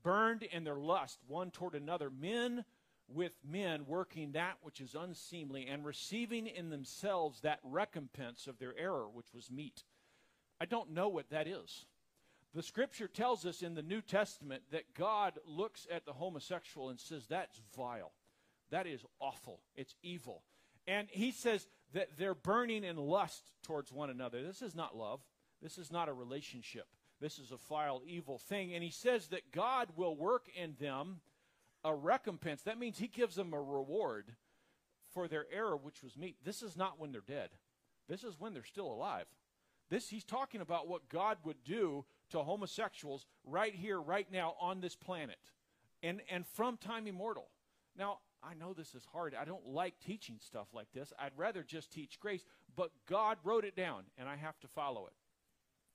burned 0.02 0.44
in 0.44 0.64
their 0.64 0.78
lust 0.78 1.18
one 1.26 1.50
toward 1.50 1.74
another, 1.74 2.08
men 2.08 2.64
with 3.08 3.32
men 3.48 3.86
working 3.86 4.32
that 4.32 4.56
which 4.62 4.80
is 4.80 4.94
unseemly 4.94 5.66
and 5.66 5.84
receiving 5.84 6.46
in 6.46 6.70
themselves 6.70 7.40
that 7.40 7.60
recompense 7.62 8.46
of 8.46 8.58
their 8.58 8.76
error 8.76 9.08
which 9.12 9.32
was 9.34 9.50
meet. 9.50 9.84
I 10.60 10.64
don't 10.64 10.92
know 10.92 11.08
what 11.08 11.30
that 11.30 11.46
is. 11.46 11.86
The 12.54 12.62
scripture 12.62 13.08
tells 13.08 13.44
us 13.44 13.62
in 13.62 13.74
the 13.74 13.82
New 13.82 14.00
Testament 14.00 14.62
that 14.70 14.94
God 14.94 15.38
looks 15.44 15.86
at 15.90 16.06
the 16.06 16.14
homosexual 16.14 16.88
and 16.88 16.98
says, 16.98 17.26
That's 17.28 17.60
vile. 17.76 18.12
That 18.70 18.86
is 18.86 19.04
awful. 19.20 19.60
It's 19.74 19.94
evil. 20.02 20.42
And 20.86 21.08
he 21.10 21.32
says 21.32 21.66
that 21.92 22.16
they're 22.16 22.34
burning 22.34 22.84
in 22.84 22.96
lust 22.96 23.52
towards 23.62 23.92
one 23.92 24.10
another. 24.10 24.42
This 24.42 24.62
is 24.62 24.74
not 24.74 24.96
love. 24.96 25.20
This 25.62 25.78
is 25.78 25.92
not 25.92 26.08
a 26.08 26.12
relationship. 26.12 26.86
This 27.20 27.38
is 27.38 27.50
a 27.52 27.56
vile, 27.56 28.02
evil 28.06 28.38
thing. 28.38 28.74
And 28.74 28.82
he 28.82 28.90
says 28.90 29.28
that 29.28 29.52
God 29.52 29.88
will 29.96 30.16
work 30.16 30.48
in 30.54 30.76
them 30.80 31.20
a 31.86 31.94
recompense. 31.94 32.62
That 32.62 32.78
means 32.78 32.98
he 32.98 33.06
gives 33.06 33.36
them 33.36 33.54
a 33.54 33.62
reward 33.62 34.34
for 35.14 35.28
their 35.28 35.46
error, 35.52 35.76
which 35.76 36.02
was 36.02 36.16
meet. 36.16 36.36
This 36.44 36.60
is 36.60 36.76
not 36.76 36.98
when 36.98 37.12
they're 37.12 37.20
dead. 37.20 37.50
This 38.08 38.24
is 38.24 38.38
when 38.38 38.52
they're 38.52 38.64
still 38.64 38.92
alive. 38.92 39.26
This 39.88 40.08
he's 40.08 40.24
talking 40.24 40.60
about 40.60 40.88
what 40.88 41.08
God 41.08 41.38
would 41.44 41.62
do 41.64 42.04
to 42.30 42.40
homosexuals 42.40 43.24
right 43.44 43.74
here, 43.74 44.00
right 44.00 44.26
now 44.32 44.56
on 44.60 44.80
this 44.80 44.96
planet, 44.96 45.38
and 46.02 46.20
and 46.28 46.44
from 46.44 46.76
time 46.76 47.06
immortal. 47.06 47.48
Now 47.96 48.18
I 48.42 48.54
know 48.54 48.72
this 48.72 48.96
is 48.96 49.06
hard. 49.12 49.34
I 49.34 49.44
don't 49.44 49.66
like 49.66 49.94
teaching 50.00 50.38
stuff 50.40 50.66
like 50.72 50.88
this. 50.92 51.12
I'd 51.20 51.36
rather 51.36 51.62
just 51.62 51.92
teach 51.92 52.18
grace, 52.18 52.44
but 52.74 52.90
God 53.08 53.38
wrote 53.44 53.64
it 53.64 53.76
down, 53.76 54.04
and 54.18 54.28
I 54.28 54.34
have 54.34 54.58
to 54.60 54.68
follow 54.68 55.06
it. 55.06 55.14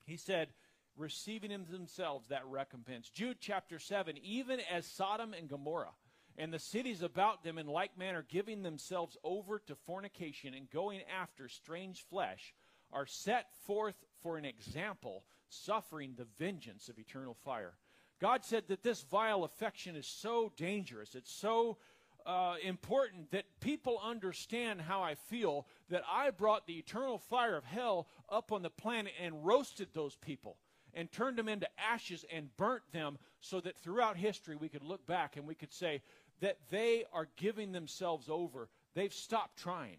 He 0.06 0.16
said, 0.16 0.54
receiving 0.98 1.52
in 1.52 1.66
themselves 1.70 2.28
that 2.28 2.46
recompense. 2.48 3.10
Jude 3.10 3.38
chapter 3.40 3.80
7 3.80 4.18
even 4.24 4.60
as 4.72 4.86
Sodom 4.86 5.34
and 5.34 5.50
Gomorrah 5.50 5.94
and 6.38 6.54
the 6.54 6.60
cities 6.60 7.02
about 7.02 7.44
them 7.44 7.58
in 7.58 7.68
like 7.68 7.98
manner 7.98 8.26
giving 8.28 8.64
themselves 8.64 9.18
over 9.24 9.60
to 9.60 9.76
fornication 9.76 10.54
and 10.54 10.70
going 10.70 11.02
after 11.22 11.48
strange 11.48 12.06
flesh 12.10 12.54
are 12.92 13.06
set 13.06 13.48
forth 13.66 13.96
for 14.22 14.38
an 14.38 14.46
example, 14.46 15.24
suffering 15.50 16.14
the 16.16 16.28
vengeance 16.38 16.90
of 16.90 17.00
eternal 17.00 17.34
fire. 17.34 17.74
God 18.20 18.46
said 18.46 18.66
that 18.68 18.84
this 18.84 19.02
vile 19.04 19.44
affection 19.44 19.96
is 19.96 20.06
so 20.06 20.52
dangerous, 20.56 21.16
it's 21.16 21.32
so 21.32 21.78
uh, 22.26 22.56
important 22.64 23.32
that 23.32 23.46
people 23.62 24.00
understand 24.04 24.80
how 24.82 25.02
I 25.02 25.16
feel 25.16 25.66
that 25.90 26.04
I 26.10 26.30
brought 26.30 26.68
the 26.68 26.78
eternal 26.78 27.18
fire 27.18 27.58
of 27.58 27.66
hell 27.66 28.08
up 28.30 28.52
on 28.52 28.62
the 28.62 28.70
planet 28.70 29.14
and 29.20 29.44
roasted 29.44 29.90
those 29.94 30.16
people 30.18 30.58
and 30.94 31.12
turned 31.12 31.38
them 31.38 31.48
into 31.48 31.68
ashes 31.80 32.26
and 32.32 32.56
burnt 32.58 32.84
them 32.92 33.18
so 33.40 33.60
that 33.62 33.78
throughout 33.78 34.18
history 34.18 34.56
we 34.56 34.70
could 34.70 34.84
look 34.84 35.06
back 35.06 35.38
and 35.38 35.48
we 35.48 35.56
could 35.56 35.74
say 35.74 36.02
that 36.42 36.58
they 36.70 37.06
are 37.14 37.28
giving 37.38 37.72
themselves 37.72 38.28
over. 38.30 38.70
They've 38.94 39.14
stopped 39.14 39.58
trying. 39.58 39.98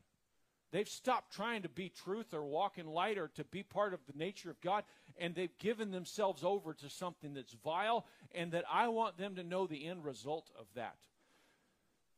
They've 0.72 0.88
stopped 0.88 1.34
trying 1.34 1.62
to 1.62 1.68
be 1.68 1.90
truth 1.90 2.32
or 2.32 2.44
walk 2.44 2.78
in 2.78 2.86
light 2.86 3.18
or 3.18 3.28
to 3.34 3.44
be 3.44 3.62
part 3.62 3.92
of 3.92 4.00
the 4.06 4.18
nature 4.18 4.50
of 4.50 4.60
God, 4.62 4.84
and 5.18 5.34
they've 5.34 5.56
given 5.58 5.90
themselves 5.90 6.42
over 6.42 6.72
to 6.72 6.88
something 6.88 7.34
that's 7.34 7.52
vile, 7.52 8.06
and 8.34 8.52
that 8.52 8.64
I 8.72 8.88
want 8.88 9.18
them 9.18 9.36
to 9.36 9.44
know 9.44 9.66
the 9.66 9.86
end 9.86 10.02
result 10.02 10.50
of 10.58 10.64
that. 10.74 10.96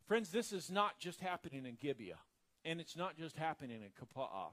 Friends, 0.06 0.30
this 0.30 0.52
is 0.52 0.70
not 0.70 1.00
just 1.00 1.20
happening 1.20 1.66
in 1.66 1.76
Gibeah, 1.80 2.20
and 2.64 2.80
it's 2.80 2.96
not 2.96 3.16
just 3.16 3.36
happening 3.36 3.80
in 3.82 3.90
Kapaa. 3.90 4.50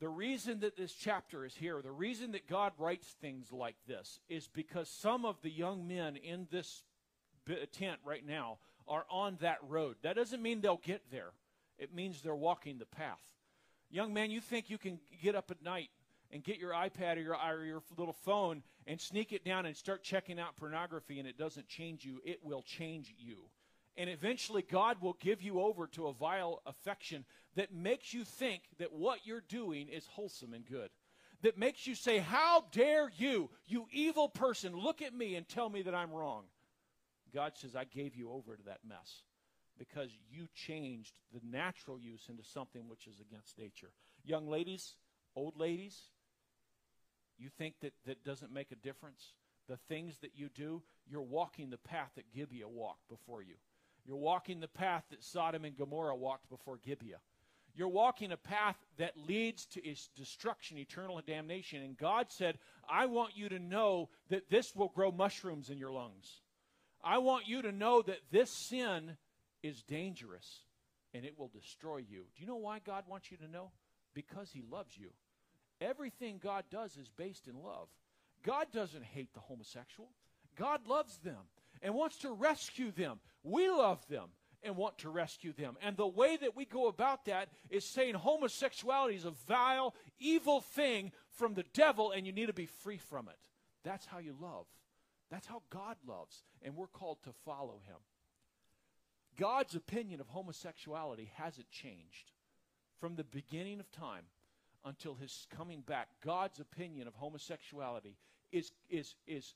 The 0.00 0.08
reason 0.08 0.60
that 0.60 0.76
this 0.76 0.92
chapter 0.92 1.44
is 1.44 1.56
here, 1.56 1.82
the 1.82 1.90
reason 1.90 2.32
that 2.32 2.46
God 2.46 2.72
writes 2.78 3.16
things 3.20 3.50
like 3.52 3.76
this, 3.86 4.20
is 4.28 4.46
because 4.46 4.88
some 4.88 5.24
of 5.24 5.40
the 5.42 5.50
young 5.50 5.88
men 5.88 6.16
in 6.16 6.46
this 6.50 6.82
tent 7.72 7.98
right 8.04 8.24
now 8.24 8.58
are 8.86 9.04
on 9.10 9.38
that 9.40 9.58
road. 9.66 9.96
That 10.02 10.16
doesn't 10.16 10.42
mean 10.42 10.60
they'll 10.60 10.76
get 10.76 11.10
there, 11.10 11.32
it 11.78 11.94
means 11.94 12.22
they're 12.22 12.34
walking 12.34 12.78
the 12.78 12.86
path. 12.86 13.22
Young 13.90 14.12
man, 14.12 14.30
you 14.30 14.40
think 14.40 14.68
you 14.68 14.78
can 14.78 15.00
get 15.22 15.34
up 15.34 15.50
at 15.50 15.62
night 15.62 15.88
and 16.30 16.44
get 16.44 16.58
your 16.58 16.72
iPad 16.72 17.16
or 17.16 17.20
your, 17.20 17.36
or 17.36 17.64
your 17.64 17.82
little 17.96 18.12
phone 18.12 18.62
and 18.86 19.00
sneak 19.00 19.32
it 19.32 19.44
down 19.44 19.66
and 19.66 19.76
start 19.76 20.02
checking 20.02 20.38
out 20.38 20.56
pornography 20.56 21.18
and 21.18 21.26
it 21.26 21.38
doesn't 21.38 21.68
change 21.68 22.04
you, 22.04 22.20
it 22.24 22.40
will 22.44 22.62
change 22.62 23.14
you. 23.18 23.38
And 23.98 24.08
eventually, 24.08 24.62
God 24.62 25.02
will 25.02 25.16
give 25.20 25.42
you 25.42 25.60
over 25.60 25.88
to 25.88 26.06
a 26.06 26.12
vile 26.12 26.62
affection 26.64 27.24
that 27.56 27.74
makes 27.74 28.14
you 28.14 28.24
think 28.24 28.62
that 28.78 28.92
what 28.92 29.26
you're 29.26 29.42
doing 29.48 29.88
is 29.88 30.06
wholesome 30.06 30.54
and 30.54 30.64
good. 30.64 30.90
That 31.42 31.58
makes 31.58 31.84
you 31.84 31.96
say, 31.96 32.18
How 32.18 32.64
dare 32.70 33.10
you, 33.16 33.50
you 33.66 33.86
evil 33.92 34.28
person, 34.28 34.76
look 34.76 35.02
at 35.02 35.12
me 35.12 35.34
and 35.34 35.48
tell 35.48 35.68
me 35.68 35.82
that 35.82 35.96
I'm 35.96 36.12
wrong. 36.12 36.44
God 37.34 37.52
says, 37.56 37.74
I 37.74 37.84
gave 37.84 38.14
you 38.14 38.30
over 38.30 38.56
to 38.56 38.62
that 38.66 38.80
mess 38.88 39.22
because 39.76 40.10
you 40.30 40.46
changed 40.54 41.14
the 41.32 41.40
natural 41.44 41.98
use 41.98 42.26
into 42.28 42.44
something 42.44 42.88
which 42.88 43.08
is 43.08 43.20
against 43.20 43.58
nature. 43.58 43.90
Young 44.24 44.48
ladies, 44.48 44.94
old 45.34 45.58
ladies, 45.58 46.00
you 47.36 47.48
think 47.48 47.74
that 47.82 47.94
that 48.06 48.24
doesn't 48.24 48.52
make 48.52 48.70
a 48.70 48.76
difference? 48.76 49.32
The 49.68 49.76
things 49.88 50.18
that 50.18 50.32
you 50.36 50.48
do, 50.48 50.82
you're 51.08 51.20
walking 51.20 51.70
the 51.70 51.78
path 51.78 52.12
that 52.14 52.32
Gibeah 52.32 52.68
walked 52.68 53.08
before 53.08 53.42
you. 53.42 53.54
You're 54.08 54.16
walking 54.16 54.60
the 54.60 54.68
path 54.68 55.04
that 55.10 55.22
Sodom 55.22 55.66
and 55.66 55.76
Gomorrah 55.76 56.16
walked 56.16 56.48
before 56.48 56.78
Gibeah. 56.78 57.20
You're 57.76 57.88
walking 57.88 58.32
a 58.32 58.38
path 58.38 58.76
that 58.96 59.18
leads 59.28 59.66
to 59.66 59.86
its 59.86 60.08
destruction, 60.16 60.78
eternal 60.78 61.20
damnation. 61.24 61.82
And 61.82 61.94
God 61.94 62.26
said, 62.30 62.58
I 62.88 63.04
want 63.04 63.36
you 63.36 63.50
to 63.50 63.58
know 63.58 64.08
that 64.30 64.48
this 64.48 64.74
will 64.74 64.88
grow 64.88 65.12
mushrooms 65.12 65.68
in 65.68 65.76
your 65.76 65.92
lungs. 65.92 66.40
I 67.04 67.18
want 67.18 67.46
you 67.46 67.60
to 67.60 67.70
know 67.70 68.00
that 68.00 68.20
this 68.32 68.50
sin 68.50 69.18
is 69.62 69.82
dangerous 69.82 70.60
and 71.12 71.26
it 71.26 71.38
will 71.38 71.48
destroy 71.48 71.98
you. 71.98 72.24
Do 72.34 72.40
you 72.40 72.46
know 72.46 72.56
why 72.56 72.78
God 72.78 73.04
wants 73.06 73.30
you 73.30 73.36
to 73.36 73.48
know? 73.48 73.72
Because 74.14 74.50
He 74.50 74.62
loves 74.62 74.96
you. 74.96 75.10
Everything 75.82 76.40
God 76.42 76.64
does 76.70 76.96
is 76.96 77.10
based 77.10 77.46
in 77.46 77.62
love. 77.62 77.88
God 78.42 78.68
doesn't 78.72 79.04
hate 79.04 79.34
the 79.34 79.40
homosexual, 79.40 80.08
God 80.56 80.88
loves 80.88 81.18
them 81.18 81.44
and 81.82 81.94
wants 81.94 82.18
to 82.18 82.30
rescue 82.30 82.90
them. 82.90 83.20
We 83.42 83.68
love 83.68 84.06
them 84.08 84.28
and 84.62 84.76
want 84.76 84.98
to 84.98 85.10
rescue 85.10 85.52
them. 85.52 85.76
And 85.82 85.96
the 85.96 86.06
way 86.06 86.36
that 86.36 86.56
we 86.56 86.64
go 86.64 86.88
about 86.88 87.24
that 87.26 87.48
is 87.70 87.84
saying 87.84 88.14
homosexuality 88.14 89.16
is 89.16 89.24
a 89.24 89.30
vile, 89.30 89.94
evil 90.18 90.60
thing 90.60 91.12
from 91.30 91.54
the 91.54 91.64
devil, 91.74 92.10
and 92.10 92.26
you 92.26 92.32
need 92.32 92.46
to 92.46 92.52
be 92.52 92.66
free 92.66 92.98
from 92.98 93.28
it. 93.28 93.38
That's 93.84 94.06
how 94.06 94.18
you 94.18 94.34
love. 94.40 94.66
That's 95.30 95.46
how 95.46 95.62
God 95.70 95.96
loves, 96.06 96.42
and 96.62 96.74
we're 96.74 96.86
called 96.86 97.22
to 97.24 97.32
follow 97.44 97.80
him. 97.86 97.96
God's 99.38 99.74
opinion 99.74 100.20
of 100.20 100.28
homosexuality 100.28 101.30
hasn't 101.34 101.70
changed 101.70 102.32
from 102.98 103.14
the 103.14 103.24
beginning 103.24 103.78
of 103.78 103.90
time 103.92 104.24
until 104.84 105.14
his 105.14 105.46
coming 105.54 105.82
back. 105.82 106.08
God's 106.24 106.60
opinion 106.60 107.06
of 107.06 107.14
homosexuality 107.14 108.16
is, 108.50 108.72
is, 108.88 109.14
is 109.26 109.54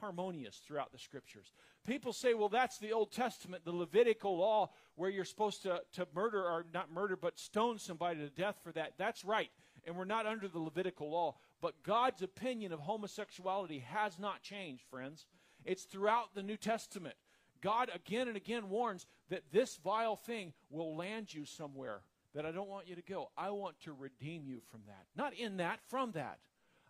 harmonious 0.00 0.60
throughout 0.66 0.92
the 0.92 0.98
scriptures. 0.98 1.52
People 1.86 2.12
say, 2.12 2.34
well, 2.34 2.48
that's 2.48 2.78
the 2.78 2.92
Old 2.92 3.12
Testament, 3.12 3.64
the 3.64 3.72
Levitical 3.72 4.36
law, 4.36 4.70
where 4.94 5.10
you're 5.10 5.24
supposed 5.24 5.62
to, 5.62 5.82
to 5.92 6.06
murder, 6.14 6.42
or 6.42 6.66
not 6.72 6.92
murder, 6.92 7.16
but 7.16 7.38
stone 7.38 7.78
somebody 7.78 8.20
to 8.20 8.28
death 8.28 8.56
for 8.62 8.72
that. 8.72 8.94
That's 8.98 9.24
right. 9.24 9.50
And 9.86 9.96
we're 9.96 10.04
not 10.04 10.26
under 10.26 10.48
the 10.48 10.58
Levitical 10.58 11.10
law. 11.10 11.36
But 11.60 11.82
God's 11.82 12.22
opinion 12.22 12.72
of 12.72 12.80
homosexuality 12.80 13.80
has 13.90 14.18
not 14.18 14.42
changed, 14.42 14.84
friends. 14.90 15.26
It's 15.64 15.84
throughout 15.84 16.34
the 16.34 16.42
New 16.42 16.56
Testament. 16.56 17.14
God 17.60 17.90
again 17.94 18.28
and 18.28 18.36
again 18.36 18.68
warns 18.68 19.06
that 19.30 19.42
this 19.52 19.76
vile 19.76 20.16
thing 20.16 20.52
will 20.70 20.96
land 20.96 21.34
you 21.34 21.44
somewhere 21.44 22.02
that 22.34 22.46
I 22.46 22.52
don't 22.52 22.68
want 22.68 22.86
you 22.86 22.94
to 22.94 23.02
go. 23.02 23.30
I 23.36 23.50
want 23.50 23.80
to 23.80 23.92
redeem 23.92 24.46
you 24.46 24.60
from 24.70 24.82
that. 24.86 25.06
Not 25.16 25.34
in 25.34 25.56
that, 25.56 25.80
from 25.88 26.12
that. 26.12 26.38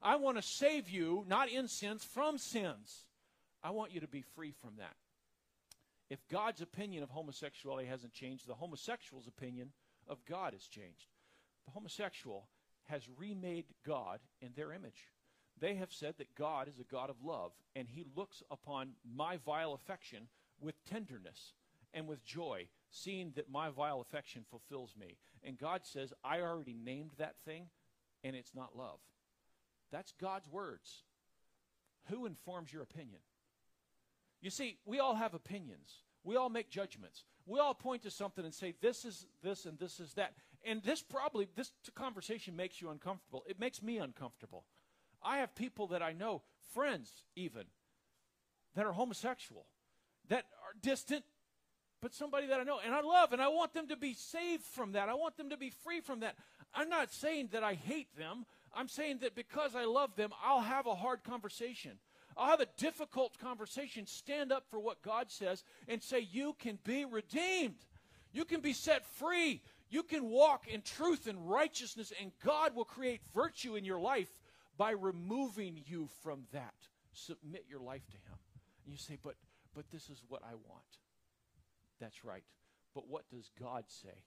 I 0.03 0.17
want 0.17 0.37
to 0.37 0.43
save 0.43 0.89
you, 0.89 1.25
not 1.27 1.49
in 1.49 1.69
sins, 1.69 2.05
from 2.05 2.39
sins. 2.39 3.05
I 3.63 3.71
want 3.71 3.93
you 3.93 4.01
to 4.01 4.09
be 4.09 4.23
free 4.23 4.53
from 4.53 4.77
that. 4.79 4.95
If 6.11 6.27
God's 6.29 6.63
opinion 6.63 7.03
of 7.03 7.11
homosexuality 7.11 7.89
hasn't 7.89 8.13
changed, 8.13 8.47
the 8.47 8.55
homosexual's 8.55 9.27
opinion 9.27 9.73
of 10.07 10.25
God 10.25 10.53
has 10.55 10.63
changed. 10.63 11.07
The 11.67 11.73
homosexual 11.73 12.49
has 12.85 13.03
remade 13.19 13.67
God 13.85 14.21
in 14.41 14.53
their 14.57 14.73
image. 14.73 15.11
They 15.61 15.75
have 15.75 15.93
said 15.93 16.15
that 16.19 16.35
God 16.35 16.69
is 16.69 16.79
a 16.79 16.85
God 16.85 17.11
of 17.11 17.23
love, 17.23 17.53
and 17.75 17.89
he 17.89 18.07
looks 18.17 18.43
upon 18.51 18.93
my 19.05 19.37
vile 19.37 19.75
affection 19.75 20.29
with 20.61 20.83
tenderness 20.85 21.53
and 21.93 22.07
with 22.07 22.25
joy, 22.25 22.69
seeing 22.91 23.33
that 23.37 23.51
my 23.51 23.69
vile 23.69 24.01
affection 24.01 24.45
fulfills 24.49 24.95
me. 24.99 25.19
And 25.43 25.59
God 25.59 25.83
says, 25.85 26.13
I 26.25 26.41
already 26.41 26.75
named 26.75 27.11
that 27.19 27.35
thing, 27.45 27.67
and 28.25 28.35
it's 28.35 28.55
not 28.55 28.77
love. 28.77 29.01
That's 29.91 30.13
God's 30.21 30.49
words. 30.49 31.03
Who 32.11 32.27
informs 32.27 32.73
your 32.73 32.83
opinion? 32.83 33.21
You 34.41 34.51
see, 34.51 34.79
we 34.85 34.99
all 34.99 35.15
have 35.15 35.35
opinions. 35.35 36.03
We 36.25 36.37
all 36.37 36.49
make 36.49 36.71
judgments. 36.71 37.25
We 37.47 37.59
all 37.59 37.75
point 37.75 38.03
to 38.03 38.11
something 38.11 38.45
and 38.45 38.55
say, 38.55 38.75
this 38.81 39.05
is 39.05 39.27
this 39.43 39.65
and 39.65 39.79
this 39.79 40.01
is 40.01 40.15
that. 40.15 40.35
And 40.65 40.83
this 40.83 41.03
probably, 41.03 41.49
this 41.57 41.71
conversation 41.95 42.57
makes 42.57 42.81
you 42.81 42.91
uncomfortable. 42.91 43.45
It 43.49 43.59
makes 43.59 43.83
me 43.83 43.99
uncomfortable. 43.99 44.65
I 45.23 45.39
have 45.39 45.55
people 45.55 45.89
that 45.89 46.03
I 46.03 46.13
know, 46.13 46.43
friends 46.75 47.11
even, 47.35 47.65
that 48.75 48.87
are 48.87 48.93
homosexual, 48.93 49.67
that 50.29 50.45
are 50.65 50.75
distant, 50.83 51.25
but 52.01 52.15
somebody 52.15 52.47
that 52.49 52.61
I 52.61 52.65
know 52.65 52.79
and 52.85 52.95
I 52.95 53.01
love, 53.01 53.33
and 53.33 53.43
I 53.43 53.49
want 53.49 53.75
them 53.75 53.89
to 53.89 53.97
be 53.97 54.15
saved 54.15 54.63
from 54.63 54.93
that. 54.93 55.09
I 55.09 55.15
want 55.15 55.37
them 55.37 55.51
to 55.51 55.57
be 55.57 55.71
free 55.71 56.01
from 56.01 56.21
that. 56.21 56.37
I'm 56.75 56.89
not 56.89 57.13
saying 57.13 57.49
that 57.53 57.65
I 57.65 57.75
hate 57.75 58.17
them. 58.17 58.45
I'm 58.79 58.89
saying 58.89 59.19
that 59.23 59.35
because 59.35 59.75
I 59.75 59.87
love 59.87 60.15
them, 60.15 60.31
I'll 60.41 60.61
have 60.61 60.87
a 60.87 60.95
hard 60.95 61.25
conversation. 61.25 61.99
I'll 62.37 62.51
have 62.51 62.61
a 62.61 62.69
difficult 62.77 63.37
conversation, 63.39 64.07
stand 64.07 64.53
up 64.53 64.67
for 64.71 64.79
what 64.79 65.03
God 65.03 65.33
says, 65.33 65.65
and 65.89 66.01
say, 66.01 66.21
You 66.21 66.55
can 66.61 66.79
be 66.85 67.05
redeemed. 67.05 67.85
You 68.33 68.45
can 68.45 68.61
be 68.61 68.73
set 68.73 69.05
free. 69.05 69.63
You 69.91 70.05
can 70.05 70.31
walk 70.31 70.69
in 70.69 70.83
truth 70.83 71.27
and 71.27 71.51
righteousness, 71.51 72.13
and 72.21 72.31
God 72.45 72.77
will 72.77 72.85
create 72.85 73.21
virtue 73.35 73.75
in 73.75 73.85
your 73.85 73.99
life 73.99 74.31
by 74.77 74.93
removing 74.93 75.83
you 75.87 76.09
from 76.23 76.45
that. 76.53 76.75
Submit 77.13 77.65
your 77.69 77.81
life 77.81 78.07
to 78.11 78.17
Him. 78.17 78.39
And 78.85 78.93
you 78.93 78.99
say, 78.99 79.19
But 79.21 79.35
but 79.75 79.91
this 79.91 80.09
is 80.09 80.23
what 80.29 80.43
I 80.45 80.55
want. 80.55 80.99
That's 82.01 82.25
right. 82.25 82.45
But 82.95 83.09
what 83.09 83.29
does 83.29 83.51
God 83.61 83.87
say? 83.89 84.23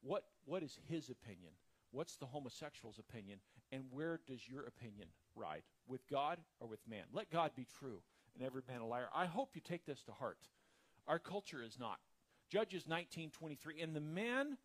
What 0.00 0.22
what 0.44 0.62
is 0.62 0.78
his 0.88 1.10
opinion? 1.10 1.52
What's 1.90 2.16
the 2.16 2.26
homosexual's 2.26 3.00
opinion? 3.00 3.40
And 3.72 3.84
where 3.90 4.20
does 4.26 4.48
your 4.48 4.64
opinion 4.66 5.08
ride? 5.36 5.62
With 5.86 6.08
God 6.08 6.38
or 6.60 6.68
with 6.68 6.80
man? 6.88 7.04
Let 7.12 7.30
God 7.30 7.52
be 7.54 7.66
true 7.78 8.02
and 8.34 8.44
every 8.44 8.62
man 8.68 8.80
a 8.80 8.86
liar. 8.86 9.08
I 9.14 9.26
hope 9.26 9.50
you 9.54 9.60
take 9.60 9.86
this 9.86 10.02
to 10.04 10.12
heart. 10.12 10.38
Our 11.06 11.18
culture 11.18 11.62
is 11.62 11.78
not. 11.78 11.98
Judges 12.48 12.84
19:23 12.84 13.82
and 13.82 13.94
the 13.94 14.00
man 14.00 14.58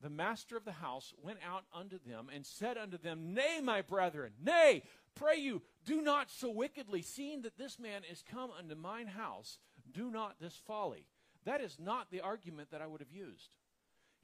the 0.00 0.10
master 0.10 0.56
of 0.56 0.66
the 0.66 0.72
house 0.72 1.14
went 1.22 1.38
out 1.42 1.64
unto 1.72 1.98
them 1.98 2.28
and 2.32 2.44
said 2.44 2.76
unto 2.76 2.98
them, 2.98 3.32
Nay, 3.32 3.60
my 3.62 3.80
brethren, 3.80 4.32
nay, 4.38 4.82
pray 5.14 5.36
you, 5.36 5.62
do 5.86 6.02
not 6.02 6.30
so 6.30 6.50
wickedly, 6.50 7.00
seeing 7.00 7.40
that 7.42 7.56
this 7.56 7.78
man 7.78 8.02
is 8.10 8.22
come 8.22 8.50
unto 8.50 8.74
mine 8.74 9.06
house, 9.06 9.58
do 9.90 10.10
not 10.10 10.36
this 10.40 10.60
folly. 10.66 11.06
That 11.44 11.62
is 11.62 11.78
not 11.80 12.10
the 12.10 12.20
argument 12.20 12.70
that 12.70 12.82
I 12.82 12.86
would 12.86 13.00
have 13.00 13.10
used. 13.10 13.56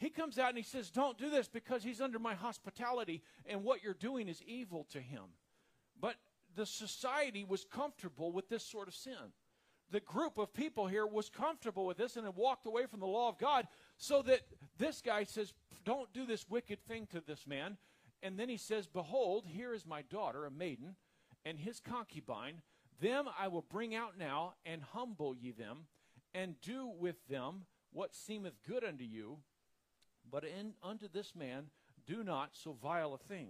He 0.01 0.09
comes 0.09 0.39
out 0.39 0.49
and 0.49 0.57
he 0.57 0.65
says, 0.65 0.91
Don't 0.91 1.19
do 1.19 1.29
this 1.29 1.47
because 1.47 1.85
he's 1.85 2.01
under 2.01 2.19
my 2.19 2.35
hospitality, 2.35 3.23
and 3.45 3.63
what 3.63 3.85
you're 3.85 3.93
doing 3.93 4.29
is 4.29 4.43
evil 4.47 4.87
to 4.93 4.99
him. 4.99 5.25
But 6.01 6.15
the 6.57 6.65
society 6.65 7.45
was 7.45 7.67
comfortable 7.67 8.33
with 8.33 8.49
this 8.49 8.65
sort 8.65 8.89
of 8.89 8.95
sin. 8.95 9.35
The 9.91 10.01
group 10.01 10.39
of 10.39 10.55
people 10.55 10.87
here 10.87 11.07
was 11.07 11.29
comfortable 11.29 11.85
with 11.85 11.99
this 11.99 12.17
and 12.17 12.25
had 12.25 12.35
walked 12.35 12.65
away 12.65 12.87
from 12.87 13.01
the 13.01 13.07
law 13.07 13.29
of 13.29 13.37
God, 13.37 13.69
so 13.99 14.23
that 14.23 14.41
this 14.79 15.03
guy 15.03 15.25
says, 15.25 15.53
Don't 15.85 16.11
do 16.15 16.25
this 16.25 16.49
wicked 16.49 16.83
thing 16.89 17.07
to 17.13 17.21
this 17.21 17.47
man. 17.47 17.77
And 18.23 18.39
then 18.39 18.49
he 18.49 18.57
says, 18.57 18.87
Behold, 18.87 19.45
here 19.47 19.75
is 19.75 19.85
my 19.85 20.01
daughter, 20.01 20.47
a 20.47 20.51
maiden, 20.51 20.97
and 21.45 21.59
his 21.59 21.79
concubine. 21.79 22.63
Them 23.03 23.29
I 23.39 23.49
will 23.49 23.67
bring 23.69 23.95
out 23.95 24.17
now, 24.19 24.55
and 24.65 24.81
humble 24.83 25.35
ye 25.35 25.51
them, 25.51 25.89
and 26.33 26.59
do 26.63 26.91
with 26.99 27.17
them 27.29 27.67
what 27.93 28.15
seemeth 28.15 28.63
good 28.67 28.83
unto 28.83 29.05
you 29.05 29.41
but 30.31 30.45
in, 30.45 30.73
unto 30.83 31.09
this 31.09 31.35
man 31.35 31.67
do 32.07 32.25
not 32.25 32.51
so 32.53 32.73
vile 32.73 33.15
a 33.15 33.19
thing. 33.19 33.49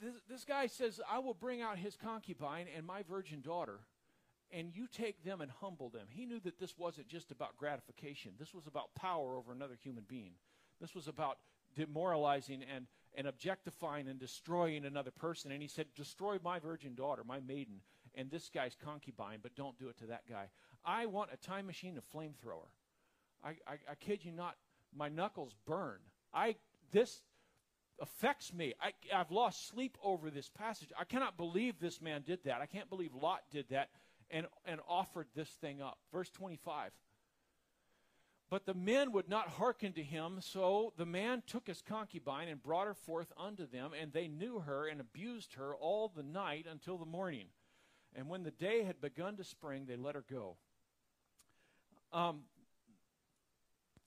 This, 0.00 0.14
this 0.28 0.44
guy 0.44 0.66
says, 0.66 1.00
I 1.10 1.18
will 1.18 1.34
bring 1.34 1.62
out 1.62 1.78
his 1.78 1.96
concubine 1.96 2.66
and 2.76 2.84
my 2.84 3.02
virgin 3.02 3.40
daughter, 3.40 3.80
and 4.50 4.74
you 4.74 4.86
take 4.86 5.24
them 5.24 5.40
and 5.40 5.50
humble 5.50 5.88
them. 5.88 6.06
He 6.10 6.26
knew 6.26 6.40
that 6.40 6.58
this 6.58 6.76
wasn't 6.76 7.08
just 7.08 7.30
about 7.30 7.56
gratification, 7.56 8.32
this 8.38 8.54
was 8.54 8.66
about 8.66 8.94
power 8.94 9.36
over 9.36 9.52
another 9.52 9.76
human 9.80 10.04
being. 10.06 10.32
This 10.80 10.94
was 10.94 11.08
about 11.08 11.38
demoralizing 11.74 12.62
and, 12.74 12.86
and 13.14 13.26
objectifying 13.26 14.08
and 14.08 14.18
destroying 14.18 14.84
another 14.84 15.10
person. 15.10 15.52
And 15.52 15.62
he 15.62 15.68
said, 15.68 15.86
Destroy 15.94 16.38
my 16.42 16.58
virgin 16.58 16.94
daughter, 16.94 17.22
my 17.24 17.40
maiden, 17.40 17.80
and 18.14 18.30
this 18.30 18.50
guy's 18.52 18.76
concubine, 18.82 19.38
but 19.42 19.54
don't 19.54 19.78
do 19.78 19.88
it 19.88 19.98
to 19.98 20.06
that 20.06 20.28
guy. 20.28 20.48
I 20.84 21.06
want 21.06 21.30
a 21.32 21.36
time 21.36 21.66
machine, 21.66 21.98
a 21.98 22.16
flamethrower. 22.16 22.68
I, 23.44 23.50
I, 23.66 23.74
I 23.90 23.94
kid 24.00 24.24
you 24.24 24.32
not, 24.32 24.56
my 24.96 25.08
knuckles 25.08 25.54
burn. 25.66 25.98
I 26.32 26.56
this 26.92 27.22
affects 28.00 28.52
me. 28.52 28.74
I, 28.80 28.92
I've 29.14 29.30
lost 29.30 29.68
sleep 29.68 29.96
over 30.02 30.30
this 30.30 30.48
passage. 30.48 30.88
I 30.98 31.04
cannot 31.04 31.36
believe 31.36 31.78
this 31.78 32.00
man 32.00 32.22
did 32.22 32.44
that. 32.44 32.60
I 32.60 32.66
can't 32.66 32.88
believe 32.88 33.14
Lot 33.14 33.42
did 33.50 33.68
that 33.70 33.90
and, 34.30 34.46
and 34.64 34.80
offered 34.88 35.26
this 35.34 35.48
thing 35.48 35.80
up. 35.80 35.98
Verse 36.12 36.30
25. 36.30 36.90
But 38.50 38.66
the 38.66 38.74
men 38.74 39.12
would 39.12 39.28
not 39.28 39.48
hearken 39.48 39.92
to 39.94 40.02
him, 40.02 40.38
so 40.40 40.92
the 40.96 41.06
man 41.06 41.42
took 41.46 41.66
his 41.66 41.82
concubine 41.82 42.48
and 42.48 42.62
brought 42.62 42.86
her 42.86 42.94
forth 42.94 43.32
unto 43.36 43.66
them, 43.66 43.92
and 43.98 44.12
they 44.12 44.28
knew 44.28 44.60
her 44.60 44.86
and 44.86 45.00
abused 45.00 45.54
her 45.54 45.74
all 45.74 46.08
the 46.14 46.22
night 46.22 46.66
until 46.70 46.98
the 46.98 47.06
morning. 47.06 47.46
And 48.14 48.28
when 48.28 48.42
the 48.42 48.50
day 48.50 48.84
had 48.84 49.00
begun 49.00 49.36
to 49.36 49.44
spring, 49.44 49.86
they 49.86 49.96
let 49.96 50.14
her 50.14 50.24
go. 50.30 50.56
Um, 52.12 52.42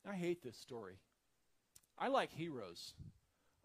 I 0.10 0.16
hate 0.16 0.44
this 0.44 0.58
story. 0.58 1.00
I 1.98 2.08
like 2.08 2.32
heroes. 2.32 2.94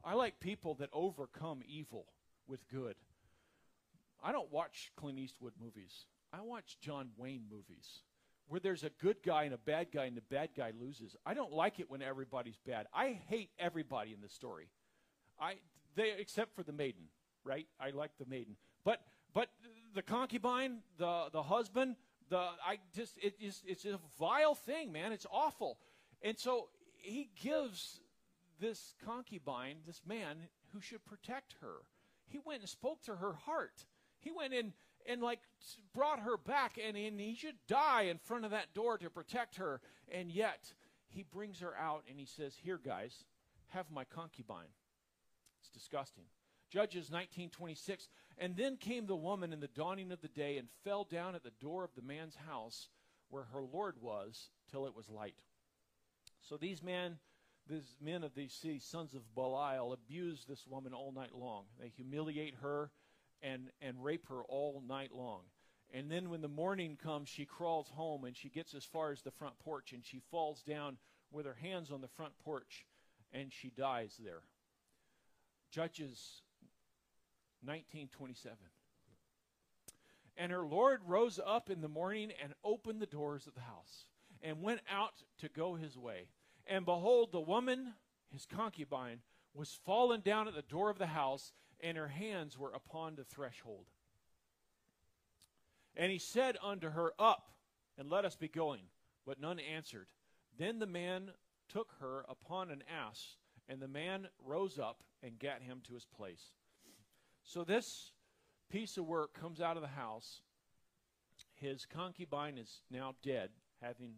I 0.04 0.14
like 0.14 0.40
people 0.40 0.74
that 0.76 0.88
overcome 0.92 1.60
evil 1.66 2.06
with 2.48 2.68
good. 2.68 2.96
I 4.22 4.32
don't 4.32 4.50
watch 4.50 4.90
Clint 4.96 5.18
Eastwood 5.18 5.52
movies. 5.62 6.06
I 6.32 6.40
watch 6.40 6.78
John 6.80 7.10
Wayne 7.16 7.44
movies 7.50 8.02
where 8.48 8.60
there's 8.60 8.84
a 8.84 8.90
good 9.00 9.16
guy 9.24 9.44
and 9.44 9.54
a 9.54 9.58
bad 9.58 9.88
guy 9.92 10.04
and 10.04 10.16
the 10.16 10.22
bad 10.22 10.50
guy 10.56 10.72
loses. 10.78 11.16
I 11.24 11.34
don't 11.34 11.52
like 11.52 11.80
it 11.80 11.90
when 11.90 12.02
everybody's 12.02 12.58
bad. 12.66 12.86
I 12.92 13.18
hate 13.28 13.50
everybody 13.58 14.12
in 14.12 14.20
the 14.20 14.28
story. 14.28 14.68
I 15.40 15.54
they 15.94 16.12
except 16.18 16.54
for 16.54 16.62
the 16.62 16.72
maiden, 16.72 17.04
right? 17.44 17.66
I 17.80 17.90
like 17.90 18.10
the 18.18 18.26
maiden. 18.26 18.56
But 18.84 19.00
but 19.32 19.48
the 19.94 20.02
concubine, 20.02 20.78
the 20.98 21.28
the 21.32 21.42
husband, 21.42 21.96
the 22.28 22.36
I 22.38 22.78
just 22.94 23.18
it 23.22 23.34
is 23.40 23.62
it's 23.66 23.84
a 23.84 23.98
vile 24.18 24.54
thing, 24.54 24.92
man. 24.92 25.12
It's 25.12 25.26
awful. 25.30 25.78
And 26.22 26.38
so 26.38 26.68
he 26.98 27.30
gives 27.42 28.00
this 28.60 28.94
concubine, 29.04 29.78
this 29.86 30.02
man 30.06 30.36
who 30.72 30.80
should 30.80 31.04
protect 31.04 31.56
her. 31.60 31.82
He 32.26 32.38
went 32.44 32.60
and 32.60 32.68
spoke 32.68 33.02
to 33.02 33.16
her 33.16 33.32
heart. 33.32 33.84
He 34.20 34.30
went 34.30 34.54
in 34.54 34.72
and 35.06 35.20
like 35.20 35.40
brought 35.92 36.20
her 36.20 36.36
back 36.36 36.78
and, 36.82 36.96
and 36.96 37.20
he 37.20 37.34
should 37.34 37.56
die 37.66 38.02
in 38.02 38.18
front 38.18 38.44
of 38.44 38.52
that 38.52 38.72
door 38.72 38.98
to 38.98 39.10
protect 39.10 39.56
her. 39.56 39.80
And 40.10 40.30
yet 40.30 40.72
he 41.08 41.24
brings 41.24 41.60
her 41.60 41.76
out 41.76 42.04
and 42.08 42.18
he 42.18 42.26
says, 42.26 42.54
Here, 42.62 42.78
guys, 42.82 43.24
have 43.68 43.90
my 43.90 44.04
concubine. 44.04 44.70
It's 45.60 45.70
disgusting. 45.70 46.24
Judges 46.70 47.10
19:26 47.10 48.08
and 48.38 48.56
then 48.56 48.78
came 48.78 49.06
the 49.06 49.14
woman 49.14 49.52
in 49.52 49.60
the 49.60 49.68
dawning 49.68 50.10
of 50.10 50.22
the 50.22 50.28
day 50.28 50.56
and 50.56 50.68
fell 50.84 51.04
down 51.04 51.34
at 51.34 51.42
the 51.42 51.52
door 51.60 51.84
of 51.84 51.94
the 51.94 52.00
man's 52.02 52.34
house 52.34 52.88
where 53.28 53.44
her 53.52 53.62
lord 53.62 53.96
was 54.00 54.48
till 54.70 54.86
it 54.86 54.96
was 54.96 55.10
light. 55.10 55.42
So 56.48 56.56
these 56.56 56.82
men, 56.82 57.18
these 57.68 57.96
men 58.00 58.24
of 58.24 58.34
these 58.34 58.52
cities, 58.52 58.84
sons 58.84 59.14
of 59.14 59.34
Belial, 59.34 59.92
abuse 59.92 60.44
this 60.44 60.66
woman 60.66 60.92
all 60.92 61.12
night 61.12 61.34
long. 61.34 61.64
They 61.80 61.88
humiliate 61.88 62.56
her 62.62 62.90
and, 63.42 63.70
and 63.80 64.02
rape 64.02 64.28
her 64.28 64.42
all 64.44 64.82
night 64.86 65.12
long. 65.12 65.42
And 65.94 66.10
then 66.10 66.30
when 66.30 66.40
the 66.40 66.48
morning 66.48 66.96
comes, 67.02 67.28
she 67.28 67.44
crawls 67.44 67.88
home 67.90 68.24
and 68.24 68.36
she 68.36 68.48
gets 68.48 68.74
as 68.74 68.84
far 68.84 69.12
as 69.12 69.22
the 69.22 69.30
front 69.30 69.58
porch 69.58 69.92
and 69.92 70.04
she 70.04 70.20
falls 70.30 70.62
down 70.62 70.96
with 71.30 71.46
her 71.46 71.56
hands 71.60 71.90
on 71.90 72.00
the 72.00 72.08
front 72.08 72.32
porch 72.44 72.86
and 73.32 73.52
she 73.52 73.70
dies 73.70 74.18
there. 74.22 74.42
Judges 75.70 76.42
1927. 77.64 78.56
And 80.36 80.50
her 80.50 80.66
Lord 80.66 81.00
rose 81.06 81.38
up 81.44 81.68
in 81.68 81.82
the 81.82 81.88
morning 81.88 82.32
and 82.42 82.54
opened 82.64 83.00
the 83.00 83.06
doors 83.06 83.46
of 83.46 83.54
the 83.54 83.60
house 83.60 84.06
and 84.42 84.62
went 84.62 84.80
out 84.90 85.22
to 85.38 85.48
go 85.48 85.74
his 85.74 85.96
way. 85.96 86.26
And 86.66 86.84
behold, 86.84 87.32
the 87.32 87.40
woman, 87.40 87.94
his 88.30 88.46
concubine, 88.46 89.20
was 89.54 89.78
fallen 89.84 90.20
down 90.20 90.48
at 90.48 90.54
the 90.54 90.62
door 90.62 90.90
of 90.90 90.98
the 90.98 91.06
house, 91.06 91.52
and 91.80 91.96
her 91.96 92.08
hands 92.08 92.58
were 92.58 92.72
upon 92.72 93.14
the 93.14 93.24
threshold. 93.24 93.86
And 95.96 96.10
he 96.10 96.18
said 96.18 96.56
unto 96.62 96.90
her, 96.90 97.12
Up, 97.18 97.50
and 97.98 98.10
let 98.10 98.24
us 98.24 98.36
be 98.36 98.48
going. 98.48 98.82
But 99.26 99.40
none 99.40 99.60
answered. 99.60 100.06
Then 100.58 100.78
the 100.78 100.86
man 100.86 101.30
took 101.68 101.94
her 102.00 102.24
upon 102.28 102.70
an 102.70 102.82
ass, 102.90 103.36
and 103.68 103.80
the 103.80 103.88
man 103.88 104.28
rose 104.44 104.78
up 104.78 105.02
and 105.22 105.38
gat 105.38 105.62
him 105.62 105.80
to 105.86 105.94
his 105.94 106.04
place. 106.04 106.52
So 107.44 107.64
this 107.64 108.12
piece 108.70 108.96
of 108.96 109.06
work 109.06 109.38
comes 109.38 109.60
out 109.60 109.76
of 109.76 109.82
the 109.82 109.88
house. 109.88 110.40
His 111.54 111.86
concubine 111.86 112.58
is 112.58 112.80
now 112.90 113.14
dead, 113.22 113.50
having 113.80 114.14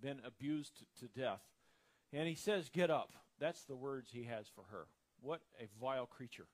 been 0.00 0.20
abused 0.24 0.84
to 1.00 1.08
death. 1.08 1.42
And 2.12 2.28
he 2.28 2.34
says, 2.34 2.68
Get 2.68 2.90
up. 2.90 3.12
That's 3.38 3.64
the 3.64 3.76
words 3.76 4.10
he 4.10 4.24
has 4.24 4.46
for 4.54 4.64
her. 4.70 4.86
What 5.20 5.40
a 5.60 5.66
vile 5.80 6.06
creature. 6.06 6.46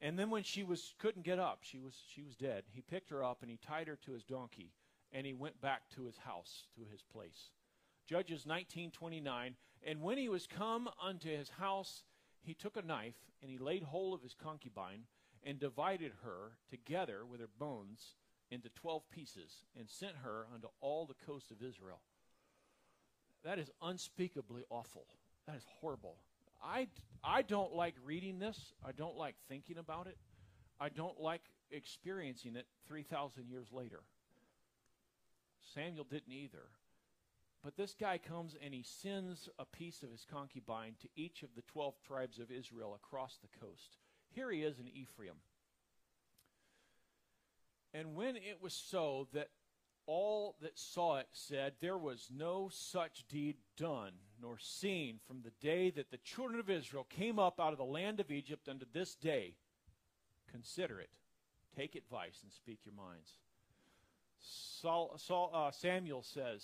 And 0.00 0.18
then 0.18 0.30
when 0.30 0.42
she 0.42 0.64
was 0.64 0.94
couldn't 0.98 1.24
get 1.24 1.38
up, 1.38 1.60
she 1.62 1.78
was 1.78 1.94
she 2.12 2.22
was 2.22 2.34
dead. 2.34 2.64
He 2.72 2.82
picked 2.82 3.10
her 3.10 3.22
up 3.22 3.42
and 3.42 3.50
he 3.50 3.56
tied 3.56 3.86
her 3.86 3.98
to 4.04 4.12
his 4.12 4.24
donkey 4.24 4.72
and 5.12 5.26
he 5.26 5.34
went 5.34 5.60
back 5.60 5.82
to 5.90 6.04
his 6.04 6.16
house, 6.18 6.66
to 6.76 6.82
his 6.90 7.02
place. 7.02 7.50
Judges 8.06 8.44
19:29, 8.44 9.54
and 9.84 10.02
when 10.02 10.18
he 10.18 10.28
was 10.28 10.46
come 10.46 10.88
unto 11.00 11.28
his 11.28 11.50
house, 11.50 12.02
he 12.42 12.54
took 12.54 12.76
a 12.76 12.82
knife 12.82 13.30
and 13.40 13.50
he 13.50 13.58
laid 13.58 13.84
hold 13.84 14.14
of 14.14 14.22
his 14.22 14.34
concubine 14.34 15.04
and 15.44 15.58
divided 15.58 16.12
her 16.24 16.58
together 16.68 17.24
with 17.24 17.40
her 17.40 17.48
bones 17.58 18.16
into 18.50 18.68
12 18.70 19.08
pieces 19.10 19.64
and 19.78 19.88
sent 19.88 20.16
her 20.16 20.46
unto 20.52 20.68
all 20.80 21.06
the 21.06 21.14
coast 21.26 21.50
of 21.50 21.62
Israel. 21.62 22.00
That 23.44 23.58
is 23.58 23.70
unspeakably 23.82 24.62
awful. 24.70 25.06
That 25.46 25.56
is 25.56 25.64
horrible. 25.80 26.16
I, 26.62 26.86
I 27.24 27.42
don't 27.42 27.74
like 27.74 27.94
reading 28.04 28.38
this. 28.38 28.72
I 28.84 28.92
don't 28.92 29.16
like 29.16 29.34
thinking 29.48 29.78
about 29.78 30.06
it. 30.06 30.16
I 30.80 30.88
don't 30.88 31.20
like 31.20 31.42
experiencing 31.70 32.56
it 32.56 32.66
3,000 32.86 33.48
years 33.48 33.68
later. 33.72 34.00
Samuel 35.74 36.04
didn't 36.04 36.32
either. 36.32 36.66
But 37.62 37.76
this 37.76 37.94
guy 37.98 38.18
comes 38.18 38.56
and 38.62 38.74
he 38.74 38.82
sends 38.82 39.48
a 39.58 39.64
piece 39.64 40.02
of 40.02 40.10
his 40.10 40.26
concubine 40.28 40.94
to 41.00 41.08
each 41.14 41.42
of 41.42 41.50
the 41.54 41.62
12 41.62 41.94
tribes 42.06 42.38
of 42.38 42.50
Israel 42.50 42.94
across 42.94 43.38
the 43.38 43.60
coast. 43.60 43.98
Here 44.30 44.50
he 44.50 44.62
is 44.62 44.80
in 44.80 44.88
Ephraim. 44.88 45.36
And 47.94 48.14
when 48.14 48.36
it 48.36 48.58
was 48.60 48.72
so 48.72 49.28
that 49.32 49.50
all 50.06 50.56
that 50.60 50.78
saw 50.78 51.18
it 51.18 51.28
said, 51.32 51.74
There 51.80 51.98
was 51.98 52.28
no 52.34 52.68
such 52.72 53.24
deed 53.28 53.56
done, 53.76 54.12
nor 54.40 54.58
seen 54.58 55.18
from 55.26 55.42
the 55.42 55.52
day 55.60 55.90
that 55.90 56.10
the 56.10 56.18
children 56.18 56.58
of 56.60 56.70
Israel 56.70 57.06
came 57.08 57.38
up 57.38 57.60
out 57.60 57.72
of 57.72 57.78
the 57.78 57.84
land 57.84 58.20
of 58.20 58.30
Egypt 58.30 58.68
unto 58.68 58.86
this 58.92 59.14
day. 59.14 59.56
Consider 60.50 61.00
it. 61.00 61.10
Take 61.76 61.94
advice 61.94 62.40
and 62.42 62.52
speak 62.52 62.80
your 62.84 62.94
minds. 62.94 63.32
Saul, 64.38 65.14
Saul, 65.16 65.50
uh, 65.54 65.70
Samuel 65.70 66.22
says 66.22 66.62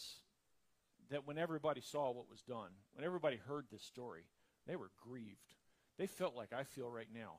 that 1.11 1.27
when 1.27 1.39
everybody 1.39 1.81
saw 1.81 2.11
what 2.11 2.29
was 2.29 2.43
done, 2.43 2.71
when 2.95 3.05
everybody 3.05 3.37
heard 3.37 3.67
this 3.71 3.83
story, 3.83 4.25
they 4.67 4.77
were 4.77 4.91
grieved. 5.03 5.55
They 5.97 6.07
felt 6.07 6.37
like 6.37 6.53
I 6.53 6.65
feel 6.65 6.91
right 6.91 7.09
now. 7.15 7.35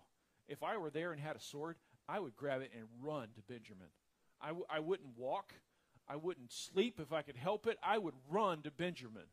If 0.47 0.63
I 0.63 0.77
were 0.77 0.89
there 0.89 1.11
and 1.11 1.21
had 1.21 1.35
a 1.35 1.41
sword, 1.41 1.75
I 2.07 2.19
would 2.19 2.35
grab 2.35 2.61
it 2.61 2.71
and 2.75 2.87
run 3.01 3.27
to 3.35 3.41
Benjamin. 3.41 3.89
I 4.41 4.47
w- 4.47 4.65
I 4.69 4.79
wouldn't 4.79 5.17
walk. 5.17 5.53
I 6.09 6.15
wouldn't 6.15 6.51
sleep 6.51 6.99
if 6.99 7.13
I 7.13 7.21
could 7.21 7.37
help 7.37 7.67
it. 7.67 7.77
I 7.83 7.97
would 7.97 8.15
run 8.29 8.63
to 8.63 8.71
Benjamin 8.71 9.27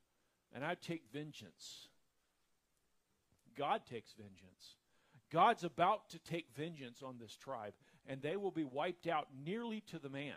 and 0.54 0.64
I'd 0.64 0.82
take 0.82 1.02
vengeance. 1.12 1.88
God 3.56 3.82
takes 3.88 4.12
vengeance. 4.12 4.76
God's 5.32 5.64
about 5.64 6.10
to 6.10 6.18
take 6.18 6.46
vengeance 6.56 7.02
on 7.02 7.16
this 7.18 7.36
tribe, 7.36 7.72
and 8.06 8.22
they 8.22 8.36
will 8.36 8.50
be 8.50 8.64
wiped 8.64 9.06
out 9.06 9.28
nearly 9.44 9.80
to 9.90 9.98
the 9.98 10.08
man. 10.08 10.34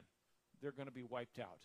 They're 0.61 0.71
going 0.71 0.87
to 0.87 0.93
be 0.93 1.03
wiped 1.03 1.39
out. 1.39 1.59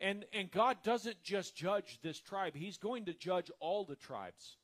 And, 0.00 0.24
and 0.32 0.50
God 0.50 0.78
doesn't 0.82 1.22
just 1.22 1.54
judge 1.54 1.98
this 2.02 2.20
tribe, 2.20 2.54
He's 2.54 2.78
going 2.78 3.04
to 3.06 3.14
judge 3.14 3.50
all 3.60 3.84
the 3.84 3.96
tribes 3.96 4.56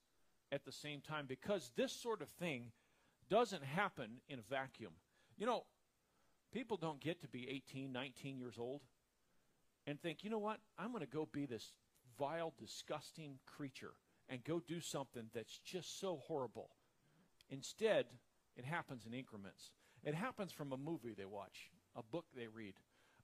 at 0.53 0.65
the 0.65 0.73
same 0.73 1.01
time 1.01 1.27
because 1.27 1.71
this 1.77 1.93
sort 1.93 2.23
of 2.23 2.29
thing 2.29 2.73
doesn't 3.31 3.65
happen 3.65 4.21
in 4.29 4.39
a 4.39 4.43
vacuum. 4.43 4.93
You 5.37 5.47
know, 5.47 5.65
people 6.53 6.77
don't 6.77 7.01
get 7.01 7.23
to 7.23 7.29
be 7.29 7.49
18, 7.49 7.93
19 7.93 8.39
years 8.39 8.57
old 8.59 8.83
and 9.87 10.01
think, 10.01 10.25
you 10.25 10.31
know 10.31 10.39
what? 10.39 10.61
I'm 10.79 10.91
going 10.91 11.05
to 11.05 11.07
go 11.07 11.29
be 11.31 11.47
this 11.47 11.73
vile, 12.19 12.53
disgusting 12.59 13.39
creature 13.47 13.93
and 14.29 14.43
go 14.45 14.61
do 14.67 14.81
something 14.81 15.25
that's 15.35 15.59
just 15.59 16.01
so 16.01 16.17
horrible. 16.27 16.71
Instead, 17.51 18.07
it 18.57 18.65
happens 18.65 19.05
in 19.07 19.15
increments. 19.15 19.71
It 20.05 20.15
happens 20.15 20.53
from 20.53 20.73
a 20.73 20.77
movie 20.77 21.15
they 21.17 21.25
watch, 21.25 21.71
a 21.97 22.03
book 22.03 22.27
they 22.37 22.47
read, 22.47 22.75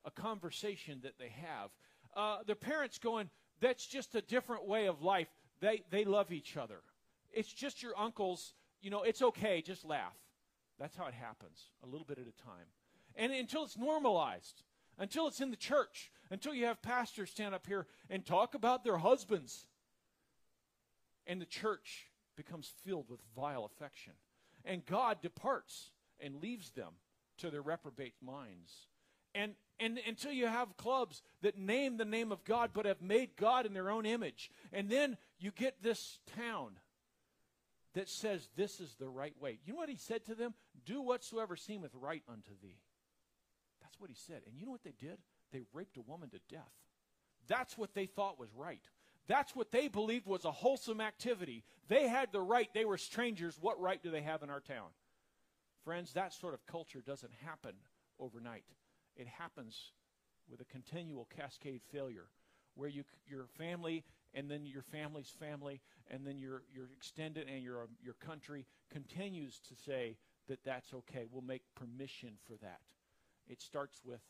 a 0.05 0.11
conversation 0.11 1.01
that 1.03 1.19
they 1.19 1.29
have. 1.29 1.71
Uh, 2.17 2.43
their 2.47 2.55
parents 2.55 2.99
going, 2.99 3.31
that's 3.61 3.87
just 3.87 4.15
a 4.15 4.23
different 4.23 4.67
way 4.67 4.87
of 4.87 5.03
life. 5.03 5.29
They, 5.61 5.83
they 5.91 6.05
love 6.05 6.33
each 6.33 6.57
other. 6.57 6.81
It's 7.33 7.53
just 7.53 7.83
your 7.83 7.99
uncles, 7.99 8.55
you 8.81 8.91
know, 8.91 9.03
it's 9.03 9.23
okay, 9.23 9.63
just 9.63 9.85
laugh. 9.85 10.17
That's 10.79 10.97
how 10.97 11.07
it 11.07 11.15
happens, 11.15 11.71
a 11.83 11.87
little 11.87 12.07
bit 12.07 12.19
at 12.19 12.25
a 12.25 12.43
time. 12.43 12.67
And 13.15 13.33
until 13.33 13.65
it's 13.65 13.77
normalized, 13.77 14.63
until 14.99 15.29
it's 15.29 15.41
in 15.41 15.51
the 15.51 15.57
church, 15.57 16.11
until 16.31 16.55
you 16.55 16.67
have 16.67 16.83
pastors 16.83 17.31
stand 17.31 17.55
up 17.55 17.67
here 17.67 17.87
and 18.09 18.25
talk 18.25 18.55
about 18.55 18.85
their 18.85 18.99
husbands. 18.99 19.67
And 21.27 21.41
the 21.41 21.47
church 21.47 22.07
becomes 22.37 22.73
filled 22.85 23.09
with 23.09 23.21
vile 23.37 23.65
affection. 23.65 24.13
And 24.65 24.85
God 24.87 25.21
departs 25.21 25.91
and 26.21 26.37
leaves 26.37 26.71
them 26.71 26.93
to 27.39 27.51
their 27.51 27.63
reprobate 27.63 28.15
minds. 28.23 28.87
And, 29.35 29.55
and 29.79 29.99
until 30.07 30.33
you 30.33 30.47
have 30.47 30.77
clubs 30.77 31.23
that 31.43 31.59
name 31.59 31.97
the 31.97 32.05
name 32.05 32.33
of 32.33 32.45
God 32.45 32.71
but 32.75 32.87
have 32.87 33.01
made 33.01 33.37
God 33.37 33.67
in 33.67 33.75
their 33.75 33.91
own 33.91 34.07
image. 34.07 34.51
And 34.73 34.89
then 34.91 35.17
you 35.39 35.51
get 35.51 35.83
this 35.83 36.19
town 36.37 36.73
that 37.95 38.09
says 38.09 38.49
this 38.57 38.81
is 38.81 38.95
the 38.99 39.09
right 39.09 39.35
way. 39.41 39.59
You 39.65 39.73
know 39.73 39.79
what 39.79 39.89
he 39.89 39.97
said 39.97 40.25
to 40.27 40.35
them? 40.35 40.55
Do 40.85 41.01
whatsoever 41.01 41.57
seemeth 41.57 41.93
right 41.95 42.23
unto 42.29 42.51
thee. 42.63 42.79
That's 43.83 43.99
what 44.01 44.11
he 44.11 44.17
said. 44.17 44.43
And 44.47 44.59
you 44.59 44.67
know 44.67 44.73
what 44.73 44.85
they 44.85 44.95
did? 44.99 45.19
They 45.53 45.63
raped 45.73 45.97
a 45.97 46.03
woman 46.03 46.31
to 46.31 46.41
death. 46.49 46.73
That's 47.49 47.77
what 47.77 47.95
they 47.95 48.07
thought 48.07 48.39
was 48.39 48.51
right. 48.55 48.83
That's 49.27 49.55
what 49.55 49.71
they 49.71 49.89
believed 49.89 50.27
was 50.27 50.45
a 50.45 50.51
wholesome 50.51 51.01
activity. 51.01 51.65
They 51.89 52.09
had 52.09 52.33
the 52.33 52.41
right. 52.41 52.69
They 52.75 52.85
were 52.85 52.99
strangers. 52.99 53.59
What 53.61 53.81
right 53.81 54.03
do 54.03 54.11
they 54.11 54.23
have 54.23 54.43
in 54.43 54.51
our 54.51 54.61
town? 54.61 54.89
Friends, 55.85 56.13
that 56.13 56.33
sort 56.33 56.55
of 56.55 56.67
culture 56.67 57.03
doesn't 57.05 57.33
happen 57.45 57.75
overnight. 58.19 58.65
It 59.17 59.27
happens 59.27 59.93
with 60.49 60.61
a 60.61 60.65
continual 60.65 61.29
cascade 61.37 61.83
failure 61.93 62.27
where 62.75 62.89
you, 62.89 63.05
your 63.27 63.47
family 63.59 64.05
and 64.35 64.51
then 64.51 64.67
your 64.67 64.83
family's 64.83 65.33
family 65.39 65.81
and 66.11 66.27
then 66.27 66.39
your, 66.39 66.63
your 66.73 66.89
extended 66.97 67.49
and 67.49 67.63
your, 67.63 67.89
your 68.03 68.15
country 68.15 68.67
continues 68.91 69.61
to 69.69 69.75
say 69.75 70.17
that 70.49 70.65
that's 70.65 70.93
okay. 70.93 71.27
We'll 71.31 71.43
make 71.43 71.63
permission 71.75 72.31
for 72.47 72.57
that. 72.63 72.81
It 73.49 73.61
starts 73.61 74.01
with 74.05 74.21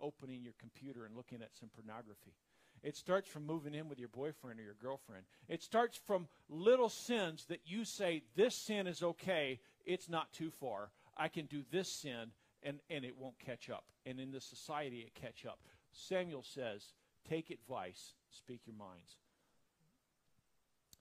opening 0.00 0.42
your 0.42 0.54
computer 0.58 1.04
and 1.04 1.16
looking 1.16 1.42
at 1.42 1.56
some 1.58 1.70
pornography. 1.74 2.34
It 2.82 2.96
starts 2.96 3.28
from 3.28 3.46
moving 3.46 3.74
in 3.74 3.88
with 3.88 3.98
your 3.98 4.08
boyfriend 4.08 4.60
or 4.60 4.62
your 4.62 4.76
girlfriend. 4.80 5.24
It 5.48 5.62
starts 5.62 5.98
from 6.06 6.28
little 6.48 6.88
sins 6.88 7.46
that 7.48 7.62
you 7.64 7.84
say, 7.84 8.22
this 8.36 8.54
sin 8.54 8.86
is 8.86 9.02
okay, 9.02 9.60
it's 9.84 10.08
not 10.08 10.32
too 10.32 10.50
far. 10.50 10.90
I 11.16 11.28
can 11.28 11.46
do 11.46 11.62
this 11.70 11.90
sin 11.90 12.30
and, 12.62 12.78
and 12.90 13.04
it 13.04 13.16
won't 13.16 13.38
catch 13.38 13.70
up. 13.70 13.84
And 14.04 14.20
in 14.20 14.30
the 14.30 14.40
society, 14.40 15.00
it 15.00 15.14
catch 15.14 15.46
up. 15.46 15.58
Samuel 15.92 16.42
says, 16.42 16.92
take 17.28 17.50
advice, 17.50 18.14
speak 18.30 18.60
your 18.66 18.76
minds. 18.76 19.16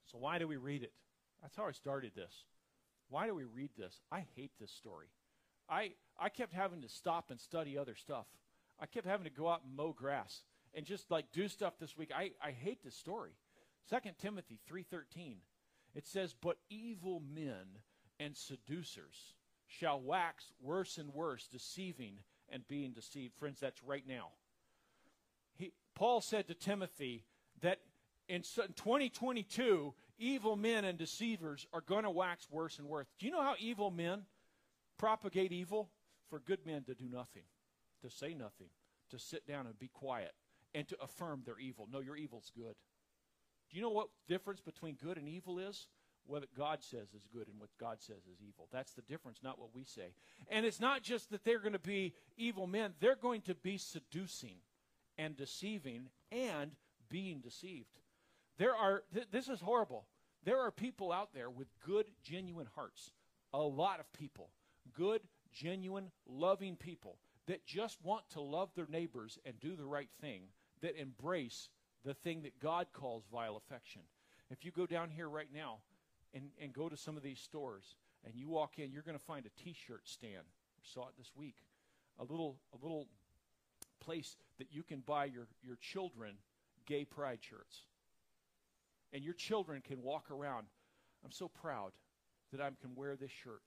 So 0.05 0.17
why 0.17 0.39
do 0.39 0.47
we 0.47 0.57
read 0.57 0.83
it? 0.83 0.93
That's 1.41 1.55
how 1.55 1.65
I 1.65 1.71
started 1.71 2.13
this. 2.15 2.45
Why 3.09 3.27
do 3.27 3.35
we 3.35 3.43
read 3.43 3.71
this? 3.77 3.99
I 4.11 4.25
hate 4.35 4.51
this 4.59 4.71
story. 4.71 5.07
I, 5.69 5.91
I 6.19 6.29
kept 6.29 6.53
having 6.53 6.81
to 6.81 6.89
stop 6.89 7.31
and 7.31 7.39
study 7.39 7.77
other 7.77 7.95
stuff. 7.95 8.25
I 8.79 8.85
kept 8.85 9.07
having 9.07 9.25
to 9.25 9.29
go 9.29 9.47
out 9.47 9.63
and 9.65 9.75
mow 9.75 9.93
grass 9.93 10.43
and 10.73 10.85
just 10.85 11.09
like 11.09 11.31
do 11.31 11.47
stuff 11.47 11.73
this 11.79 11.97
week. 11.97 12.11
I, 12.15 12.31
I 12.43 12.51
hate 12.51 12.83
this 12.83 12.95
story. 12.95 13.31
2 13.89 13.97
Timothy 14.19 14.59
3:13. 14.69 15.37
It 15.93 16.05
says, 16.05 16.33
"But 16.33 16.57
evil 16.69 17.21
men 17.21 17.79
and 18.19 18.35
seducers 18.35 19.33
shall 19.67 19.99
wax 19.99 20.51
worse 20.61 20.97
and 20.97 21.13
worse, 21.13 21.47
deceiving 21.47 22.19
and 22.49 22.67
being 22.67 22.91
deceived. 22.91 23.33
Friends, 23.35 23.59
that's 23.59 23.83
right 23.83 24.03
now. 24.07 24.29
He, 25.57 25.71
Paul 25.95 26.21
said 26.21 26.47
to 26.47 26.53
Timothy 26.53 27.23
that 27.61 27.79
in 28.27 28.41
2022, 28.41 29.93
evil 30.17 30.55
men 30.55 30.85
and 30.85 30.97
deceivers 30.97 31.67
are 31.73 31.81
going 31.81 32.03
to 32.03 32.09
wax 32.09 32.47
worse 32.49 32.79
and 32.79 32.87
worse. 32.87 33.07
Do 33.19 33.25
you 33.25 33.31
know 33.31 33.41
how 33.41 33.55
evil 33.59 33.91
men 33.91 34.23
propagate 34.97 35.51
evil? 35.51 35.89
For 36.29 36.39
good 36.39 36.65
men 36.65 36.83
to 36.85 36.95
do 36.95 37.05
nothing, 37.07 37.43
to 38.05 38.15
say 38.15 38.33
nothing, 38.33 38.69
to 39.09 39.19
sit 39.19 39.47
down 39.47 39.65
and 39.65 39.77
be 39.77 39.87
quiet, 39.87 40.33
and 40.73 40.87
to 40.87 40.97
affirm 41.01 41.41
their 41.45 41.59
evil. 41.59 41.87
No, 41.91 41.99
your 41.99 42.17
evil's 42.17 42.51
good. 42.55 42.75
Do 43.69 43.77
you 43.77 43.81
know 43.81 43.89
what 43.89 44.09
difference 44.27 44.61
between 44.61 44.95
good 44.95 45.17
and 45.17 45.27
evil 45.27 45.59
is? 45.59 45.87
What 46.27 46.43
God 46.57 46.83
says 46.83 47.13
is 47.13 47.27
good 47.31 47.47
and 47.47 47.59
what 47.59 47.69
God 47.79 48.01
says 48.01 48.23
is 48.31 48.41
evil. 48.41 48.67
That's 48.71 48.93
the 48.93 49.03
difference, 49.03 49.39
not 49.43 49.59
what 49.59 49.75
we 49.75 49.83
say. 49.83 50.13
And 50.49 50.65
it's 50.65 50.79
not 50.79 51.03
just 51.03 51.29
that 51.31 51.43
they're 51.43 51.59
going 51.59 51.73
to 51.73 51.79
be 51.79 52.13
evil 52.35 52.65
men, 52.67 52.93
they're 52.99 53.15
going 53.15 53.41
to 53.41 53.55
be 53.55 53.77
seducing 53.77 54.57
and 55.17 55.35
deceiving 55.35 56.09
and 56.31 56.71
being 57.09 57.39
deceived. 57.41 57.99
There 58.57 58.75
are, 58.75 59.03
th- 59.13 59.27
this 59.31 59.49
is 59.49 59.61
horrible. 59.61 60.07
There 60.43 60.59
are 60.61 60.71
people 60.71 61.11
out 61.11 61.29
there 61.33 61.49
with 61.49 61.67
good, 61.85 62.05
genuine 62.23 62.67
hearts. 62.75 63.11
A 63.53 63.61
lot 63.61 63.99
of 63.99 64.11
people. 64.13 64.49
Good, 64.95 65.21
genuine, 65.51 66.11
loving 66.27 66.75
people 66.75 67.17
that 67.47 67.65
just 67.65 68.03
want 68.03 68.29
to 68.31 68.41
love 68.41 68.69
their 68.75 68.87
neighbors 68.87 69.37
and 69.45 69.59
do 69.59 69.75
the 69.75 69.85
right 69.85 70.09
thing, 70.21 70.43
that 70.81 70.99
embrace 70.99 71.69
the 72.03 72.13
thing 72.13 72.43
that 72.43 72.59
God 72.59 72.87
calls 72.93 73.23
vile 73.31 73.55
affection. 73.55 74.01
If 74.49 74.63
you 74.63 74.71
go 74.71 74.85
down 74.85 75.09
here 75.09 75.29
right 75.29 75.49
now 75.53 75.79
and, 76.33 76.49
and 76.61 76.73
go 76.73 76.89
to 76.89 76.97
some 76.97 77.17
of 77.17 77.23
these 77.23 77.39
stores 77.39 77.95
and 78.23 78.35
you 78.35 78.49
walk 78.49 78.77
in, 78.77 78.91
you're 78.91 79.03
going 79.03 79.17
to 79.17 79.23
find 79.23 79.45
a 79.45 79.63
T-shirt 79.63 80.07
stand. 80.07 80.43
I 80.43 80.83
saw 80.83 81.07
it 81.07 81.13
this 81.17 81.31
week. 81.35 81.55
A 82.19 82.23
little 82.23 82.57
a 82.73 82.81
little 82.81 83.07
place 83.99 84.37
that 84.57 84.67
you 84.71 84.83
can 84.83 84.99
buy 84.99 85.25
your, 85.25 85.47
your 85.61 85.75
children 85.77 86.35
gay 86.85 87.03
pride 87.03 87.39
shirts 87.41 87.81
and 89.11 89.23
your 89.23 89.33
children 89.33 89.81
can 89.81 90.01
walk 90.01 90.29
around. 90.29 90.67
I'm 91.23 91.31
so 91.31 91.47
proud 91.47 91.93
that 92.51 92.61
I 92.61 92.69
can 92.81 92.95
wear 92.95 93.15
this 93.15 93.31
shirt 93.31 93.63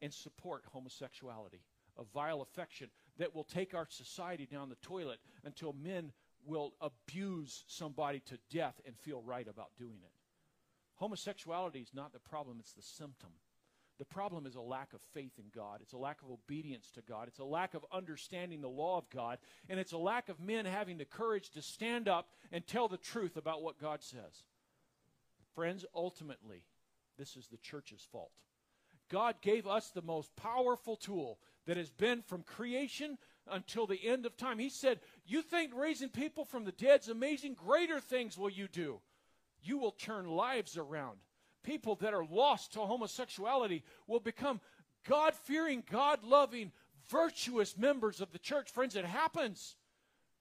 and 0.00 0.12
support 0.12 0.64
homosexuality, 0.72 1.62
a 1.98 2.04
vile 2.14 2.42
affection 2.42 2.88
that 3.18 3.34
will 3.34 3.44
take 3.44 3.74
our 3.74 3.86
society 3.88 4.46
down 4.46 4.68
the 4.68 4.76
toilet 4.76 5.18
until 5.44 5.72
men 5.72 6.12
will 6.44 6.74
abuse 6.80 7.64
somebody 7.68 8.20
to 8.20 8.38
death 8.50 8.80
and 8.86 8.96
feel 8.98 9.22
right 9.22 9.46
about 9.48 9.70
doing 9.78 9.98
it. 10.02 10.12
Homosexuality 10.96 11.80
is 11.80 11.94
not 11.94 12.12
the 12.12 12.18
problem, 12.18 12.58
it's 12.60 12.72
the 12.72 12.82
symptom. 12.82 13.30
The 13.98 14.04
problem 14.06 14.46
is 14.46 14.56
a 14.56 14.60
lack 14.60 14.94
of 14.94 15.00
faith 15.14 15.38
in 15.38 15.44
God. 15.54 15.78
It's 15.80 15.92
a 15.92 15.98
lack 15.98 16.22
of 16.22 16.30
obedience 16.30 16.90
to 16.92 17.02
God. 17.02 17.28
It's 17.28 17.38
a 17.38 17.44
lack 17.44 17.74
of 17.74 17.84
understanding 17.92 18.60
the 18.60 18.68
law 18.68 18.98
of 18.98 19.08
God. 19.10 19.38
And 19.68 19.78
it's 19.78 19.92
a 19.92 19.98
lack 19.98 20.28
of 20.28 20.40
men 20.40 20.64
having 20.64 20.98
the 20.98 21.04
courage 21.04 21.50
to 21.50 21.62
stand 21.62 22.08
up 22.08 22.28
and 22.50 22.66
tell 22.66 22.88
the 22.88 22.96
truth 22.96 23.36
about 23.36 23.62
what 23.62 23.78
God 23.78 24.02
says. 24.02 24.42
Friends, 25.54 25.84
ultimately, 25.94 26.64
this 27.16 27.36
is 27.36 27.46
the 27.46 27.58
church's 27.58 28.04
fault. 28.10 28.32
God 29.08 29.36
gave 29.42 29.66
us 29.66 29.90
the 29.90 30.02
most 30.02 30.34
powerful 30.34 30.96
tool 30.96 31.38
that 31.66 31.76
has 31.76 31.90
been 31.90 32.22
from 32.22 32.42
creation 32.42 33.18
until 33.50 33.86
the 33.86 34.06
end 34.06 34.26
of 34.26 34.36
time. 34.36 34.58
He 34.58 34.68
said, 34.68 35.00
You 35.26 35.42
think 35.42 35.72
raising 35.74 36.08
people 36.08 36.44
from 36.44 36.64
the 36.64 36.72
dead 36.72 37.00
is 37.00 37.08
amazing? 37.08 37.54
Greater 37.54 38.00
things 38.00 38.38
will 38.38 38.50
you 38.50 38.68
do. 38.68 39.00
You 39.62 39.78
will 39.78 39.92
turn 39.92 40.26
lives 40.26 40.76
around. 40.76 41.18
People 41.62 41.94
that 41.96 42.14
are 42.14 42.24
lost 42.24 42.72
to 42.72 42.80
homosexuality 42.80 43.84
will 44.06 44.20
become 44.20 44.60
God 45.08 45.34
fearing, 45.34 45.82
God 45.90 46.24
loving, 46.24 46.72
virtuous 47.08 47.76
members 47.76 48.20
of 48.20 48.32
the 48.32 48.38
church. 48.38 48.70
Friends, 48.70 48.96
it 48.96 49.04
happens 49.04 49.76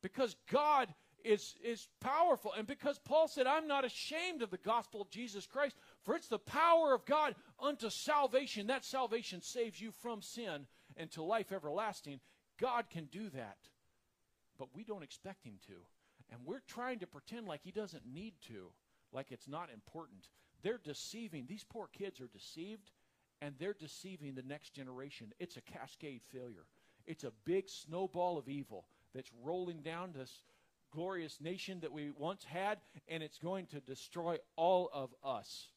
because 0.02 0.36
God 0.52 0.94
is, 1.24 1.56
is 1.64 1.88
powerful. 2.00 2.54
And 2.58 2.66
because 2.66 2.98
Paul 2.98 3.28
said, 3.28 3.46
I'm 3.46 3.68
not 3.68 3.86
ashamed 3.86 4.42
of 4.42 4.50
the 4.50 4.58
gospel 4.58 5.02
of 5.02 5.12
Jesus 5.12 5.46
Christ, 5.46 5.76
for 6.04 6.16
it's 6.16 6.28
the 6.28 6.40
power 6.40 6.94
of 6.94 7.06
God 7.06 7.36
unto 7.60 7.90
salvation. 7.92 8.68
That 8.68 8.86
salvation 8.86 9.42
saves 9.42 9.80
you 9.80 9.92
from 9.92 10.24
sin 10.24 10.66
and 10.98 11.12
to 11.12 11.24
life 11.24 11.52
everlasting. 11.52 12.20
God 12.60 12.90
can 12.90 13.06
do 13.06 13.30
that. 13.30 13.58
But 14.58 14.70
we 14.76 14.84
don't 14.84 15.04
expect 15.04 15.46
him 15.46 15.56
to. 15.68 15.74
And 16.32 16.40
we're 16.46 16.62
trying 16.68 17.00
to 17.00 17.08
pretend 17.08 17.48
like 17.48 17.62
he 17.64 17.72
doesn't 17.72 18.06
need 18.06 18.34
to, 18.48 18.72
like 19.12 19.32
it's 19.32 19.48
not 19.48 19.70
important. 19.74 20.30
They're 20.62 20.80
deceiving. 20.84 21.46
These 21.48 21.66
poor 21.66 21.88
kids 21.88 22.22
are 22.22 22.28
deceived, 22.28 22.92
and 23.42 23.56
they're 23.60 23.74
deceiving 23.74 24.36
the 24.36 24.44
next 24.44 24.74
generation. 24.74 25.34
It's 25.40 25.58
a 25.58 25.62
cascade 25.62 26.22
failure. 26.32 26.66
It's 27.06 27.24
a 27.24 27.32
big 27.44 27.68
snowball 27.68 28.38
of 28.38 28.48
evil 28.48 28.86
that's 29.14 29.32
rolling 29.44 29.82
down 29.82 30.14
this 30.14 30.44
glorious 30.92 31.42
nation 31.42 31.80
that 31.82 31.92
we 31.92 32.12
once 32.12 32.44
had, 32.44 32.78
and 33.08 33.24
it's 33.24 33.40
going 33.40 33.66
to 33.68 33.80
destroy 33.80 34.38
all 34.56 34.90
of 34.94 35.10
us. 35.24 35.68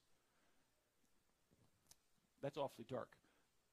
That's 2.42 2.58
awfully 2.58 2.84
dark. 2.88 3.08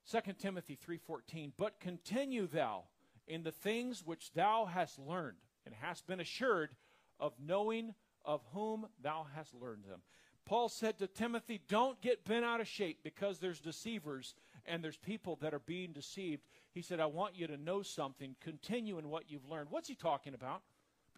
2 0.09 0.33
Timothy 0.39 0.75
3:14 0.75 1.53
But 1.57 1.79
continue 1.79 2.47
thou 2.47 2.85
in 3.27 3.43
the 3.43 3.51
things 3.51 4.05
which 4.05 4.33
thou 4.33 4.65
hast 4.65 4.99
learned 4.99 5.37
and 5.65 5.75
hast 5.75 6.07
been 6.07 6.19
assured 6.19 6.75
of 7.19 7.33
knowing 7.39 7.93
of 8.25 8.41
whom 8.53 8.87
thou 9.01 9.27
hast 9.35 9.53
learned 9.53 9.83
them. 9.85 10.01
Paul 10.45 10.69
said 10.69 10.97
to 10.97 11.07
Timothy, 11.07 11.61
don't 11.67 12.01
get 12.01 12.25
bent 12.25 12.43
out 12.43 12.61
of 12.61 12.67
shape 12.67 13.03
because 13.03 13.39
there's 13.39 13.61
deceivers 13.61 14.33
and 14.65 14.83
there's 14.83 14.97
people 14.97 15.37
that 15.37 15.53
are 15.53 15.59
being 15.59 15.93
deceived. 15.93 16.43
He 16.73 16.81
said, 16.81 16.99
I 16.99 17.05
want 17.05 17.35
you 17.35 17.47
to 17.47 17.57
know 17.57 17.83
something. 17.83 18.35
Continue 18.41 18.97
in 18.97 19.09
what 19.09 19.29
you've 19.29 19.47
learned. 19.47 19.69
What's 19.69 19.87
he 19.87 19.95
talking 19.95 20.33
about? 20.33 20.63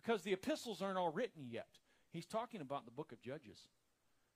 because 0.03 0.21
the 0.23 0.34
epistles 0.34 0.81
aren't 0.81 0.97
all 0.97 1.11
written 1.11 1.47
yet. 1.49 1.67
He's 2.11 2.25
talking 2.25 2.61
about 2.61 2.86
the 2.86 2.91
book 2.91 3.11
of 3.11 3.21
Judges. 3.21 3.57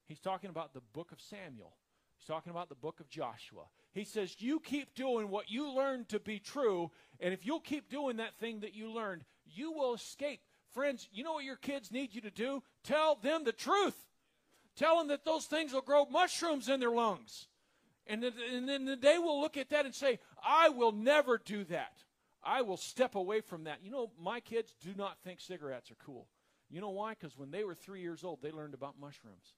He's 0.08 0.20
talking 0.20 0.50
about 0.50 0.74
the 0.74 0.82
book 0.94 1.12
of 1.12 1.20
Samuel. 1.20 1.74
He's 2.18 2.28
talking 2.28 2.52
about 2.52 2.70
the 2.70 2.76
book 2.76 3.00
of 3.00 3.10
Joshua. 3.10 3.64
He 3.94 4.04
says, 4.04 4.36
You 4.40 4.60
keep 4.60 4.96
doing 4.96 5.30
what 5.30 5.50
you 5.50 5.72
learned 5.74 6.10
to 6.10 6.20
be 6.20 6.40
true, 6.40 6.92
and 7.20 7.34
if 7.34 7.46
you'll 7.46 7.60
keep 7.60 7.90
doing 7.90 8.18
that 8.18 8.38
thing 8.40 8.62
that 8.62 8.74
you 8.74 8.92
learned, 8.92 9.24
you 9.46 9.72
will 9.72 9.94
escape. 9.94 10.42
Friends, 10.72 11.08
you 11.12 11.24
know 11.24 11.34
what 11.34 11.44
your 11.44 11.56
kids 11.56 11.92
need 11.92 12.14
you 12.14 12.22
to 12.22 12.32
do? 12.32 12.64
Tell 12.84 13.16
them 13.16 13.44
the 13.44 13.52
truth. 13.52 13.96
Tell 14.76 14.98
them 14.98 15.08
that 15.08 15.26
those 15.26 15.46
things 15.46 15.74
will 15.74 15.82
grow 15.82 16.06
mushrooms 16.06 16.70
in 16.70 16.80
their 16.80 16.92
lungs. 16.92 17.48
And 18.06 18.24
then, 18.24 18.34
and 18.54 18.70
then 18.70 18.98
they 19.02 19.18
will 19.18 19.42
look 19.42 19.58
at 19.58 19.70
that 19.70 19.86
and 19.86 19.94
say, 19.94 20.20
I 20.44 20.70
will 20.70 20.92
never 20.92 21.38
do 21.44 21.64
that. 21.66 22.04
I 22.44 22.62
will 22.62 22.78
step 22.78 23.16
away 23.16 23.42
from 23.42 23.66
that. 23.66 23.80
You 23.84 23.92
know, 23.92 24.12
my 24.22 24.40
kids 24.40 24.74
do 24.82 24.94
not 24.96 25.18
think 25.24 25.42
cigarettes 25.42 25.92
are 25.92 25.98
cool. 26.06 26.28
You 26.70 26.82
know 26.82 26.92
why? 26.92 27.12
Because 27.12 27.38
when 27.38 27.52
they 27.52 27.64
were 27.64 27.76
three 27.76 28.02
years 28.02 28.24
old, 28.24 28.42
they 28.42 28.52
learned 28.52 28.74
about 28.74 29.00
mushrooms. 29.00 29.56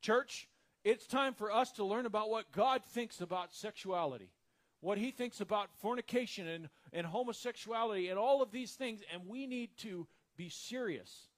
Church, 0.00 0.48
it's 0.84 1.06
time 1.06 1.34
for 1.34 1.52
us 1.52 1.72
to 1.72 1.84
learn 1.84 2.06
about 2.06 2.30
what 2.30 2.52
God 2.52 2.82
thinks 2.84 3.20
about 3.20 3.54
sexuality, 3.54 4.30
what 4.80 4.98
He 4.98 5.10
thinks 5.10 5.40
about 5.40 5.68
fornication 5.80 6.46
and, 6.46 6.68
and 6.92 7.06
homosexuality 7.06 8.08
and 8.08 8.18
all 8.18 8.42
of 8.42 8.50
these 8.50 8.72
things, 8.72 9.00
and 9.12 9.22
we 9.26 9.46
need 9.46 9.70
to 9.78 10.06
be 10.36 10.48
serious 10.48 11.28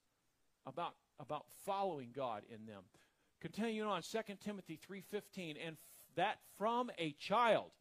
about, 0.65 0.95
about 1.19 1.45
following 1.65 2.09
God 2.15 2.43
in 2.49 2.65
them. 2.65 2.83
Continuing 3.41 3.89
on, 3.89 4.01
2 4.03 4.19
Timothy 4.43 4.79
3.15, 4.89 5.55
and 5.65 5.73
f- 5.73 6.15
that 6.15 6.37
from 6.57 6.91
a 6.99 7.13
child 7.13 7.71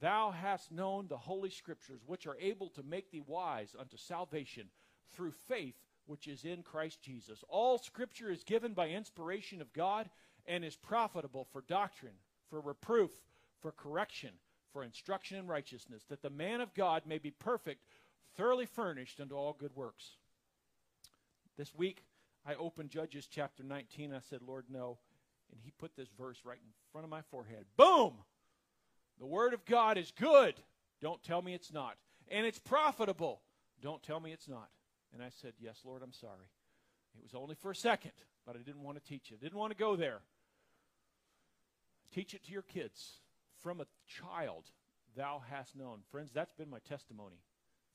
Thou 0.00 0.30
hast 0.30 0.72
known 0.72 1.08
the 1.08 1.18
holy 1.18 1.50
scriptures, 1.50 2.00
which 2.06 2.26
are 2.26 2.36
able 2.40 2.70
to 2.70 2.82
make 2.82 3.10
thee 3.10 3.22
wise 3.26 3.76
unto 3.78 3.98
salvation 3.98 4.68
through 5.12 5.32
faith 5.32 5.76
which 6.06 6.26
is 6.26 6.44
in 6.44 6.62
Christ 6.62 7.00
Jesus. 7.02 7.44
All 7.48 7.78
scripture 7.78 8.30
is 8.30 8.42
given 8.42 8.72
by 8.72 8.88
inspiration 8.88 9.60
of 9.60 9.72
God 9.72 10.08
and 10.46 10.64
is 10.64 10.76
profitable 10.76 11.46
for 11.52 11.62
doctrine, 11.62 12.14
for 12.48 12.60
reproof, 12.60 13.10
for 13.60 13.72
correction, 13.72 14.30
for 14.72 14.82
instruction 14.82 15.38
in 15.38 15.46
righteousness, 15.46 16.04
that 16.08 16.22
the 16.22 16.30
man 16.30 16.60
of 16.60 16.74
God 16.74 17.02
may 17.06 17.18
be 17.18 17.30
perfect, 17.30 17.84
thoroughly 18.36 18.66
furnished 18.66 19.20
unto 19.20 19.34
all 19.34 19.52
good 19.52 19.74
works. 19.74 20.16
This 21.56 21.74
week, 21.74 22.04
I 22.46 22.54
opened 22.54 22.90
Judges 22.90 23.28
chapter 23.30 23.62
19. 23.62 24.14
I 24.14 24.20
said, 24.20 24.40
Lord, 24.46 24.64
no. 24.70 24.98
And 25.52 25.60
he 25.62 25.72
put 25.72 25.96
this 25.96 26.08
verse 26.18 26.38
right 26.44 26.58
in 26.62 26.72
front 26.92 27.04
of 27.04 27.10
my 27.10 27.22
forehead. 27.22 27.64
Boom! 27.76 28.14
The 29.18 29.26
Word 29.26 29.52
of 29.52 29.64
God 29.66 29.98
is 29.98 30.12
good. 30.18 30.54
Don't 31.02 31.22
tell 31.22 31.42
me 31.42 31.52
it's 31.52 31.72
not. 31.72 31.96
And 32.28 32.46
it's 32.46 32.58
profitable. 32.58 33.42
Don't 33.82 34.02
tell 34.02 34.20
me 34.20 34.32
it's 34.32 34.48
not. 34.48 34.68
And 35.12 35.22
I 35.22 35.28
said, 35.42 35.52
Yes, 35.58 35.80
Lord, 35.84 36.02
I'm 36.02 36.12
sorry. 36.12 36.48
It 37.16 37.22
was 37.22 37.34
only 37.34 37.56
for 37.56 37.72
a 37.72 37.76
second, 37.76 38.12
but 38.46 38.56
I 38.56 38.60
didn't 38.60 38.82
want 38.82 39.02
to 39.02 39.08
teach 39.08 39.30
it. 39.30 39.40
Didn't 39.40 39.58
want 39.58 39.72
to 39.72 39.78
go 39.78 39.96
there. 39.96 40.20
Teach 42.12 42.34
it 42.34 42.44
to 42.44 42.52
your 42.52 42.62
kids. 42.62 43.20
From 43.62 43.80
a 43.80 43.86
child, 44.06 44.64
thou 45.16 45.42
hast 45.50 45.76
known. 45.76 46.00
Friends, 46.10 46.30
that's 46.32 46.52
been 46.52 46.70
my 46.70 46.78
testimony 46.80 47.36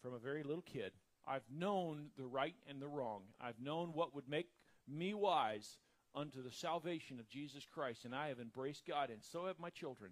from 0.01 0.13
a 0.13 0.19
very 0.19 0.43
little 0.43 0.63
kid. 0.63 0.91
I've 1.27 1.49
known 1.51 2.09
the 2.17 2.25
right 2.25 2.55
and 2.69 2.81
the 2.81 2.87
wrong. 2.87 3.23
I've 3.41 3.59
known 3.59 3.89
what 3.93 4.13
would 4.13 4.29
make 4.29 4.49
me 4.87 5.13
wise 5.13 5.79
unto 6.13 6.41
the 6.41 6.51
salvation 6.51 7.19
of 7.19 7.27
Jesus 7.27 7.65
Christ, 7.65 8.05
and 8.05 8.15
I 8.15 8.27
have 8.27 8.39
embraced 8.39 8.85
God, 8.85 9.09
and 9.09 9.23
so 9.23 9.47
have 9.47 9.59
my 9.59 9.69
children. 9.69 10.11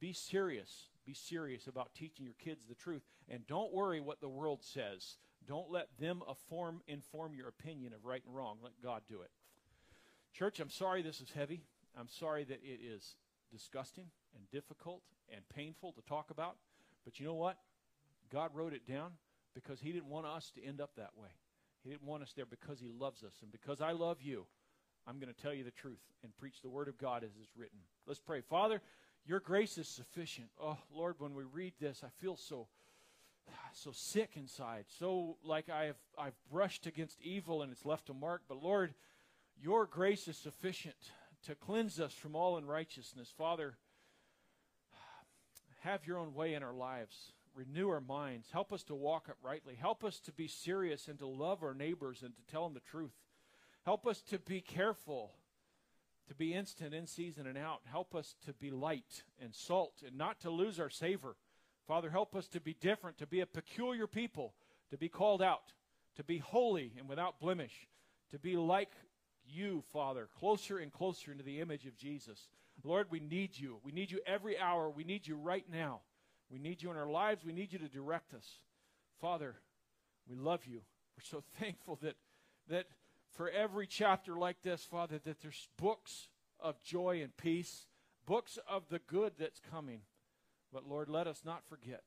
Be 0.00 0.12
serious. 0.12 0.88
Be 1.06 1.14
serious 1.14 1.66
about 1.66 1.94
teaching 1.94 2.24
your 2.24 2.34
kids 2.34 2.66
the 2.68 2.74
truth. 2.74 3.02
And 3.28 3.46
don't 3.46 3.72
worry 3.72 4.00
what 4.00 4.20
the 4.20 4.28
world 4.28 4.62
says. 4.62 5.16
Don't 5.46 5.70
let 5.70 5.88
them 5.98 6.22
inform, 6.28 6.82
inform 6.86 7.34
your 7.34 7.48
opinion 7.48 7.92
of 7.92 8.04
right 8.04 8.22
and 8.26 8.34
wrong. 8.34 8.58
Let 8.62 8.72
God 8.82 9.02
do 9.08 9.20
it. 9.22 9.30
Church, 10.34 10.58
I'm 10.58 10.70
sorry 10.70 11.00
this 11.00 11.20
is 11.20 11.30
heavy. 11.30 11.62
I'm 11.96 12.08
sorry 12.08 12.42
that 12.42 12.58
it 12.64 12.80
is 12.84 13.14
disgusting 13.52 14.06
and 14.34 14.50
difficult 14.50 15.02
and 15.32 15.48
painful 15.48 15.92
to 15.92 16.02
talk 16.02 16.30
about. 16.30 16.56
But 17.04 17.20
you 17.20 17.26
know 17.26 17.34
what? 17.34 17.56
God 18.32 18.50
wrote 18.52 18.72
it 18.72 18.84
down 18.84 19.12
because 19.54 19.80
He 19.80 19.92
didn't 19.92 20.08
want 20.08 20.26
us 20.26 20.50
to 20.56 20.64
end 20.64 20.80
up 20.80 20.90
that 20.96 21.10
way. 21.16 21.28
He 21.84 21.90
didn't 21.90 22.02
want 22.08 22.24
us 22.24 22.32
there 22.34 22.46
because 22.46 22.80
He 22.80 22.88
loves 22.88 23.22
us. 23.22 23.34
And 23.42 23.52
because 23.52 23.80
I 23.80 23.92
love 23.92 24.22
you, 24.22 24.46
I'm 25.06 25.20
going 25.20 25.32
to 25.32 25.40
tell 25.40 25.54
you 25.54 25.62
the 25.62 25.70
truth 25.70 26.00
and 26.24 26.36
preach 26.36 26.62
the 26.62 26.68
Word 26.68 26.88
of 26.88 26.98
God 26.98 27.22
as 27.22 27.30
it's 27.40 27.56
written. 27.56 27.78
Let's 28.04 28.18
pray. 28.18 28.40
Father, 28.40 28.82
your 29.24 29.38
grace 29.38 29.78
is 29.78 29.86
sufficient. 29.86 30.48
Oh, 30.60 30.78
Lord, 30.92 31.14
when 31.18 31.34
we 31.34 31.44
read 31.44 31.74
this, 31.80 32.02
I 32.04 32.08
feel 32.20 32.36
so 32.36 32.66
so 33.74 33.90
sick 33.92 34.30
inside, 34.36 34.86
so 34.98 35.36
like 35.44 35.68
I've 35.68 35.98
I've 36.16 36.36
brushed 36.50 36.86
against 36.86 37.20
evil 37.20 37.62
and 37.62 37.70
it's 37.70 37.84
left 37.84 38.08
a 38.08 38.14
mark. 38.14 38.42
But 38.48 38.62
Lord, 38.62 38.94
your 39.60 39.86
grace 39.86 40.28
is 40.28 40.36
sufficient 40.36 40.96
to 41.46 41.54
cleanse 41.54 42.00
us 42.00 42.12
from 42.12 42.34
all 42.34 42.56
unrighteousness. 42.56 43.32
Father, 43.36 43.74
have 45.80 46.06
your 46.06 46.18
own 46.18 46.34
way 46.34 46.54
in 46.54 46.62
our 46.62 46.74
lives. 46.74 47.32
Renew 47.54 47.88
our 47.88 48.00
minds. 48.00 48.48
Help 48.50 48.72
us 48.72 48.82
to 48.84 48.94
walk 48.94 49.28
uprightly. 49.28 49.74
Help 49.74 50.02
us 50.02 50.18
to 50.20 50.32
be 50.32 50.48
serious 50.48 51.08
and 51.08 51.18
to 51.18 51.26
love 51.26 51.62
our 51.62 51.74
neighbors 51.74 52.22
and 52.22 52.34
to 52.34 52.42
tell 52.50 52.64
them 52.64 52.74
the 52.74 52.80
truth. 52.80 53.12
Help 53.84 54.06
us 54.06 54.22
to 54.22 54.38
be 54.38 54.60
careful, 54.60 55.34
to 56.26 56.34
be 56.34 56.54
instant 56.54 56.94
in 56.94 57.06
season 57.06 57.46
and 57.46 57.58
out. 57.58 57.82
Help 57.84 58.14
us 58.14 58.34
to 58.46 58.54
be 58.54 58.70
light 58.70 59.22
and 59.40 59.54
salt 59.54 60.02
and 60.04 60.16
not 60.16 60.40
to 60.40 60.50
lose 60.50 60.80
our 60.80 60.90
savor. 60.90 61.36
Father, 61.86 62.10
help 62.10 62.34
us 62.34 62.48
to 62.48 62.60
be 62.60 62.74
different, 62.80 63.18
to 63.18 63.26
be 63.26 63.40
a 63.40 63.46
peculiar 63.46 64.06
people, 64.06 64.54
to 64.90 64.96
be 64.96 65.08
called 65.08 65.42
out, 65.42 65.74
to 66.16 66.24
be 66.24 66.38
holy 66.38 66.94
and 66.98 67.08
without 67.08 67.38
blemish, 67.38 67.88
to 68.30 68.38
be 68.38 68.56
like 68.56 68.92
you, 69.46 69.82
Father, 69.92 70.28
closer 70.38 70.78
and 70.78 70.92
closer 70.92 71.32
into 71.32 71.44
the 71.44 71.60
image 71.60 71.86
of 71.86 71.96
Jesus. 71.96 72.48
Lord, 72.82 73.08
we 73.10 73.20
need 73.20 73.58
you. 73.58 73.78
We 73.84 73.92
need 73.92 74.10
you 74.10 74.20
every 74.26 74.58
hour. 74.58 74.90
We 74.90 75.04
need 75.04 75.26
you 75.26 75.36
right 75.36 75.64
now. 75.70 76.00
We 76.50 76.58
need 76.58 76.82
you 76.82 76.90
in 76.90 76.96
our 76.96 77.10
lives. 77.10 77.44
We 77.44 77.52
need 77.52 77.72
you 77.72 77.78
to 77.78 77.88
direct 77.88 78.34
us. 78.34 78.58
Father, 79.20 79.56
we 80.28 80.36
love 80.36 80.66
you. 80.66 80.80
We're 81.16 81.24
so 81.24 81.42
thankful 81.60 81.98
that 82.02 82.16
that 82.68 82.86
for 83.32 83.50
every 83.50 83.86
chapter 83.86 84.36
like 84.36 84.62
this, 84.62 84.84
Father, 84.84 85.18
that 85.24 85.40
there's 85.40 85.68
books 85.76 86.28
of 86.60 86.82
joy 86.82 87.20
and 87.22 87.36
peace, 87.36 87.86
books 88.26 88.58
of 88.68 88.88
the 88.88 89.00
good 89.00 89.32
that's 89.38 89.60
coming. 89.70 90.00
But 90.72 90.88
Lord, 90.88 91.08
let 91.08 91.26
us 91.26 91.42
not 91.44 91.66
forget 91.66 92.02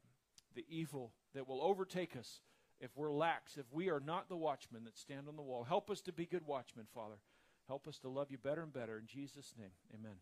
the 0.55 0.65
evil 0.69 1.11
that 1.33 1.47
will 1.47 1.61
overtake 1.61 2.15
us 2.15 2.41
if 2.79 2.91
we're 2.95 3.11
lax, 3.11 3.57
if 3.57 3.65
we 3.71 3.89
are 3.89 3.99
not 3.99 4.29
the 4.29 4.35
watchmen 4.35 4.83
that 4.85 4.97
stand 4.97 5.27
on 5.27 5.35
the 5.35 5.41
wall. 5.41 5.63
Help 5.63 5.89
us 5.89 6.01
to 6.01 6.13
be 6.13 6.25
good 6.25 6.45
watchmen, 6.45 6.85
Father. 6.93 7.15
Help 7.67 7.87
us 7.87 7.99
to 7.99 8.09
love 8.09 8.31
you 8.31 8.37
better 8.37 8.63
and 8.63 8.73
better. 8.73 8.97
In 8.97 9.07
Jesus' 9.07 9.53
name, 9.57 9.71
amen. 9.93 10.15